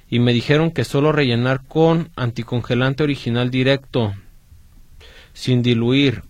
y 0.10 0.20
me 0.20 0.32
dijeron 0.32 0.72
que 0.72 0.86
solo 0.86 1.12
rellenar 1.12 1.68
con 1.68 2.10
anticongelante 2.16 3.04
original 3.04 3.52
directo, 3.52 4.14
sin 5.34 5.62
diluir. 5.62 6.24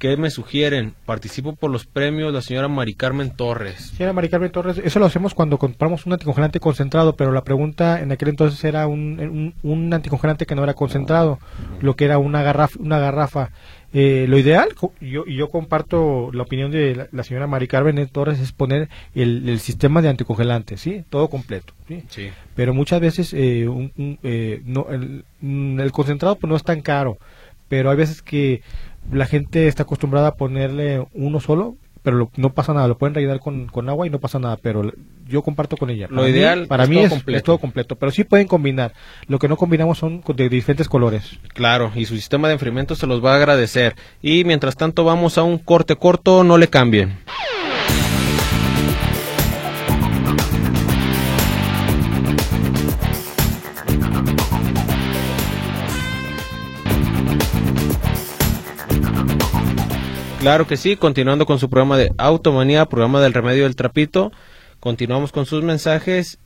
¿Qué 0.00 0.16
me 0.16 0.30
sugieren? 0.30 0.94
Participo 1.04 1.54
por 1.54 1.70
los 1.70 1.84
premios 1.84 2.32
la 2.32 2.40
señora 2.40 2.68
Mari 2.68 2.94
Carmen 2.94 3.36
Torres. 3.36 3.92
Señora 3.98 4.14
Mari 4.14 4.30
Carmen 4.30 4.50
Torres, 4.50 4.80
eso 4.82 4.98
lo 4.98 5.04
hacemos 5.04 5.34
cuando 5.34 5.58
compramos 5.58 6.06
un 6.06 6.14
anticongelante 6.14 6.58
concentrado, 6.58 7.16
pero 7.16 7.32
la 7.32 7.44
pregunta 7.44 8.00
en 8.00 8.10
aquel 8.10 8.30
entonces 8.30 8.64
era 8.64 8.86
un, 8.86 9.52
un, 9.62 9.92
anticongelante 9.92 10.46
que 10.46 10.54
no 10.54 10.64
era 10.64 10.72
concentrado, 10.72 11.38
lo 11.82 11.96
que 11.96 12.06
era 12.06 12.16
una 12.16 12.42
garrafa. 12.42 12.78
Una 12.80 12.98
garrafa. 12.98 13.50
Eh, 13.92 14.24
lo 14.26 14.38
ideal, 14.38 14.70
yo, 15.02 15.24
y 15.26 15.36
yo 15.36 15.50
comparto 15.50 16.30
la 16.32 16.44
opinión 16.44 16.70
de 16.70 17.08
la, 17.12 17.22
señora 17.22 17.46
Mari 17.46 17.68
Carmen 17.68 18.08
Torres, 18.08 18.40
es 18.40 18.52
poner 18.52 18.88
el, 19.14 19.60
sistema 19.60 20.00
de 20.00 20.08
anticongelante, 20.08 20.78
¿sí? 20.78 21.04
Todo 21.10 21.28
completo, 21.28 21.74
¿sí? 22.08 22.30
Pero 22.54 22.72
muchas 22.72 23.02
veces 23.02 23.34
eh, 23.34 23.68
eh, 24.22 24.62
no, 24.64 24.86
el, 24.88 25.26
el 25.42 25.92
concentrado 25.92 26.36
pues 26.36 26.48
no 26.48 26.56
es 26.56 26.62
tan 26.62 26.80
caro, 26.80 27.18
pero 27.68 27.90
hay 27.90 27.96
veces 27.96 28.20
que 28.20 28.62
la 29.12 29.26
gente 29.26 29.68
está 29.68 29.84
acostumbrada 29.84 30.28
a 30.28 30.34
ponerle 30.34 31.06
uno 31.14 31.40
solo, 31.40 31.76
pero 32.02 32.30
no 32.36 32.52
pasa 32.52 32.72
nada, 32.72 32.88
lo 32.88 32.96
pueden 32.96 33.14
rellenar 33.14 33.40
con, 33.40 33.66
con, 33.66 33.88
agua 33.88 34.06
y 34.06 34.10
no 34.10 34.20
pasa 34.20 34.38
nada, 34.38 34.56
pero 34.56 34.90
yo 35.26 35.42
comparto 35.42 35.76
con 35.76 35.90
ella. 35.90 36.06
Lo 36.10 36.26
ideal 36.26 36.66
para 36.66 36.86
mí 36.86 36.98
es, 36.98 37.42
todo 37.42 37.58
completo, 37.58 37.96
pero 37.96 38.10
sí 38.10 38.24
pueden 38.24 38.46
combinar. 38.46 38.92
Lo 39.26 39.38
que 39.38 39.48
no 39.48 39.56
combinamos 39.56 39.98
son 39.98 40.22
de 40.34 40.48
diferentes 40.48 40.88
colores. 40.88 41.38
Claro, 41.52 41.92
y 41.94 42.06
su 42.06 42.16
sistema 42.16 42.48
de 42.48 42.54
enfriamiento 42.54 42.94
se 42.94 43.06
los 43.06 43.24
va 43.24 43.34
a 43.34 43.36
agradecer. 43.36 43.94
Y 44.22 44.44
mientras 44.44 44.76
tanto 44.76 45.04
vamos 45.04 45.36
a 45.38 45.42
un 45.42 45.58
corte 45.58 45.96
corto, 45.96 46.42
no 46.42 46.56
le 46.56 46.68
cambien. 46.68 47.18
Claro 60.40 60.66
que 60.66 60.78
sí, 60.78 60.96
continuando 60.96 61.44
con 61.44 61.58
su 61.58 61.68
programa 61.68 61.98
de 61.98 62.14
Automanía, 62.16 62.86
programa 62.86 63.20
del 63.20 63.34
remedio 63.34 63.64
del 63.64 63.76
trapito. 63.76 64.32
Continuamos 64.80 65.32
con 65.32 65.44
sus 65.44 65.62
mensajes. 65.62 66.38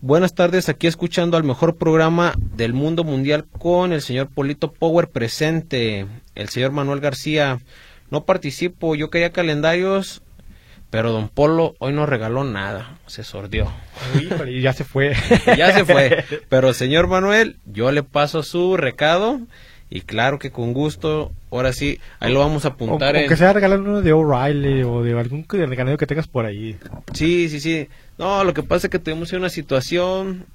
Buenas 0.00 0.34
tardes, 0.34 0.70
aquí 0.70 0.86
escuchando 0.86 1.36
al 1.36 1.44
mejor 1.44 1.76
programa 1.76 2.32
del 2.56 2.72
mundo 2.72 3.04
mundial 3.04 3.44
con 3.58 3.92
el 3.92 4.00
señor 4.00 4.30
Polito 4.30 4.72
Power 4.72 5.10
presente, 5.10 6.06
el 6.34 6.48
señor 6.48 6.72
Manuel 6.72 7.00
García. 7.00 7.60
No 8.10 8.24
participo, 8.24 8.94
yo 8.94 9.10
quería 9.10 9.32
calendarios, 9.32 10.22
pero 10.88 11.12
don 11.12 11.28
Polo 11.28 11.74
hoy 11.78 11.92
no 11.92 12.06
regaló 12.06 12.44
nada, 12.44 12.96
se 13.06 13.22
sordió. 13.22 13.70
y 14.48 14.62
ya 14.62 14.72
se 14.72 14.84
fue. 14.84 15.14
ya 15.58 15.74
se 15.74 15.84
fue. 15.84 16.24
Pero 16.48 16.72
señor 16.72 17.06
Manuel, 17.06 17.58
yo 17.66 17.92
le 17.92 18.02
paso 18.02 18.42
su 18.42 18.78
recado 18.78 19.40
y 19.90 20.02
claro 20.02 20.38
que 20.38 20.52
con 20.52 20.72
gusto, 20.72 21.32
ahora 21.50 21.72
sí, 21.72 21.98
ahí 22.20 22.32
lo 22.32 22.38
vamos 22.38 22.64
a 22.64 22.68
apuntar. 22.68 23.16
O, 23.16 23.18
en... 23.18 23.28
que 23.28 23.36
sea 23.36 23.52
regalar 23.52 23.80
uno 23.80 24.02
de 24.02 24.12
O'Reilly 24.12 24.84
o 24.84 25.02
de 25.02 25.18
algún 25.18 25.44
regalado 25.48 25.96
que 25.96 26.06
tengas 26.06 26.28
por 26.28 26.46
ahí. 26.46 26.76
Sí, 27.12 27.48
sí, 27.48 27.58
sí. 27.58 27.88
No, 28.16 28.44
lo 28.44 28.54
que 28.54 28.62
pasa 28.62 28.86
es 28.86 28.90
que 28.92 29.00
tuvimos 29.00 29.32
una 29.32 29.50
situación 29.50 30.46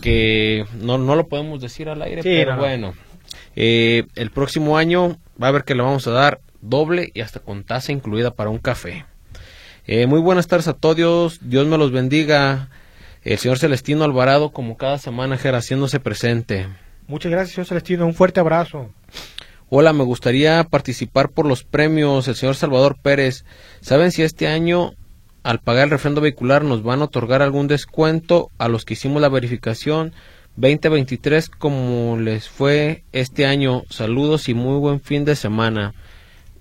que 0.00 0.66
no, 0.80 0.98
no 0.98 1.14
lo 1.14 1.28
podemos 1.28 1.60
decir 1.60 1.88
al 1.88 2.02
aire, 2.02 2.22
pero 2.24 2.56
bueno. 2.56 2.94
Eh, 3.54 4.06
el 4.16 4.30
próximo 4.30 4.76
año 4.76 5.18
va 5.40 5.48
a 5.48 5.52
ver 5.52 5.62
que 5.62 5.76
le 5.76 5.82
vamos 5.82 6.08
a 6.08 6.10
dar 6.10 6.40
doble 6.60 7.12
y 7.14 7.20
hasta 7.20 7.38
con 7.38 7.62
taza 7.62 7.92
incluida 7.92 8.32
para 8.32 8.50
un 8.50 8.58
café. 8.58 9.04
Eh, 9.86 10.06
muy 10.06 10.18
buenas 10.18 10.48
tardes 10.48 10.66
a 10.66 10.72
todos, 10.72 11.38
Dios 11.42 11.66
me 11.68 11.78
los 11.78 11.92
bendiga. 11.92 12.70
El 13.22 13.38
señor 13.38 13.58
Celestino 13.58 14.02
Alvarado, 14.02 14.50
como 14.50 14.76
cada 14.76 14.98
semana, 14.98 15.36
haciéndose 15.36 16.00
presente. 16.00 16.66
Muchas 17.06 17.30
gracias, 17.30 17.54
señor 17.54 17.66
Celestino. 17.66 18.06
Un 18.06 18.14
fuerte 18.14 18.40
abrazo. 18.40 18.90
Hola, 19.68 19.92
me 19.92 20.04
gustaría 20.04 20.64
participar 20.64 21.30
por 21.30 21.46
los 21.46 21.64
premios. 21.64 22.28
El 22.28 22.34
señor 22.34 22.54
Salvador 22.54 22.96
Pérez. 23.00 23.44
¿Saben 23.80 24.10
si 24.12 24.22
este 24.22 24.46
año, 24.46 24.94
al 25.42 25.60
pagar 25.60 25.84
el 25.84 25.90
refrendo 25.90 26.20
vehicular, 26.20 26.64
nos 26.64 26.82
van 26.82 27.00
a 27.00 27.04
otorgar 27.04 27.42
algún 27.42 27.66
descuento 27.66 28.50
a 28.58 28.68
los 28.68 28.84
que 28.84 28.94
hicimos 28.94 29.20
la 29.20 29.28
verificación 29.28 30.12
2023 30.56 31.50
como 31.50 32.16
les 32.18 32.48
fue 32.48 33.04
este 33.12 33.44
año? 33.46 33.82
Saludos 33.90 34.48
y 34.48 34.54
muy 34.54 34.78
buen 34.78 35.00
fin 35.00 35.24
de 35.24 35.36
semana. 35.36 35.92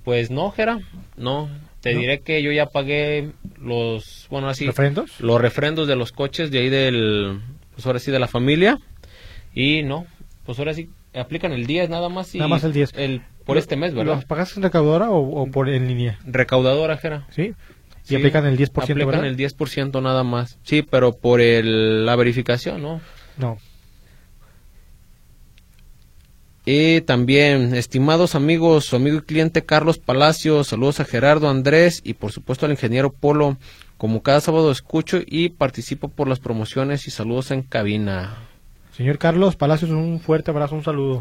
Pues 0.04 0.32
no, 0.32 0.52
Jera, 0.52 0.80
no. 1.16 1.50
Te 1.80 1.94
diré 1.94 2.22
que 2.22 2.42
yo 2.42 2.52
ya 2.52 2.68
pagué 2.68 3.32
los, 3.62 4.28
bueno, 4.30 4.48
así. 4.48 4.66
¿Refrendos? 4.66 5.20
Los 5.20 5.42
refrendos 5.42 5.88
de 5.88 5.98
los 5.98 6.12
coches 6.14 6.50
de 6.50 6.60
ahí 6.60 6.70
del, 6.70 7.42
pues 7.74 7.86
ahora 7.86 8.00
sí, 8.00 8.10
de 8.10 8.20
la 8.20 8.28
familia. 8.28 8.80
Y 9.54 9.84
no, 9.84 10.08
pues 10.46 10.60
ahora 10.60 10.74
sí, 10.74 10.90
aplican 11.14 11.52
el 11.54 11.66
10 11.66 11.90
nada 11.90 12.10
más. 12.10 12.34
Y 12.36 12.38
nada 12.38 12.50
más 12.50 12.64
el 12.64 12.74
10. 12.74 12.92
El, 12.96 13.22
por 13.46 13.58
este 13.58 13.76
mes, 13.76 13.94
¿verdad? 13.94 14.16
¿Los 14.16 14.26
pagas 14.26 14.56
en 14.58 14.64
recaudadora 14.64 15.10
o, 15.10 15.48
por 15.48 15.70
en 15.70 15.88
línea? 15.88 16.20
Recaudadora, 16.26 16.98
Jera. 16.98 17.28
Sí. 17.30 17.54
y 18.04 18.08
Sí, 18.08 18.16
aplican 18.16 18.46
el 18.46 18.58
10%, 18.58 18.70
Aplican 18.82 19.08
¿verdad? 19.08 19.26
el 19.26 19.38
10% 19.38 20.02
nada 20.02 20.24
más. 20.24 20.60
Sí, 20.64 20.82
pero 20.82 21.14
por 21.14 21.40
el, 21.40 22.06
la 22.06 22.16
verificación, 22.16 22.82
¿no? 22.82 23.02
No. 23.38 23.58
Y 26.66 27.02
también, 27.02 27.76
estimados 27.76 28.36
amigos, 28.36 28.86
su 28.86 28.96
amigo 28.96 29.18
y 29.18 29.22
cliente 29.22 29.66
Carlos 29.66 29.98
Palacios, 29.98 30.68
saludos 30.68 31.02
a 31.02 31.06
Gerardo 31.06 31.50
Andrés 31.50 32.02
y 32.06 32.14
por 32.14 32.32
supuesto 32.32 32.66
al 32.66 32.72
ingeniero 32.72 33.12
Polo. 33.12 33.58
Como 33.98 34.22
cada 34.22 34.42
sábado 34.42 34.72
escucho 34.72 35.20
y 35.26 35.50
participo 35.50 36.10
por 36.10 36.28
las 36.28 36.40
promociones 36.40 37.08
y 37.08 37.12
saludos 37.12 37.52
en 37.52 37.62
cabina. 37.64 38.38
Señor 38.96 39.18
Carlos 39.18 39.56
Palacios, 39.56 39.90
un 39.90 40.20
fuerte 40.20 40.52
abrazo, 40.52 40.76
un 40.76 40.84
saludo. 40.84 41.20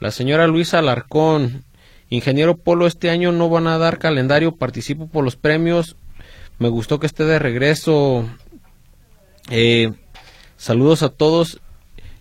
La 0.00 0.10
señora 0.10 0.48
Luisa 0.48 0.80
Alarcón, 0.80 1.62
ingeniero 2.10 2.56
Polo, 2.56 2.88
este 2.88 3.10
año 3.10 3.30
no 3.30 3.48
van 3.48 3.68
a 3.68 3.78
dar 3.78 3.98
calendario, 3.98 4.56
participo 4.56 5.06
por 5.06 5.22
los 5.22 5.36
premios. 5.36 5.96
Me 6.58 6.68
gustó 6.68 6.98
que 6.98 7.06
esté 7.06 7.24
de 7.24 7.38
regreso. 7.38 8.28
Eh, 9.50 9.92
saludos 10.56 11.04
a 11.04 11.10
todos 11.10 11.60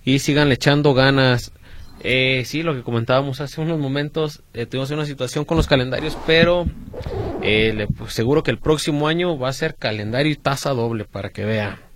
y 0.06 0.20
sigan 0.20 0.52
echando 0.52 0.94
ganas. 0.94 1.52
Eh, 2.02 2.44
sí, 2.46 2.62
lo 2.62 2.76
que 2.76 2.84
comentábamos 2.84 3.42
hace 3.42 3.60
unos 3.60 3.80
momentos, 3.80 4.44
eh, 4.54 4.68
tuvimos 4.68 4.92
una 4.92 5.06
situación 5.08 5.46
con 5.46 5.58
los 5.58 5.66
calendarios, 5.66 6.16
pero 6.28 6.68
eh, 7.42 7.74
le 7.76 7.88
pues, 7.88 8.14
seguro 8.14 8.44
que 8.44 8.52
el 8.52 8.60
próximo 8.60 9.08
año 9.08 9.40
va 9.40 9.50
a 9.50 9.54
ser 9.54 9.74
calendario 9.74 10.32
y 10.32 10.36
tasa 10.36 10.72
doble 10.72 11.06
para 11.06 11.30
que 11.30 11.44
vea. 11.44 11.87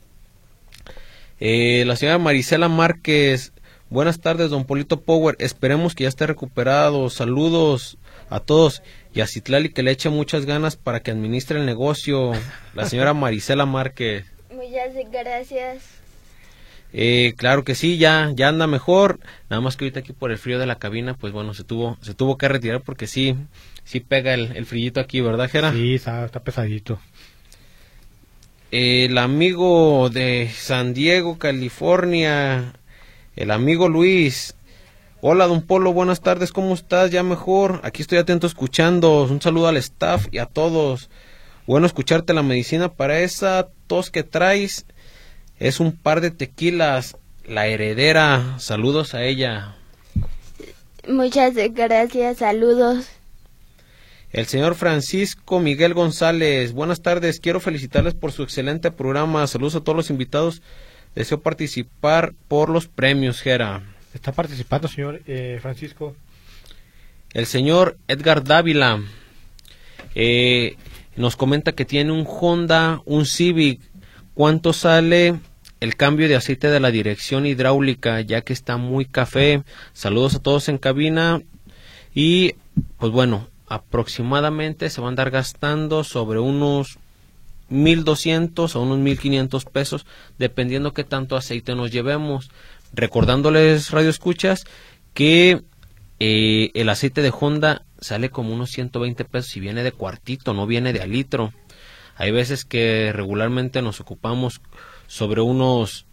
Eh, 1.44 1.86
la 1.88 1.96
señora 1.96 2.20
Marisela 2.20 2.70
Márquez, 2.70 3.52
buenas 3.90 4.22
tardes, 4.22 4.52
don 4.52 4.64
Polito 4.64 5.02
Power, 5.02 5.36
esperemos 5.40 5.96
que 5.96 6.04
ya 6.04 6.08
esté 6.08 6.28
recuperado, 6.28 7.10
saludos 7.10 7.98
a 8.30 8.42
todos 8.42 8.84
y 9.12 9.22
a 9.22 9.28
Citlali 9.28 9.70
que 9.70 9.82
le 9.82 9.90
eche 9.90 10.12
muchas 10.12 10.46
ganas 10.46 10.76
para 10.76 11.00
que 11.00 11.10
administre 11.10 11.58
el 11.58 11.66
negocio, 11.66 12.34
la 12.76 12.86
señora 12.86 13.16
Marisela 13.16 13.66
Márquez. 13.66 14.26
Muchas 14.52 14.94
gracias. 15.12 15.84
Eh, 16.94 17.34
claro 17.38 17.64
que 17.64 17.74
sí, 17.74 17.98
ya, 17.98 18.32
ya 18.36 18.50
anda 18.50 18.68
mejor. 18.68 19.20
Nada 19.50 19.62
más 19.62 19.78
que 19.78 19.86
ahorita 19.86 20.02
aquí 20.02 20.14
por 20.14 20.30
el 20.30 20.38
frío 20.38 20.60
de 20.60 20.68
la 20.68 20.76
cabina, 20.76 21.16
pues 21.16 21.34
bueno, 21.34 21.56
se 21.56 21.64
tuvo, 21.64 21.98
se 22.02 22.14
tuvo 22.14 22.38
que 22.38 22.50
retirar 22.50 22.82
porque 22.82 23.08
sí, 23.08 23.36
sí 23.84 24.00
pega 24.00 24.36
el, 24.36 24.56
el 24.56 24.68
frillito 24.68 25.00
aquí, 25.00 25.22
¿verdad, 25.22 25.50
Jera? 25.50 25.72
Sí, 25.72 25.96
está, 25.96 26.24
está 26.24 26.42
pesadito. 26.42 27.00
El 28.72 29.18
amigo 29.18 30.10
de 30.10 30.50
San 30.50 30.94
Diego, 30.94 31.38
California, 31.38 32.72
el 33.36 33.52
amigo 33.52 33.90
Luis. 33.90 34.56
Hola, 35.20 35.48
don 35.48 35.62
Polo, 35.62 35.92
buenas 35.92 36.22
tardes, 36.22 36.54
¿cómo 36.54 36.74
estás? 36.74 37.12
Ya 37.12 37.22
mejor. 37.22 37.82
Aquí 37.84 38.02
estoy 38.02 38.18
atento 38.18 38.48
escuchando. 38.48 39.24
Un 39.24 39.42
saludo 39.42 39.68
al 39.68 39.76
staff 39.76 40.28
y 40.32 40.38
a 40.38 40.46
todos. 40.46 41.10
Bueno, 41.68 41.86
escucharte 41.86 42.34
la 42.34 42.44
medicina 42.44 42.94
para 42.94 43.20
esa 43.20 43.68
tos 43.88 44.10
que 44.10 44.24
traes. 44.24 44.86
Es 45.60 45.82
un 45.82 45.92
par 45.92 46.22
de 46.22 46.32
tequilas. 46.32 47.18
La 47.46 47.68
heredera. 47.68 48.56
Saludos 48.58 49.14
a 49.16 49.26
ella. 49.26 49.76
Muchas 51.10 51.56
gracias, 51.74 52.38
saludos. 52.38 53.10
El 54.32 54.46
señor 54.46 54.76
Francisco 54.76 55.60
Miguel 55.60 55.94
González. 55.94 56.72
Buenas 56.72 57.02
tardes. 57.02 57.42
Quiero 57.42 57.60
felicitarles 57.60 58.14
por 58.14 58.32
su 58.32 58.44
excelente 58.44 58.90
programa. 58.90 59.46
Saludos 59.46 59.76
a 59.76 59.82
todos 59.82 59.98
los 59.98 60.10
invitados. 60.10 60.62
Deseo 61.16 61.42
participar 61.42 62.34
por 62.48 62.70
los 62.70 62.88
premios, 62.88 63.42
Jera. 63.42 63.84
Está 64.14 64.32
participando, 64.32 64.88
señor 64.88 65.22
eh, 65.28 65.60
Francisco. 65.62 66.16
El 67.34 67.46
señor 67.46 67.98
Edgar 68.08 68.46
Dávila 68.46 69.02
eh, 70.16 70.78
nos 71.18 71.36
comenta 71.36 71.74
que 71.74 71.84
tiene 71.84 72.14
un 72.14 72.26
Honda, 72.26 73.02
un 73.04 73.26
Civic. 73.26 73.82
¿Cuánto 74.34 74.72
sale 74.72 75.40
el 75.82 75.98
cambio 75.98 76.30
de 76.30 76.38
aceite 76.38 76.70
de 76.70 76.80
la 76.80 76.92
dirección 76.92 77.46
hidráulica? 77.46 78.22
Ya 78.22 78.40
que 78.40 78.54
está 78.54 78.78
muy 78.78 79.04
café. 79.04 79.64
Saludos 79.92 80.36
a 80.36 80.40
todos 80.40 80.70
en 80.70 80.78
cabina. 80.78 81.42
Y 82.16 82.56
pues 82.98 83.12
bueno, 83.12 83.51
aproximadamente 83.72 84.90
se 84.90 85.00
va 85.00 85.08
a 85.08 85.12
andar 85.12 85.32
gastando 85.32 86.04
sobre 86.04 86.40
unos 86.40 87.00
1200 87.70 88.76
a 88.76 88.80
unos 88.80 88.98
1500 89.00 89.64
pesos, 89.64 90.06
dependiendo 90.38 90.94
qué 90.94 91.06
tanto 91.06 91.38
aceite 91.38 91.74
nos 91.74 91.90
llevemos. 91.90 92.52
Recordándoles, 92.92 93.92
radio 93.92 94.10
escuchas, 94.10 94.66
que 95.14 95.62
eh, 96.20 96.72
el 96.74 96.90
aceite 96.90 97.22
de 97.22 97.32
Honda 97.32 97.86
sale 98.02 98.30
como 98.30 98.54
unos 98.54 98.72
120 98.72 99.24
pesos 99.24 99.56
y 99.56 99.62
viene 99.62 99.84
de 99.84 99.94
cuartito, 99.94 100.54
no 100.54 100.68
viene 100.68 100.92
de 100.92 101.02
a 101.02 101.08
litro. 101.08 101.54
Hay 102.18 102.32
veces 102.32 102.66
que 102.66 103.14
regularmente 103.14 103.82
nos 103.82 104.02
ocupamos 104.02 104.60
sobre 105.08 105.40
unos 105.40 106.06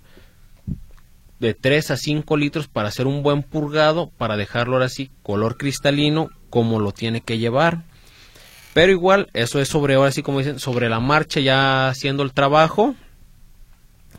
de 1.41 1.55
3 1.55 1.91
a 1.91 1.97
5 1.97 2.37
litros 2.37 2.69
para 2.69 2.87
hacer 2.87 3.09
un 3.09 3.25
buen 3.25 3.43
purgado, 3.43 4.11
para 4.17 4.37
dejarlo 4.37 4.75
ahora 4.75 4.89
sí 4.89 5.11
color 5.25 5.57
cristalino 5.57 6.31
como 6.51 6.81
lo 6.81 6.93
tiene 6.93 7.21
que 7.21 7.39
llevar. 7.39 7.83
Pero 8.75 8.93
igual, 8.93 9.29
eso 9.33 9.61
es 9.61 9.69
sobre, 9.69 9.95
ahora 9.95 10.13
sí 10.13 10.23
como 10.23 10.39
dicen, 10.39 10.59
sobre 10.59 10.89
la 10.89 11.01
marcha 11.01 11.41
ya 11.41 11.89
haciendo 11.89 12.23
el 12.23 12.33
trabajo. 12.33 12.95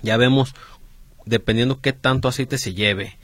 Ya 0.01 0.17
vemos, 0.17 0.53
dependiendo 1.25 1.81
qué 1.81 1.93
tanto 1.93 2.27
aceite 2.27 2.57
se 2.57 2.73
lleve. 2.73 3.17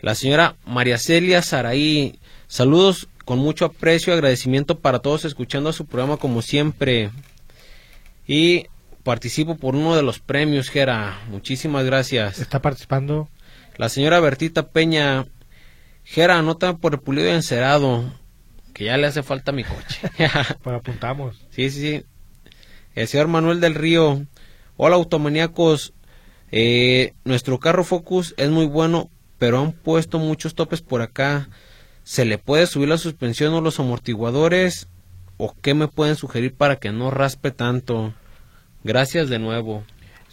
La 0.00 0.14
señora 0.14 0.56
María 0.64 0.98
Celia 0.98 1.42
Saraí, 1.42 2.18
saludos 2.48 3.08
con 3.24 3.38
mucho 3.38 3.66
aprecio 3.66 4.12
y 4.12 4.14
agradecimiento 4.14 4.78
para 4.78 5.00
todos 5.00 5.24
escuchando 5.24 5.72
su 5.72 5.86
programa 5.86 6.16
como 6.16 6.42
siempre. 6.42 7.10
Y 8.26 8.66
participo 9.02 9.56
por 9.56 9.76
uno 9.76 9.96
de 9.96 10.02
los 10.02 10.20
premios, 10.20 10.70
Gera. 10.70 11.20
Muchísimas 11.28 11.84
gracias. 11.84 12.38
Está 12.38 12.62
participando. 12.62 13.28
La 13.76 13.88
señora 13.88 14.20
Bertita 14.20 14.68
Peña, 14.68 15.26
Gera, 16.04 16.38
anota 16.38 16.76
por 16.76 16.94
el 16.94 17.00
pulido 17.00 17.28
y 17.28 17.32
encerado, 17.32 18.12
que 18.80 18.86
ya 18.86 18.96
le 18.96 19.08
hace 19.08 19.22
falta 19.22 19.50
a 19.50 19.54
mi 19.54 19.62
coche. 19.62 20.00
Pues 20.62 20.74
apuntamos. 20.74 21.36
sí, 21.50 21.68
sí, 21.68 21.80
sí. 21.80 22.04
El 22.94 23.08
señor 23.08 23.28
Manuel 23.28 23.60
del 23.60 23.74
Río, 23.74 24.24
hola 24.78 24.96
automaníacos, 24.96 25.92
eh, 26.50 27.12
nuestro 27.26 27.60
carro 27.60 27.84
Focus 27.84 28.32
es 28.38 28.48
muy 28.48 28.64
bueno, 28.64 29.10
pero 29.36 29.60
han 29.60 29.72
puesto 29.72 30.18
muchos 30.18 30.54
topes 30.54 30.80
por 30.80 31.02
acá. 31.02 31.50
¿Se 32.04 32.24
le 32.24 32.38
puede 32.38 32.66
subir 32.66 32.88
la 32.88 32.96
suspensión 32.96 33.52
o 33.52 33.60
los 33.60 33.78
amortiguadores? 33.78 34.88
¿O 35.36 35.54
qué 35.60 35.74
me 35.74 35.86
pueden 35.86 36.16
sugerir 36.16 36.54
para 36.54 36.76
que 36.76 36.90
no 36.90 37.10
raspe 37.10 37.50
tanto? 37.50 38.14
Gracias 38.82 39.28
de 39.28 39.38
nuevo. 39.40 39.84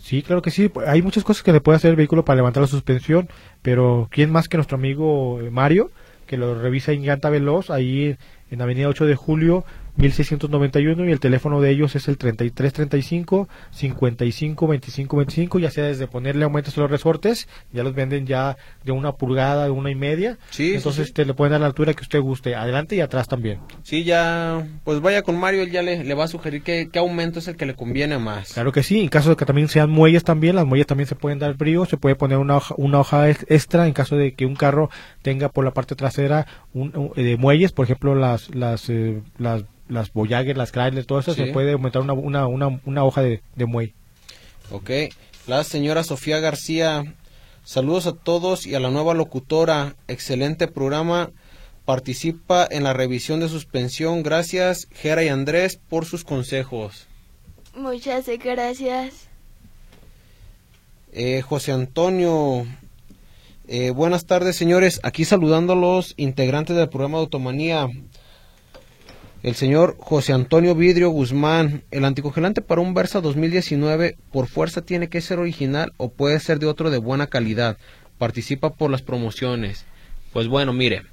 Sí, 0.02 0.22
claro 0.24 0.42
que 0.42 0.52
sí. 0.52 0.72
Hay 0.88 1.02
muchas 1.02 1.26
cosas 1.26 1.44
que 1.44 1.52
le 1.52 1.60
puede 1.60 1.76
hacer 1.76 1.90
el 1.90 1.98
vehículo 1.98 2.24
para 2.24 2.38
levantar 2.38 2.62
la 2.62 2.68
suspensión, 2.68 3.28
pero 3.62 4.08
¿quién 4.10 4.32
más 4.32 4.48
que 4.48 4.56
nuestro 4.56 4.78
amigo 4.78 5.42
eh, 5.42 5.50
Mario, 5.52 5.92
que 6.28 6.38
lo 6.38 6.54
revisa 6.54 6.92
en 6.92 7.02
Llanta 7.02 7.30
Veloz, 7.30 7.72
ahí 7.72 8.16
en 8.52 8.62
Avenida 8.62 8.88
8 8.88 9.06
de 9.06 9.16
Julio, 9.16 9.64
1691, 9.98 11.06
y 11.06 11.12
el 11.12 11.20
teléfono 11.20 11.60
de 11.62 11.72
ellos 11.72 11.96
es 11.96 12.08
el 12.08 12.18
3335 12.18 13.48
55 13.72 14.68
25 14.68 15.18
25, 15.18 15.60
ya 15.60 15.72
sea 15.72 15.86
desde 15.86 16.08
ponerle 16.08 16.44
aumentos 16.46 16.78
a 16.78 16.82
los 16.82 16.92
resortes, 16.92 17.48
ya 17.74 17.84
los 17.84 17.94
venden 17.94 18.26
ya 18.26 18.58
de 18.84 18.92
una 18.92 19.14
pulgada, 19.14 19.66
de 19.66 19.72
una 19.72 19.90
y 19.92 19.96
media, 19.96 20.38
Sí, 20.50 20.74
entonces 20.76 21.08
sí. 21.08 21.14
te 21.14 21.26
le 21.26 21.34
pueden 21.34 21.52
dar 21.52 21.62
la 21.62 21.68
altura 21.68 21.94
que 21.94 22.04
usted 22.04 22.20
guste, 22.22 22.56
adelante 22.56 22.96
y 22.96 23.02
atrás 23.02 23.28
también. 23.28 23.60
Sí, 23.84 24.04
ya, 24.04 24.66
pues 24.84 25.02
vaya 25.02 25.22
con 25.22 25.38
Mario, 25.38 25.64
él 25.64 25.72
ya 25.72 25.82
le, 25.82 26.04
le 26.04 26.14
va 26.14 26.26
a 26.26 26.28
sugerir 26.28 26.62
qué, 26.64 26.90
qué 26.92 27.00
aumento 27.00 27.40
es 27.40 27.48
el 27.48 27.56
que 27.58 27.66
le 27.66 27.76
conviene 27.76 28.18
más. 28.18 28.54
Claro 28.54 28.72
que 28.72 28.84
sí, 28.84 29.02
en 29.02 29.10
caso 29.10 29.30
de 29.32 29.36
que 29.36 29.46
también 29.46 29.68
sean 29.68 29.90
muelles 29.90 30.24
también, 30.24 30.56
las 30.56 30.66
muelles 30.66 30.88
también 30.88 31.08
se 31.08 31.16
pueden 31.16 31.40
dar 31.40 31.56
frío, 31.56 31.86
se 31.86 31.98
puede 31.98 32.16
poner 32.16 32.38
una 32.38 32.58
hoja, 32.58 32.76
una 32.78 33.00
hoja 33.00 33.30
ex- 33.30 33.46
extra 33.50 33.88
en 33.88 33.94
caso 33.94 34.16
de 34.16 34.34
que 34.34 34.46
un 34.46 34.56
carro 34.56 34.90
tenga 35.22 35.50
por 35.50 35.66
la 35.66 35.72
parte 35.72 35.96
trasera 35.96 36.46
un, 36.82 36.98
un- 36.98 37.12
eh, 37.16 37.24
de 37.24 37.38
muelles, 37.38 37.72
por 37.72 37.86
ejemplo 37.86 38.16
las 38.16 38.54
las 38.56 38.90
eh, 38.90 39.22
las 39.38 39.64
las 39.90 40.12
Voyager, 40.12 40.58
las 40.58 40.72
Chrysler, 40.72 41.06
todo 41.06 41.20
eso 41.20 41.34
Sí. 41.34 41.46
se 41.46 41.54
puede 41.54 41.72
aumentar 41.74 42.02
una, 42.02 42.14
una, 42.14 42.46
una, 42.48 42.80
una 42.86 43.04
hoja 43.06 43.22
de, 43.22 43.42
de 43.56 43.66
muelle. 43.66 43.94
Ok, 44.70 44.90
la 45.48 45.64
señora 45.64 46.04
Sofía 46.04 46.40
García, 46.40 47.14
saludos 47.64 48.06
a 48.06 48.12
todos 48.14 48.68
y 48.68 48.76
a 48.76 48.82
la 48.82 48.90
nueva 48.90 49.14
locutora, 49.14 49.96
excelente 50.10 50.68
programa, 50.68 51.32
participa 51.86 52.68
en 52.70 52.84
la 52.84 52.92
revisión 52.92 53.40
de 53.40 53.48
suspensión, 53.48 54.24
gracias 54.24 54.90
Gera 54.92 55.24
y 55.24 55.30
Andrés 55.30 55.80
por 55.90 56.04
sus 56.06 56.26
consejos. 56.26 57.08
Muchas 57.74 58.28
gracias. 58.44 59.28
Eh, 61.14 61.42
José 61.42 61.72
Antonio, 61.72 62.66
eh, 63.68 63.92
buenas 63.92 64.26
tardes 64.26 64.56
señores, 64.56 65.00
aquí 65.04 65.26
saludando 65.26 65.74
a 65.74 65.76
los 65.76 66.14
integrantes 66.18 66.76
del 66.76 66.90
programa 66.90 67.18
de 67.18 67.24
Automanía. 67.24 67.90
El 69.44 69.56
señor 69.56 69.98
José 70.00 70.34
Antonio 70.34 70.74
Vidrio 70.74 71.10
Guzmán, 71.10 71.84
el 71.92 72.06
anticongelante 72.06 72.62
para 72.62 72.82
un 72.82 72.94
Versa 72.94 73.22
2019 73.22 74.18
por 74.32 74.48
fuerza 74.48 74.82
tiene 74.82 75.10
que 75.10 75.22
ser 75.22 75.40
original 75.40 75.94
o 75.98 76.10
puede 76.10 76.40
ser 76.40 76.60
de 76.60 76.66
otro 76.66 76.90
de 76.90 76.98
buena 76.98 77.28
calidad. 77.28 77.78
Participa 78.18 78.72
por 78.72 78.90
las 78.90 79.04
promociones. 79.04 79.86
Pues 80.34 80.48
bueno, 80.48 80.74
mire, 80.74 81.04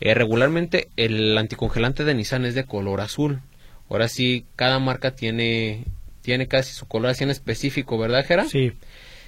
eh, 0.00 0.14
regularmente 0.14 0.88
el 0.96 1.36
anticongelante 1.36 2.04
de 2.04 2.14
Nissan 2.14 2.44
es 2.44 2.54
de 2.54 2.64
color 2.64 3.00
azul. 3.00 3.40
ahora 3.90 4.08
sí, 4.08 4.46
cada 4.56 4.78
marca 4.78 5.14
tiene, 5.14 5.84
tiene 6.22 6.48
casi 6.48 6.72
su 6.72 6.86
color 6.86 7.10
así 7.10 7.24
en 7.24 7.30
específico, 7.30 7.98
¿verdad, 7.98 8.24
Jera? 8.24 8.44
Sí. 8.46 8.72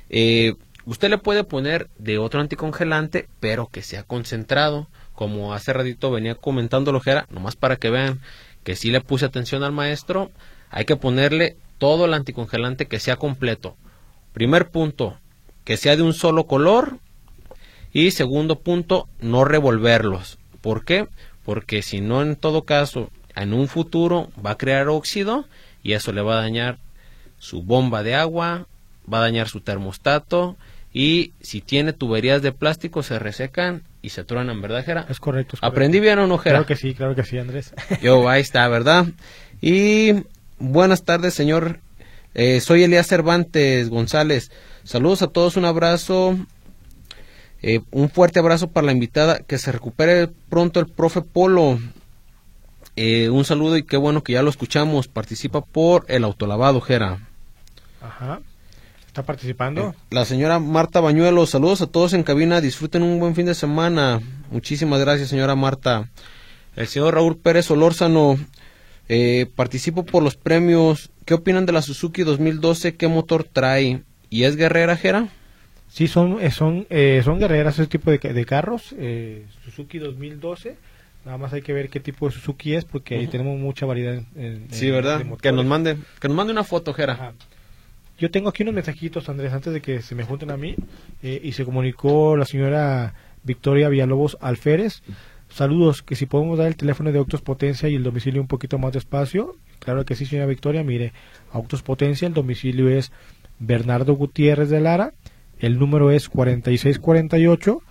Eh, 0.08 0.54
usted 0.86 1.10
le 1.10 1.18
puede 1.18 1.44
poner 1.44 1.90
de 1.98 2.18
otro 2.18 2.40
anticongelante, 2.40 3.28
pero 3.40 3.66
que 3.66 3.82
sea 3.82 4.04
concentrado, 4.04 4.88
como 5.14 5.52
hace 5.52 5.72
ratito 5.72 6.10
venía 6.10 6.34
comentando 6.34 6.92
Lojera, 6.92 7.26
nomás 7.30 7.56
para 7.56 7.76
que 7.76 7.90
vean 7.90 8.20
que 8.64 8.76
sí 8.76 8.90
le 8.90 9.00
puse 9.00 9.26
atención 9.26 9.62
al 9.62 9.72
maestro, 9.72 10.30
hay 10.70 10.84
que 10.84 10.96
ponerle 10.96 11.56
todo 11.78 12.06
el 12.06 12.14
anticongelante 12.14 12.86
que 12.86 13.00
sea 13.00 13.16
completo. 13.16 13.76
Primer 14.32 14.70
punto, 14.70 15.18
que 15.64 15.76
sea 15.76 15.96
de 15.96 16.02
un 16.02 16.14
solo 16.14 16.46
color. 16.46 16.98
Y 17.92 18.10
segundo 18.10 18.60
punto, 18.60 19.08
no 19.20 19.44
revolverlos. 19.44 20.38
¿Por 20.60 20.84
qué? 20.84 21.08
Porque 21.44 21.82
si 21.82 22.00
no, 22.00 22.22
en 22.22 22.36
todo 22.36 22.64
caso, 22.64 23.10
en 23.34 23.54
un 23.54 23.68
futuro 23.68 24.30
va 24.44 24.52
a 24.52 24.58
crear 24.58 24.88
óxido 24.88 25.46
y 25.82 25.92
eso 25.92 26.12
le 26.12 26.22
va 26.22 26.38
a 26.38 26.42
dañar 26.42 26.78
su 27.38 27.62
bomba 27.62 28.02
de 28.02 28.14
agua, 28.14 28.66
va 29.12 29.18
a 29.18 29.22
dañar 29.22 29.48
su 29.48 29.60
termostato 29.60 30.56
y 30.98 31.34
si 31.42 31.60
tiene 31.60 31.92
tuberías 31.92 32.40
de 32.40 32.52
plástico 32.52 33.02
se 33.02 33.18
resecan 33.18 33.82
y 34.00 34.08
se 34.08 34.24
truenan, 34.24 34.62
¿verdad, 34.62 34.82
Jera? 34.82 35.06
Es 35.10 35.20
correcto. 35.20 35.56
es 35.56 35.60
correcto. 35.60 35.66
¿Aprendí 35.66 36.00
bien 36.00 36.18
o 36.20 36.26
no, 36.26 36.38
Jera? 36.38 36.54
Claro 36.54 36.66
que 36.66 36.74
sí, 36.74 36.94
claro 36.94 37.14
que 37.14 37.22
sí, 37.22 37.36
Andrés. 37.36 37.74
Yo, 38.02 38.26
ahí 38.30 38.40
está, 38.40 38.66
¿verdad? 38.68 39.04
Y 39.60 40.24
buenas 40.58 41.04
tardes, 41.04 41.34
señor. 41.34 41.80
Eh, 42.32 42.62
soy 42.62 42.82
Elías 42.82 43.08
Cervantes 43.08 43.90
González. 43.90 44.50
Saludos 44.84 45.20
a 45.20 45.26
todos, 45.26 45.58
un 45.58 45.66
abrazo. 45.66 46.38
Eh, 47.60 47.82
un 47.90 48.08
fuerte 48.08 48.38
abrazo 48.38 48.70
para 48.70 48.86
la 48.86 48.92
invitada. 48.92 49.40
Que 49.40 49.58
se 49.58 49.72
recupere 49.72 50.28
pronto 50.48 50.80
el 50.80 50.86
profe 50.86 51.20
Polo. 51.20 51.78
Eh, 52.96 53.28
un 53.28 53.44
saludo 53.44 53.76
y 53.76 53.82
qué 53.82 53.98
bueno 53.98 54.22
que 54.22 54.32
ya 54.32 54.42
lo 54.42 54.48
escuchamos. 54.48 55.08
Participa 55.08 55.60
por 55.60 56.06
el 56.08 56.24
autolavado, 56.24 56.80
Jera. 56.80 57.18
Ajá. 58.00 58.40
¿Está 59.16 59.24
participando? 59.24 59.94
Eh, 59.96 59.98
la 60.10 60.26
señora 60.26 60.58
Marta 60.58 61.00
Bañuelos, 61.00 61.48
saludos 61.48 61.80
a 61.80 61.86
todos 61.86 62.12
en 62.12 62.22
cabina, 62.22 62.60
disfruten 62.60 63.02
un 63.02 63.18
buen 63.18 63.34
fin 63.34 63.46
de 63.46 63.54
semana. 63.54 64.20
Muchísimas 64.50 65.00
gracias, 65.00 65.30
señora 65.30 65.54
Marta. 65.56 66.10
El 66.76 66.86
señor 66.86 67.14
Raúl 67.14 67.38
Pérez 67.38 67.70
Olórzano, 67.70 68.36
eh, 69.08 69.46
participo 69.56 70.04
por 70.04 70.22
los 70.22 70.36
premios. 70.36 71.08
¿Qué 71.24 71.32
opinan 71.32 71.64
de 71.64 71.72
la 71.72 71.80
Suzuki 71.80 72.24
2012? 72.24 72.96
¿Qué 72.96 73.08
motor 73.08 73.44
trae? 73.44 74.02
¿Y 74.28 74.42
es 74.42 74.54
guerrera, 74.56 74.98
Jera? 74.98 75.28
Sí, 75.88 76.08
son, 76.08 76.36
eh, 76.42 76.50
son, 76.50 76.86
eh, 76.90 77.22
son 77.24 77.38
guerreras 77.38 77.78
ese 77.78 77.86
tipo 77.88 78.10
de, 78.10 78.18
ca- 78.18 78.34
de 78.34 78.44
carros. 78.44 78.94
eh, 78.98 79.46
Suzuki 79.64 79.98
2012. 79.98 80.76
Nada 81.24 81.38
más 81.38 81.54
hay 81.54 81.62
que 81.62 81.72
ver 81.72 81.88
qué 81.88 82.00
tipo 82.00 82.26
de 82.28 82.34
Suzuki 82.34 82.74
es 82.74 82.84
porque 82.84 83.16
ahí 83.16 83.28
tenemos 83.28 83.58
mucha 83.58 83.86
variedad. 83.86 84.12
En, 84.12 84.26
en- 84.36 84.66
Sí, 84.72 84.90
¿verdad? 84.90 85.20
de 85.24 85.36
Que 85.38 85.52
nos 85.52 85.64
mande, 85.64 85.96
que 86.20 86.28
nos 86.28 86.36
mande 86.36 86.52
una 86.52 86.64
foto, 86.64 86.92
Jera. 86.92 87.14
Ajá. 87.14 87.32
Yo 88.18 88.30
tengo 88.30 88.48
aquí 88.48 88.62
unos 88.62 88.74
mensajitos, 88.74 89.28
Andrés, 89.28 89.52
antes 89.52 89.72
de 89.72 89.82
que 89.82 90.00
se 90.00 90.14
me 90.14 90.24
junten 90.24 90.50
a 90.50 90.56
mí. 90.56 90.74
eh, 91.22 91.40
y 91.42 91.52
se 91.52 91.64
comunicó 91.64 92.36
la 92.36 92.44
señora 92.46 93.14
Victoria 93.42 93.88
Villalobos 93.88 94.38
Alférez. 94.40 95.02
Saludos, 95.48 96.02
que 96.02 96.16
si 96.16 96.26
podemos 96.26 96.58
dar 96.58 96.66
el 96.66 96.76
teléfono 96.76 97.12
de 97.12 97.18
Autos 97.18 97.42
Potencia 97.42 97.88
y 97.88 97.94
el 97.94 98.02
domicilio 98.02 98.40
un 98.40 98.48
poquito 98.48 98.78
más 98.78 98.92
despacio. 98.92 99.56
Claro 99.78 100.04
que 100.04 100.14
sí, 100.14 100.26
señora 100.26 100.46
Victoria. 100.46 100.82
Mire, 100.82 101.12
Autos 101.52 101.82
Potencia, 101.82 102.26
el 102.26 102.34
domicilio 102.34 102.88
es 102.88 103.12
Bernardo 103.58 104.14
Gutiérrez 104.14 104.70
de 104.70 104.80
Lara. 104.80 105.12
El 105.58 105.78
número 105.78 106.10
es 106.10 106.28
4648. 106.28 107.82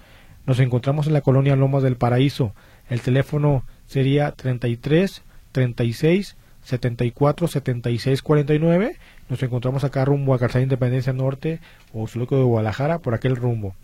Nos 0.45 0.59
encontramos 0.59 1.07
en 1.07 1.13
la 1.13 1.21
colonia 1.21 1.55
Lomas 1.55 1.83
del 1.83 1.97
Paraíso. 1.97 2.53
El 2.89 3.01
teléfono 3.01 3.63
sería 3.87 4.31
33 4.31 5.23
36 5.51 6.35
74 6.63 7.47
76 7.47 8.21
49. 8.21 8.97
Nos 9.27 9.41
encontramos 9.41 9.83
acá 9.83 10.05
rumbo 10.05 10.33
a 10.33 10.39
Calzada 10.39 10.63
Independencia 10.63 11.11
Norte 11.11 11.59
o 11.93 12.07
Zuloco 12.07 12.37
de 12.37 12.43
Guadalajara 12.43 12.99
por 12.99 13.15
aquel 13.15 13.35
rumbo. 13.35 13.75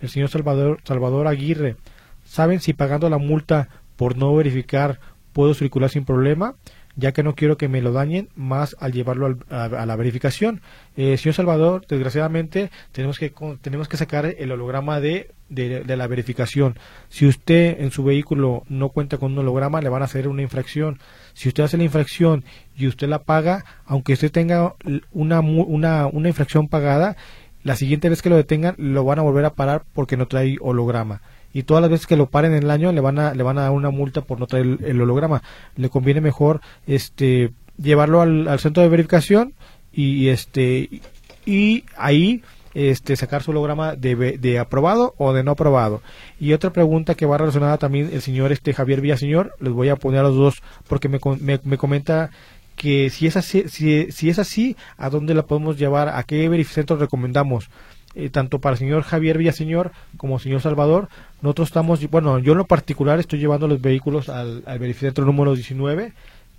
El 0.00 0.08
señor 0.08 0.28
Salvador, 0.28 0.80
Salvador 0.84 1.28
Aguirre, 1.28 1.76
¿saben 2.24 2.60
si 2.60 2.72
pagando 2.72 3.08
la 3.08 3.18
multa 3.18 3.68
por 3.96 4.16
no 4.16 4.34
verificar 4.34 4.98
puedo 5.32 5.54
circular 5.54 5.88
sin 5.88 6.04
problema? 6.04 6.56
Ya 7.00 7.12
que 7.12 7.22
no 7.22 7.36
quiero 7.36 7.56
que 7.56 7.68
me 7.68 7.80
lo 7.80 7.92
dañen 7.92 8.28
más 8.34 8.74
al 8.80 8.90
llevarlo 8.92 9.26
al- 9.26 9.74
a, 9.76 9.86
la 9.86 9.94
verificación. 9.94 10.62
Eh, 10.96 11.16
señor 11.16 11.34
Salvador, 11.36 11.86
desgraciadamente 11.88 12.72
tenemos 12.90 13.18
que 13.20 13.32
tenemos 13.62 13.86
que 13.88 13.96
sacar 13.96 14.26
el 14.26 14.50
holograma 14.50 14.98
de, 15.00 15.30
de, 15.48 15.84
de 15.84 15.96
la 15.96 16.08
verificación. 16.08 16.76
Si 17.08 17.24
usted 17.26 17.80
en 17.80 17.92
su 17.92 18.02
vehículo 18.02 18.64
no 18.68 18.88
cuenta 18.88 19.16
con 19.16 19.30
un 19.32 19.38
holograma, 19.38 19.80
le 19.80 19.88
van 19.88 20.02
a 20.02 20.06
hacer 20.06 20.26
una 20.26 20.42
infracción. 20.42 20.98
Si 21.34 21.46
usted 21.48 21.62
hace 21.62 21.76
la 21.76 21.84
infracción 21.84 22.44
y 22.74 22.88
usted 22.88 23.08
la 23.08 23.22
paga, 23.22 23.64
aunque 23.86 24.14
usted 24.14 24.32
tenga 24.32 24.74
una, 25.12 25.38
una, 25.40 26.06
una 26.08 26.28
infracción 26.28 26.66
pagada, 26.66 27.16
la 27.62 27.76
siguiente 27.76 28.08
vez 28.08 28.22
que 28.22 28.28
lo 28.30 28.36
detengan 28.36 28.74
lo 28.76 29.04
van 29.04 29.20
a 29.20 29.22
volver 29.22 29.44
a 29.44 29.54
parar 29.54 29.84
porque 29.92 30.16
no 30.16 30.26
trae 30.26 30.56
holograma. 30.60 31.22
Y 31.52 31.62
todas 31.62 31.80
las 31.80 31.90
veces 31.90 32.06
que 32.06 32.16
lo 32.16 32.26
paren 32.26 32.52
en 32.52 32.64
el 32.64 32.70
año 32.70 32.92
le 32.92 33.00
van 33.00 33.18
a, 33.18 33.34
le 33.34 33.42
van 33.42 33.58
a 33.58 33.62
dar 33.62 33.70
una 33.70 33.90
multa 33.90 34.22
por 34.22 34.38
no 34.38 34.46
traer 34.46 34.78
el, 34.84 35.00
holograma. 35.00 35.42
Le 35.76 35.88
conviene 35.88 36.20
mejor 36.20 36.60
este 36.86 37.52
llevarlo 37.76 38.20
al, 38.20 38.58
centro 38.60 38.82
de 38.82 38.88
verificación 38.88 39.54
y 39.92 40.28
este 40.28 41.02
y 41.46 41.84
ahí 41.96 42.42
este 42.74 43.16
sacar 43.16 43.42
su 43.42 43.50
holograma 43.50 43.96
de, 43.96 44.38
de 44.38 44.58
aprobado 44.58 45.14
o 45.16 45.32
de 45.32 45.42
no 45.42 45.52
aprobado. 45.52 46.02
Y 46.38 46.52
otra 46.52 46.70
pregunta 46.70 47.14
que 47.14 47.26
va 47.26 47.38
relacionada 47.38 47.78
también 47.78 48.10
el 48.12 48.20
señor 48.20 48.52
este 48.52 48.74
Javier 48.74 49.00
Villaseñor, 49.00 49.54
les 49.58 49.72
voy 49.72 49.88
a 49.88 49.96
poner 49.96 50.20
a 50.20 50.24
los 50.24 50.36
dos 50.36 50.62
porque 50.86 51.08
me, 51.08 51.18
me, 51.40 51.60
me 51.64 51.78
comenta 51.78 52.30
que 52.78 53.10
si 53.10 53.26
es 53.26 53.36
así, 53.36 53.64
si, 53.68 54.10
si 54.12 54.30
es 54.30 54.38
así, 54.38 54.76
¿a 54.96 55.10
dónde 55.10 55.34
la 55.34 55.42
podemos 55.42 55.76
llevar? 55.76 56.08
¿A 56.08 56.22
qué 56.22 56.48
verificentro 56.48 56.96
recomendamos? 56.96 57.68
Eh, 58.14 58.30
tanto 58.30 58.60
para 58.60 58.72
el 58.72 58.78
señor 58.78 59.02
Javier 59.02 59.36
Villaseñor 59.36 59.92
como 60.16 60.36
el 60.36 60.40
señor 60.40 60.62
Salvador, 60.62 61.08
nosotros 61.42 61.68
estamos, 61.68 62.08
bueno, 62.10 62.38
yo 62.38 62.52
en 62.52 62.58
lo 62.58 62.66
particular 62.66 63.18
estoy 63.20 63.38
llevando 63.38 63.68
los 63.68 63.80
vehículos 63.80 64.28
al, 64.28 64.62
al 64.66 64.78
verificentro 64.78 65.24
número 65.24 65.54
19, 65.54 66.12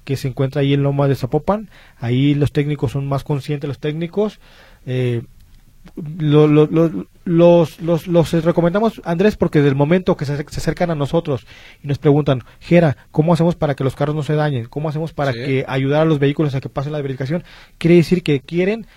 que 0.05 0.15
se 0.17 0.27
encuentra 0.27 0.61
ahí 0.61 0.73
en 0.73 0.83
Loma 0.83 1.07
de 1.07 1.15
Zapopan. 1.15 1.69
Ahí 1.99 2.33
los 2.35 2.51
técnicos 2.51 2.91
son 2.93 3.07
más 3.07 3.23
conscientes, 3.23 3.67
los 3.67 3.79
técnicos. 3.79 4.39
Eh, 4.85 5.21
lo- 6.17 6.47
lo- 6.47 6.67
lo- 6.67 7.05
los, 7.25 7.79
los, 7.81 8.07
los 8.07 8.31
recomendamos, 8.43 9.01
Andrés, 9.05 9.35
porque 9.37 9.59
desde 9.59 9.69
el 9.69 9.75
momento 9.75 10.17
que 10.17 10.25
se, 10.25 10.35
se 10.37 10.43
acercan 10.59 10.89
a 10.91 10.95
nosotros 10.95 11.45
y 11.83 11.87
nos 11.87 11.97
preguntan, 11.99 12.43
Gera, 12.59 12.97
¿cómo 13.11 13.33
hacemos 13.33 13.55
para 13.55 13.75
que 13.75 13.83
los 13.83 13.95
carros 13.95 14.15
no 14.15 14.23
se 14.23 14.33
dañen? 14.33 14.65
¿Cómo 14.65 14.89
hacemos 14.89 15.13
para 15.13 15.31
Sí. 15.33 15.37
que 15.39 15.65
ayudar 15.67 16.01
a 16.01 16.05
los 16.05 16.19
vehículos 16.19 16.55
a 16.55 16.61
que 16.61 16.69
pasen 16.69 16.91
la 16.91 17.01
verificación? 17.01 17.43
Quiere 17.77 17.95
decir 17.97 18.23
que 18.23 18.39
quieren, 18.39 18.87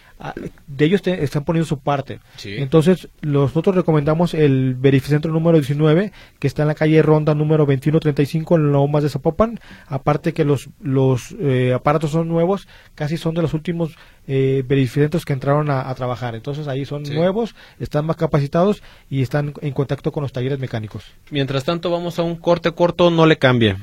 de 0.67 0.85
ellos 0.85 1.03
te- 1.03 1.23
están 1.25 1.45
poniendo 1.45 1.67
su 1.67 1.79
parte. 1.79 2.21
Sí. 2.37 2.55
Entonces, 2.59 3.09
nosotros 3.23 3.75
recomendamos 3.75 4.35
el 4.35 4.75
verificentro 4.75 5.33
número 5.33 5.59
19, 5.59 6.13
que 6.39 6.47
está 6.47 6.63
en 6.63 6.69
la 6.69 6.75
calle 6.75 7.03
Ronda 7.03 7.35
número 7.35 7.65
2135 7.67 8.57
en 8.57 8.73
Lomas 8.73 9.03
de 9.03 9.09
Zapopan. 9.09 9.61
Aparte 9.87 10.33
que 10.33 10.45
los, 10.45 10.69
los 10.81 11.35
eh, 11.41 11.73
aparatos 11.75 12.11
son 12.13 12.29
nuevos, 12.29 12.69
casi 12.95 13.17
son 13.17 13.35
de 13.35 13.43
los 13.43 13.55
últimos 13.55 13.97
eh, 14.27 14.63
verificentros 14.67 15.25
que 15.25 15.33
entraron 15.33 15.71
a, 15.71 15.89
a 15.89 15.95
trabajar. 15.95 16.35
Entonces, 16.35 16.69
ahí 16.69 16.85
son 16.85 17.05
Sí. 17.07 17.15
nuevos, 17.15 17.55
están 17.81 18.07
más 18.07 18.17
capacitados 18.17 18.83
y 19.11 19.23
están 19.23 19.53
en 19.61 19.73
contacto 19.73 20.13
con 20.13 20.23
los 20.23 20.33
talleres 20.33 20.59
mecánicos. 20.59 21.05
Mientras 21.31 21.65
tanto, 21.65 21.91
vamos 21.91 22.19
a 22.19 22.23
un 22.23 22.37
corte 22.37 22.71
corto, 22.73 23.11
no 23.11 23.27
le 23.27 23.39
cambie. 23.39 23.77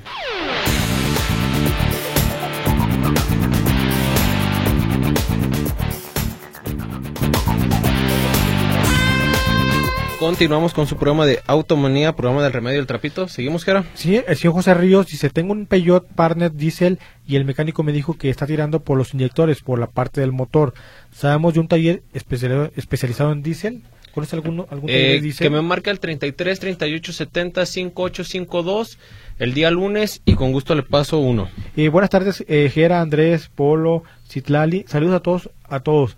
Continuamos 10.19 10.73
con 10.73 10.85
su 10.85 10.97
programa 10.97 11.25
de 11.25 11.39
Automanía, 11.47 12.13
programa 12.13 12.43
del 12.43 12.51
remedio 12.51 12.77
del 12.77 12.87
trapito. 12.87 13.29
¿Seguimos, 13.29 13.63
Jera? 13.63 13.85
Sí, 13.93 14.19
el 14.27 14.35
señor 14.35 14.53
José 14.53 14.73
Ríos 14.73 15.07
dice, 15.07 15.29
tengo 15.29 15.53
un 15.53 15.65
Peugeot 15.65 16.05
Partner 16.13 16.51
Diesel 16.51 16.99
y 17.25 17.37
el 17.37 17.45
mecánico 17.45 17.83
me 17.83 17.93
dijo 17.93 18.15
que 18.17 18.29
está 18.29 18.45
tirando 18.45 18.81
por 18.81 18.97
los 18.97 19.13
inyectores, 19.13 19.61
por 19.61 19.79
la 19.79 19.87
parte 19.87 20.19
del 20.19 20.33
motor. 20.33 20.73
¿Sabemos 21.13 21.53
de 21.53 21.61
un 21.61 21.69
taller 21.69 22.03
especial- 22.13 22.71
especializado 22.75 23.31
en 23.31 23.43
diésel? 23.43 23.81
¿Conoce 24.13 24.35
alguno, 24.35 24.67
algún 24.69 24.87
taller 24.87 25.05
Eh, 25.05 25.13
de 25.13 25.21
diésel? 25.21 25.45
que 25.47 25.49
me 25.51 25.61
marca 25.61 25.89
el 25.89 26.01
33 26.01 26.59
38 26.59 27.13
70 27.13 27.65
5852 27.65 28.97
el 29.37 29.53
día 29.53 29.71
lunes 29.71 30.21
y 30.25 30.33
con 30.33 30.51
gusto 30.51 30.75
le 30.75 30.83
paso 30.83 31.19
uno. 31.19 31.47
Eh, 31.77 31.87
buenas 31.87 32.09
tardes, 32.09 32.43
eh, 32.49 32.69
Gera, 32.73 32.99
Andrés, 32.99 33.49
Polo, 33.55 34.03
Citlali. 34.27 34.83
Saludos 34.85 35.15
a 35.15 35.19
todos, 35.21 35.49
a 35.63 35.79
todos. 35.79 36.17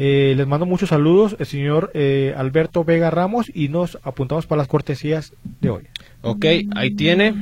Eh, 0.00 0.34
les 0.36 0.46
mando 0.46 0.64
muchos 0.64 0.90
saludos, 0.90 1.34
el 1.40 1.46
señor 1.46 1.90
eh, 1.92 2.32
Alberto 2.36 2.84
Vega 2.84 3.10
Ramos, 3.10 3.50
y 3.52 3.68
nos 3.68 3.98
apuntamos 4.04 4.46
para 4.46 4.60
las 4.60 4.68
cortesías 4.68 5.32
de 5.60 5.70
hoy. 5.70 5.82
Ok, 6.22 6.44
ahí 6.76 6.92
tiene. 6.92 7.34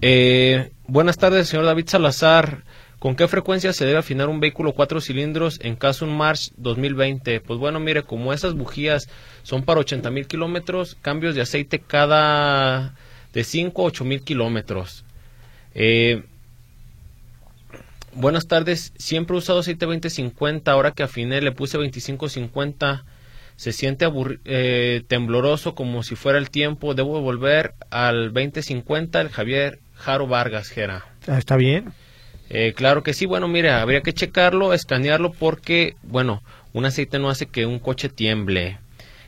Eh, 0.00 0.70
buenas 0.86 1.18
tardes, 1.18 1.48
señor 1.48 1.66
David 1.66 1.88
Salazar. 1.88 2.62
¿Con 3.00 3.16
qué 3.16 3.26
frecuencia 3.26 3.72
se 3.72 3.84
debe 3.84 3.98
afinar 3.98 4.28
un 4.28 4.38
vehículo 4.38 4.74
cuatro 4.74 5.00
cilindros 5.00 5.58
en 5.62 5.74
caso 5.74 6.04
un 6.04 6.16
March 6.16 6.52
2020? 6.56 7.40
Pues 7.40 7.58
bueno, 7.58 7.80
mire, 7.80 8.04
como 8.04 8.32
esas 8.32 8.54
bujías 8.54 9.08
son 9.42 9.62
para 9.62 9.80
80 9.80 10.08
mil 10.10 10.28
kilómetros, 10.28 10.98
cambios 11.02 11.34
de 11.34 11.40
aceite 11.40 11.80
cada 11.80 12.94
de 13.32 13.42
5 13.42 13.82
a 13.82 13.86
8 13.86 14.04
mil 14.04 14.22
kilómetros. 14.22 15.04
Eh, 15.74 16.22
buenas 18.14 18.46
tardes. 18.46 18.92
Siempre 18.96 19.34
he 19.34 19.38
usado 19.38 19.60
aceite 19.60 19.86
2050. 19.86 20.70
Ahora 20.70 20.92
que 20.92 21.02
afiné 21.02 21.40
le 21.40 21.52
puse 21.52 21.78
2550. 21.78 23.04
Se 23.56 23.72
siente 23.72 24.06
eh, 24.44 25.02
tembloroso 25.06 25.74
como 25.74 26.02
si 26.02 26.16
fuera 26.16 26.38
el 26.38 26.50
tiempo. 26.50 26.94
Debo 26.94 27.20
volver 27.20 27.74
al 27.90 28.32
2050. 28.32 29.20
El 29.20 29.28
Javier 29.28 29.78
Jaro 29.94 30.26
Vargas, 30.26 30.68
Gera. 30.68 31.04
Ah, 31.26 31.38
está 31.38 31.56
bien. 31.56 31.92
Eh, 32.48 32.72
claro 32.74 33.02
que 33.02 33.14
sí. 33.14 33.26
Bueno, 33.26 33.48
mire, 33.48 33.70
habría 33.70 34.00
que 34.00 34.12
checarlo, 34.12 34.72
escanearlo 34.74 35.32
porque, 35.32 35.96
bueno, 36.02 36.42
un 36.72 36.84
aceite 36.84 37.18
no 37.18 37.30
hace 37.30 37.46
que 37.46 37.66
un 37.66 37.78
coche 37.78 38.08
tiemble. 38.08 38.78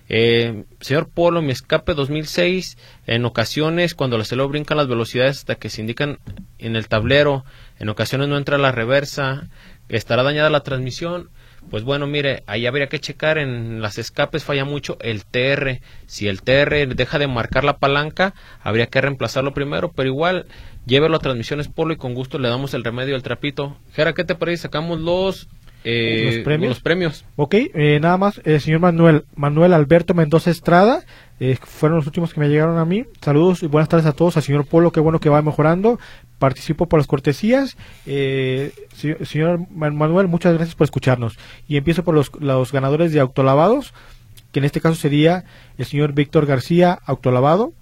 Eh, 0.09 0.65
señor 0.81 1.09
Polo, 1.09 1.41
mi 1.41 1.53
escape 1.53 1.95
2006, 1.95 2.77
en 3.07 3.25
ocasiones 3.25 3.95
cuando 3.95 4.17
el 4.17 4.23
acelerador 4.23 4.51
brinca 4.51 4.75
las 4.75 4.89
velocidades 4.89 5.39
hasta 5.39 5.55
que 5.55 5.71
se 5.71 5.81
indican 5.81 6.19
en 6.59 6.77
el 6.77 6.89
tablero, 6.89 7.45
en 7.79 7.89
ocasiones 7.89 8.29
no 8.29 8.37
entra 8.37 8.59
la 8.59 8.73
reversa, 8.73 9.49
estará 9.89 10.23
dañada 10.23 10.51
la 10.51 10.63
transmisión. 10.63 11.31
Pues 11.71 11.85
bueno, 11.85 12.07
mire, 12.07 12.43
ahí 12.47 12.67
habría 12.67 12.89
que 12.89 12.99
checar 12.99 13.39
en 13.39 13.81
las 13.81 13.97
escapes 13.99 14.43
falla 14.43 14.65
mucho 14.65 14.97
el 15.01 15.25
TR. 15.25 15.81
Si 16.07 16.27
el 16.27 16.43
TR 16.43 16.89
deja 16.95 17.19
de 17.19 17.29
marcar 17.29 17.63
la 17.65 17.79
palanca, 17.79 18.35
habría 18.63 18.87
que 18.87 19.01
reemplazarlo 19.01 19.55
primero, 19.55 19.93
pero 19.93 20.09
igual 20.09 20.47
llévelo 20.87 21.17
a 21.17 21.21
transmisiones 21.21 21.69
Polo 21.69 21.93
y 21.93 21.97
con 21.97 22.15
gusto 22.15 22.39
le 22.39 22.49
damos 22.49 22.75
el 22.75 22.83
remedio 22.83 23.15
al 23.15 23.23
trapito. 23.23 23.79
Jera, 23.93 24.13
¿qué 24.13 24.25
te 24.25 24.35
parece? 24.35 24.63
Sacamos 24.63 25.01
los 25.01 25.49
eh, 25.85 26.45
¿Los, 26.45 26.81
premios? 26.81 27.25
Ok, 27.37 27.55
eh, 27.55 27.99
nada 28.01 28.17
más, 28.17 28.41
el 28.45 28.61
señor 28.61 28.81
Manuel, 28.81 29.25
Manuel 29.35 29.73
Alberto 29.73 30.15
Mendoza 30.15 30.51
Estrada, 30.51 31.05
eh, 31.45 31.59
fueron 31.61 31.97
los 31.97 32.07
últimos 32.07 32.33
que 32.33 32.39
me 32.39 32.49
llegaron 32.49 32.79
a 32.79 32.85
mí. 32.85 33.05
Saludos 33.21 33.65
y 33.65 33.67
buenas 33.67 33.89
tardes 33.89 34.07
a 34.07 34.13
todos, 34.13 34.37
al 34.37 34.45
señor 34.45 34.65
Polo, 34.65 34.93
qué 34.93 35.01
bueno 35.01 35.19
que 35.19 35.29
va 35.29 35.43
mejorando. 35.43 35.99
Participo 36.39 36.87
por 36.87 37.01
las 37.01 37.09
cortesías. 37.09 37.77
señor 38.05 39.69
Manuel, 39.73 40.29
muchas 40.29 40.55
gracias 40.55 40.77
por 40.77 40.85
escucharnos. 40.85 41.37
Y 41.67 41.79
empiezo 41.79 42.05
por 42.05 42.15
los, 42.15 42.31
los 42.39 42.71
ganadores 42.71 43.13
de 43.13 43.19
autolavados, 43.19 43.93
que 44.53 44.61
en 44.61 44.67
este 44.67 44.81
caso 44.81 44.95
sería 44.95 45.45
el 45.79 45.85
señor 45.85 46.13
Víctor 46.13 46.47
García, 46.47 47.01
autolavado, 47.07 47.73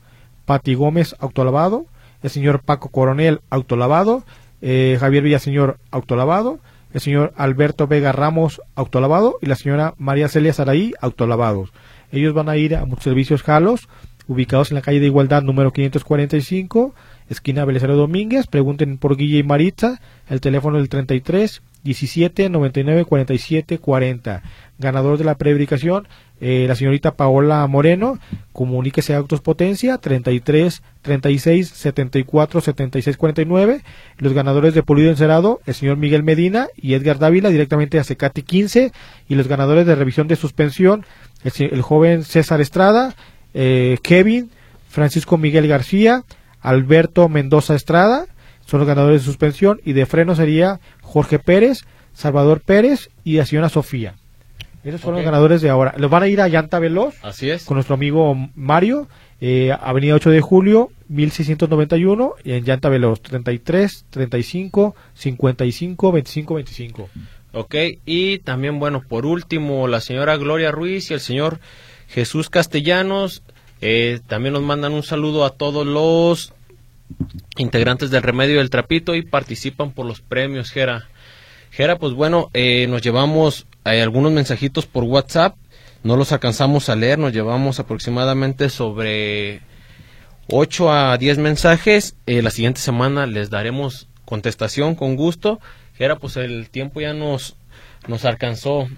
Pati 0.46 0.72
Gómez, 0.72 1.14
autolavado, 1.18 1.84
el 2.22 2.30
señor 2.30 2.62
Paco 2.62 2.88
Coronel, 2.88 3.42
autolavado, 3.50 4.24
Javier 4.62 5.22
Villaseñor, 5.22 5.76
autolavado, 5.90 6.60
el 6.94 7.02
señor 7.02 7.34
Alberto 7.36 7.86
Vega 7.86 8.12
Ramos, 8.12 8.62
autolavado, 8.74 9.36
y 9.42 9.46
la 9.46 9.56
señora 9.56 9.92
María 9.98 10.28
Celia 10.28 10.54
Saraí, 10.54 10.94
autolavados. 10.98 11.72
Ellos 12.12 12.34
van 12.34 12.48
a 12.48 12.56
ir 12.56 12.76
a 12.76 12.84
muchos 12.84 13.04
servicios 13.04 13.42
Jalos, 13.42 13.88
ubicados 14.26 14.70
en 14.70 14.76
la 14.76 14.82
calle 14.82 15.00
de 15.00 15.06
Igualdad 15.06 15.42
número 15.42 15.72
545, 15.72 16.94
esquina 17.28 17.64
Belisario 17.64 17.96
Domínguez. 17.96 18.46
Pregunten 18.46 18.98
por 18.98 19.16
Guille 19.16 19.38
y 19.38 19.42
Maritza, 19.42 20.00
el 20.28 20.40
teléfono 20.40 20.78
del 20.78 20.88
33 20.88 21.62
17 21.82 22.48
99 22.48 23.04
47 23.04 23.78
40. 23.78 24.42
Ganador 24.78 25.18
de 25.18 25.24
la 25.24 25.34
prebricación, 25.36 26.08
eh, 26.40 26.64
la 26.66 26.74
señorita 26.74 27.16
Paola 27.16 27.66
Moreno, 27.66 28.18
comuníquese 28.52 29.14
a 29.14 29.18
Autos 29.18 29.40
Potencia 29.40 29.98
33 29.98 30.82
36 31.02 31.68
74 31.68 32.60
76 32.60 33.16
49. 33.16 33.82
Los 34.18 34.32
ganadores 34.32 34.74
de 34.74 34.82
Polido 34.82 35.10
Encerado, 35.10 35.60
el 35.66 35.74
señor 35.74 35.96
Miguel 35.96 36.22
Medina 36.22 36.68
y 36.76 36.94
Edgar 36.94 37.18
Dávila, 37.18 37.50
directamente 37.50 37.98
a 37.98 38.04
Secati 38.04 38.42
15. 38.42 38.92
Y 39.28 39.34
los 39.34 39.48
ganadores 39.48 39.86
de 39.86 39.94
revisión 39.94 40.28
de 40.28 40.36
suspensión, 40.36 41.04
el, 41.44 41.82
joven 41.82 42.24
César 42.24 42.60
Estrada, 42.60 43.14
eh, 43.54 43.98
Kevin, 44.02 44.50
Francisco 44.88 45.38
Miguel 45.38 45.68
García, 45.68 46.24
Alberto 46.60 47.28
Mendoza 47.28 47.74
Estrada, 47.74 48.26
son 48.66 48.80
los 48.80 48.88
ganadores 48.88 49.22
de 49.22 49.26
suspensión. 49.26 49.80
Y 49.84 49.94
de 49.94 50.06
freno 50.06 50.34
sería 50.34 50.80
Jorge 51.02 51.38
Pérez, 51.38 51.84
Salvador 52.12 52.60
Pérez 52.60 53.10
y 53.24 53.34
la 53.36 53.46
señora 53.46 53.68
Sofía. 53.68 54.14
Esos 54.84 55.00
son 55.00 55.14
los 55.14 55.24
ganadores 55.24 55.60
de 55.60 55.68
ahora. 55.68 55.94
Los 55.98 56.10
van 56.10 56.22
a 56.22 56.28
ir 56.28 56.40
a 56.40 56.48
Llanta 56.48 56.78
Veloz. 56.78 57.14
Así 57.22 57.50
es. 57.50 57.64
Con 57.64 57.74
nuestro 57.74 57.94
amigo 57.94 58.34
Mario. 58.54 59.08
Eh, 59.42 59.74
Avenida 59.78 60.14
8 60.14 60.30
de 60.30 60.40
Julio, 60.40 60.90
1691. 61.08 62.34
Y 62.44 62.52
en 62.52 62.64
Llanta 62.64 62.88
Veloz, 62.88 63.20
33, 63.22 64.06
35, 64.10 64.94
55, 65.14 66.12
25, 66.12 66.54
25. 66.54 67.08
Ok. 67.52 67.74
Y 68.06 68.38
también, 68.38 68.78
bueno, 68.78 69.02
por 69.06 69.26
último, 69.26 69.88
la 69.88 70.00
señora 70.00 70.36
Gloria 70.36 70.70
Ruiz 70.70 71.10
y 71.10 71.14
el 71.14 71.20
señor 71.20 71.60
Jesús 72.08 72.50
Castellanos. 72.50 73.42
Eh, 73.80 74.20
también 74.26 74.52
nos 74.52 74.62
mandan 74.62 74.92
un 74.92 75.02
saludo 75.02 75.44
a 75.44 75.50
todos 75.50 75.86
los 75.86 76.52
integrantes 77.56 78.10
del 78.10 78.22
Remedio 78.22 78.58
del 78.58 78.70
Trapito 78.70 79.14
y 79.14 79.22
participan 79.22 79.92
por 79.92 80.06
los 80.06 80.20
premios, 80.20 80.70
Gera. 80.70 81.08
Gera, 81.70 81.98
pues 81.98 82.12
bueno, 82.12 82.50
eh, 82.52 82.86
nos 82.88 83.00
llevamos 83.02 83.66
hay 83.84 84.00
algunos 84.00 84.32
mensajitos 84.32 84.86
por 84.86 85.04
WhatsApp, 85.04 85.56
no 86.02 86.16
los 86.16 86.32
alcanzamos 86.32 86.88
a 86.88 86.96
leer, 86.96 87.18
nos 87.18 87.32
llevamos 87.32 87.80
aproximadamente 87.80 88.68
sobre 88.68 89.62
8 90.48 90.92
a 90.92 91.16
10 91.16 91.38
mensajes. 91.38 92.14
Eh, 92.26 92.42
la 92.42 92.50
siguiente 92.50 92.80
semana 92.80 93.26
les 93.26 93.50
daremos 93.50 94.08
contestación 94.24 94.94
con 94.94 95.16
gusto. 95.16 95.60
Era 96.00 96.16
pues 96.16 96.38
el 96.38 96.70
tiempo 96.70 97.00
ya 97.02 97.12
nos, 97.12 97.56
nos 98.08 98.24
alcanzó. 98.24 98.88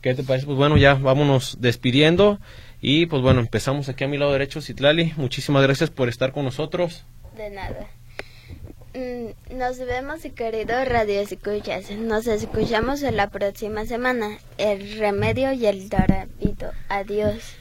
¿Qué 0.00 0.14
te 0.14 0.22
parece? 0.24 0.46
Pues 0.46 0.56
bueno, 0.56 0.78
ya 0.78 0.94
vámonos 0.94 1.58
despidiendo. 1.60 2.40
Y 2.80 3.04
pues 3.04 3.20
bueno, 3.20 3.40
empezamos 3.40 3.90
aquí 3.90 4.04
a 4.04 4.08
mi 4.08 4.16
lado 4.16 4.32
derecho, 4.32 4.62
Citlali. 4.62 5.12
Muchísimas 5.18 5.62
gracias 5.62 5.90
por 5.90 6.08
estar 6.08 6.32
con 6.32 6.46
nosotros. 6.46 7.04
De 7.36 7.50
nada. 7.50 7.86
Mm, 8.94 9.58
nos 9.58 9.78
vemos, 9.78 10.22
queridos 10.34 10.88
Radio 10.88 11.20
Escuchas. 11.20 11.90
Nos 11.90 12.26
escuchamos 12.26 13.02
en 13.02 13.16
la 13.16 13.28
próxima 13.28 13.84
semana. 13.84 14.38
El 14.56 14.98
remedio 14.98 15.52
y 15.52 15.66
el 15.66 15.90
tarapito. 15.90 16.70
Adiós. 16.88 17.57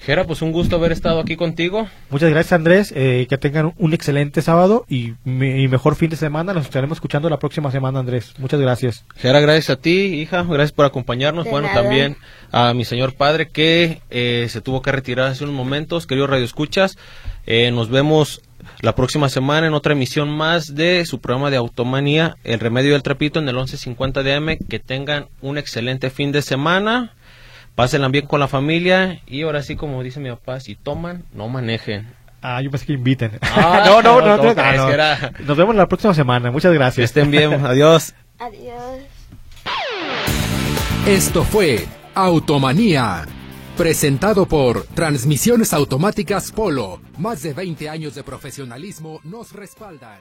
Gera, 0.00 0.24
pues 0.24 0.42
un 0.42 0.52
gusto 0.52 0.76
haber 0.76 0.92
estado 0.92 1.20
aquí 1.20 1.36
contigo. 1.36 1.88
Muchas 2.10 2.30
gracias, 2.30 2.52
Andrés. 2.52 2.92
Eh, 2.94 3.26
que 3.28 3.36
tengan 3.36 3.72
un 3.76 3.94
excelente 3.94 4.42
sábado 4.42 4.84
y, 4.88 5.14
mejor 5.24 5.96
fin 5.96 6.10
de 6.10 6.16
semana. 6.16 6.54
Nos 6.54 6.64
estaremos 6.64 6.96
escuchando 6.96 7.28
la 7.28 7.38
próxima 7.38 7.70
semana, 7.70 7.98
Andrés. 7.98 8.34
Muchas 8.38 8.60
gracias. 8.60 9.04
Gera, 9.16 9.40
gracias 9.40 9.70
a 9.70 9.80
ti, 9.80 9.90
hija. 9.90 10.44
Gracias 10.44 10.72
por 10.72 10.86
acompañarnos. 10.86 11.48
bueno, 11.50 11.68
también 11.74 12.16
a 12.52 12.72
mi 12.74 12.84
señor 12.84 13.14
padre 13.14 13.48
que 13.48 14.00
eh, 14.10 14.46
se 14.48 14.60
tuvo 14.60 14.82
que 14.82 14.92
retirar 14.92 15.28
hace 15.28 15.44
unos 15.44 15.56
momentos. 15.56 16.06
Queridos 16.06 16.30
Radio 16.30 16.44
Escuchas, 16.44 16.96
eh, 17.46 17.70
nos 17.70 17.90
vemos 17.90 18.42
la 18.80 18.94
próxima 18.94 19.28
semana 19.28 19.66
en 19.66 19.74
otra 19.74 19.92
emisión 19.92 20.28
más 20.30 20.74
de 20.74 21.04
su 21.06 21.20
programa 21.20 21.50
de 21.50 21.56
Automanía, 21.56 22.36
El 22.44 22.60
Remedio 22.60 22.92
del 22.92 23.02
Trapito 23.02 23.40
en 23.40 23.48
el 23.48 23.56
1150 23.56 24.22
de 24.22 24.34
AM. 24.34 24.56
Que 24.68 24.78
tengan 24.78 25.26
un 25.40 25.58
excelente 25.58 26.10
fin 26.10 26.30
de 26.30 26.42
semana. 26.42 27.14
Pásenla 27.78 28.08
bien 28.08 28.26
con 28.26 28.40
la 28.40 28.48
familia 28.48 29.20
y 29.24 29.42
ahora 29.42 29.62
sí, 29.62 29.76
como 29.76 30.02
dice 30.02 30.18
mi 30.18 30.28
papá, 30.30 30.58
si 30.58 30.74
toman, 30.74 31.22
no 31.32 31.48
manejen. 31.48 32.12
Ah, 32.42 32.60
yo 32.60 32.72
pensé 32.72 32.86
que 32.86 32.94
inviten. 32.94 33.38
Ah, 33.40 33.84
no, 33.86 34.02
no, 34.02 34.20
no, 34.20 34.36
no, 34.36 34.52
Nos 35.44 35.56
vemos 35.56 35.76
la 35.76 35.86
próxima 35.86 36.12
semana. 36.12 36.50
Muchas 36.50 36.74
gracias. 36.74 36.96
Que 36.96 37.04
estén 37.04 37.30
bien. 37.30 37.52
Adiós. 37.64 38.16
Adiós. 38.40 38.98
Esto 41.06 41.44
fue 41.44 41.86
Automanía 42.16 43.24
Presentado 43.76 44.46
por 44.46 44.82
Transmisiones 44.86 45.72
Automáticas 45.72 46.50
Polo. 46.50 47.00
Más 47.16 47.44
de 47.44 47.52
20 47.52 47.88
años 47.88 48.16
de 48.16 48.24
profesionalismo 48.24 49.20
nos 49.22 49.52
respaldan. 49.52 50.18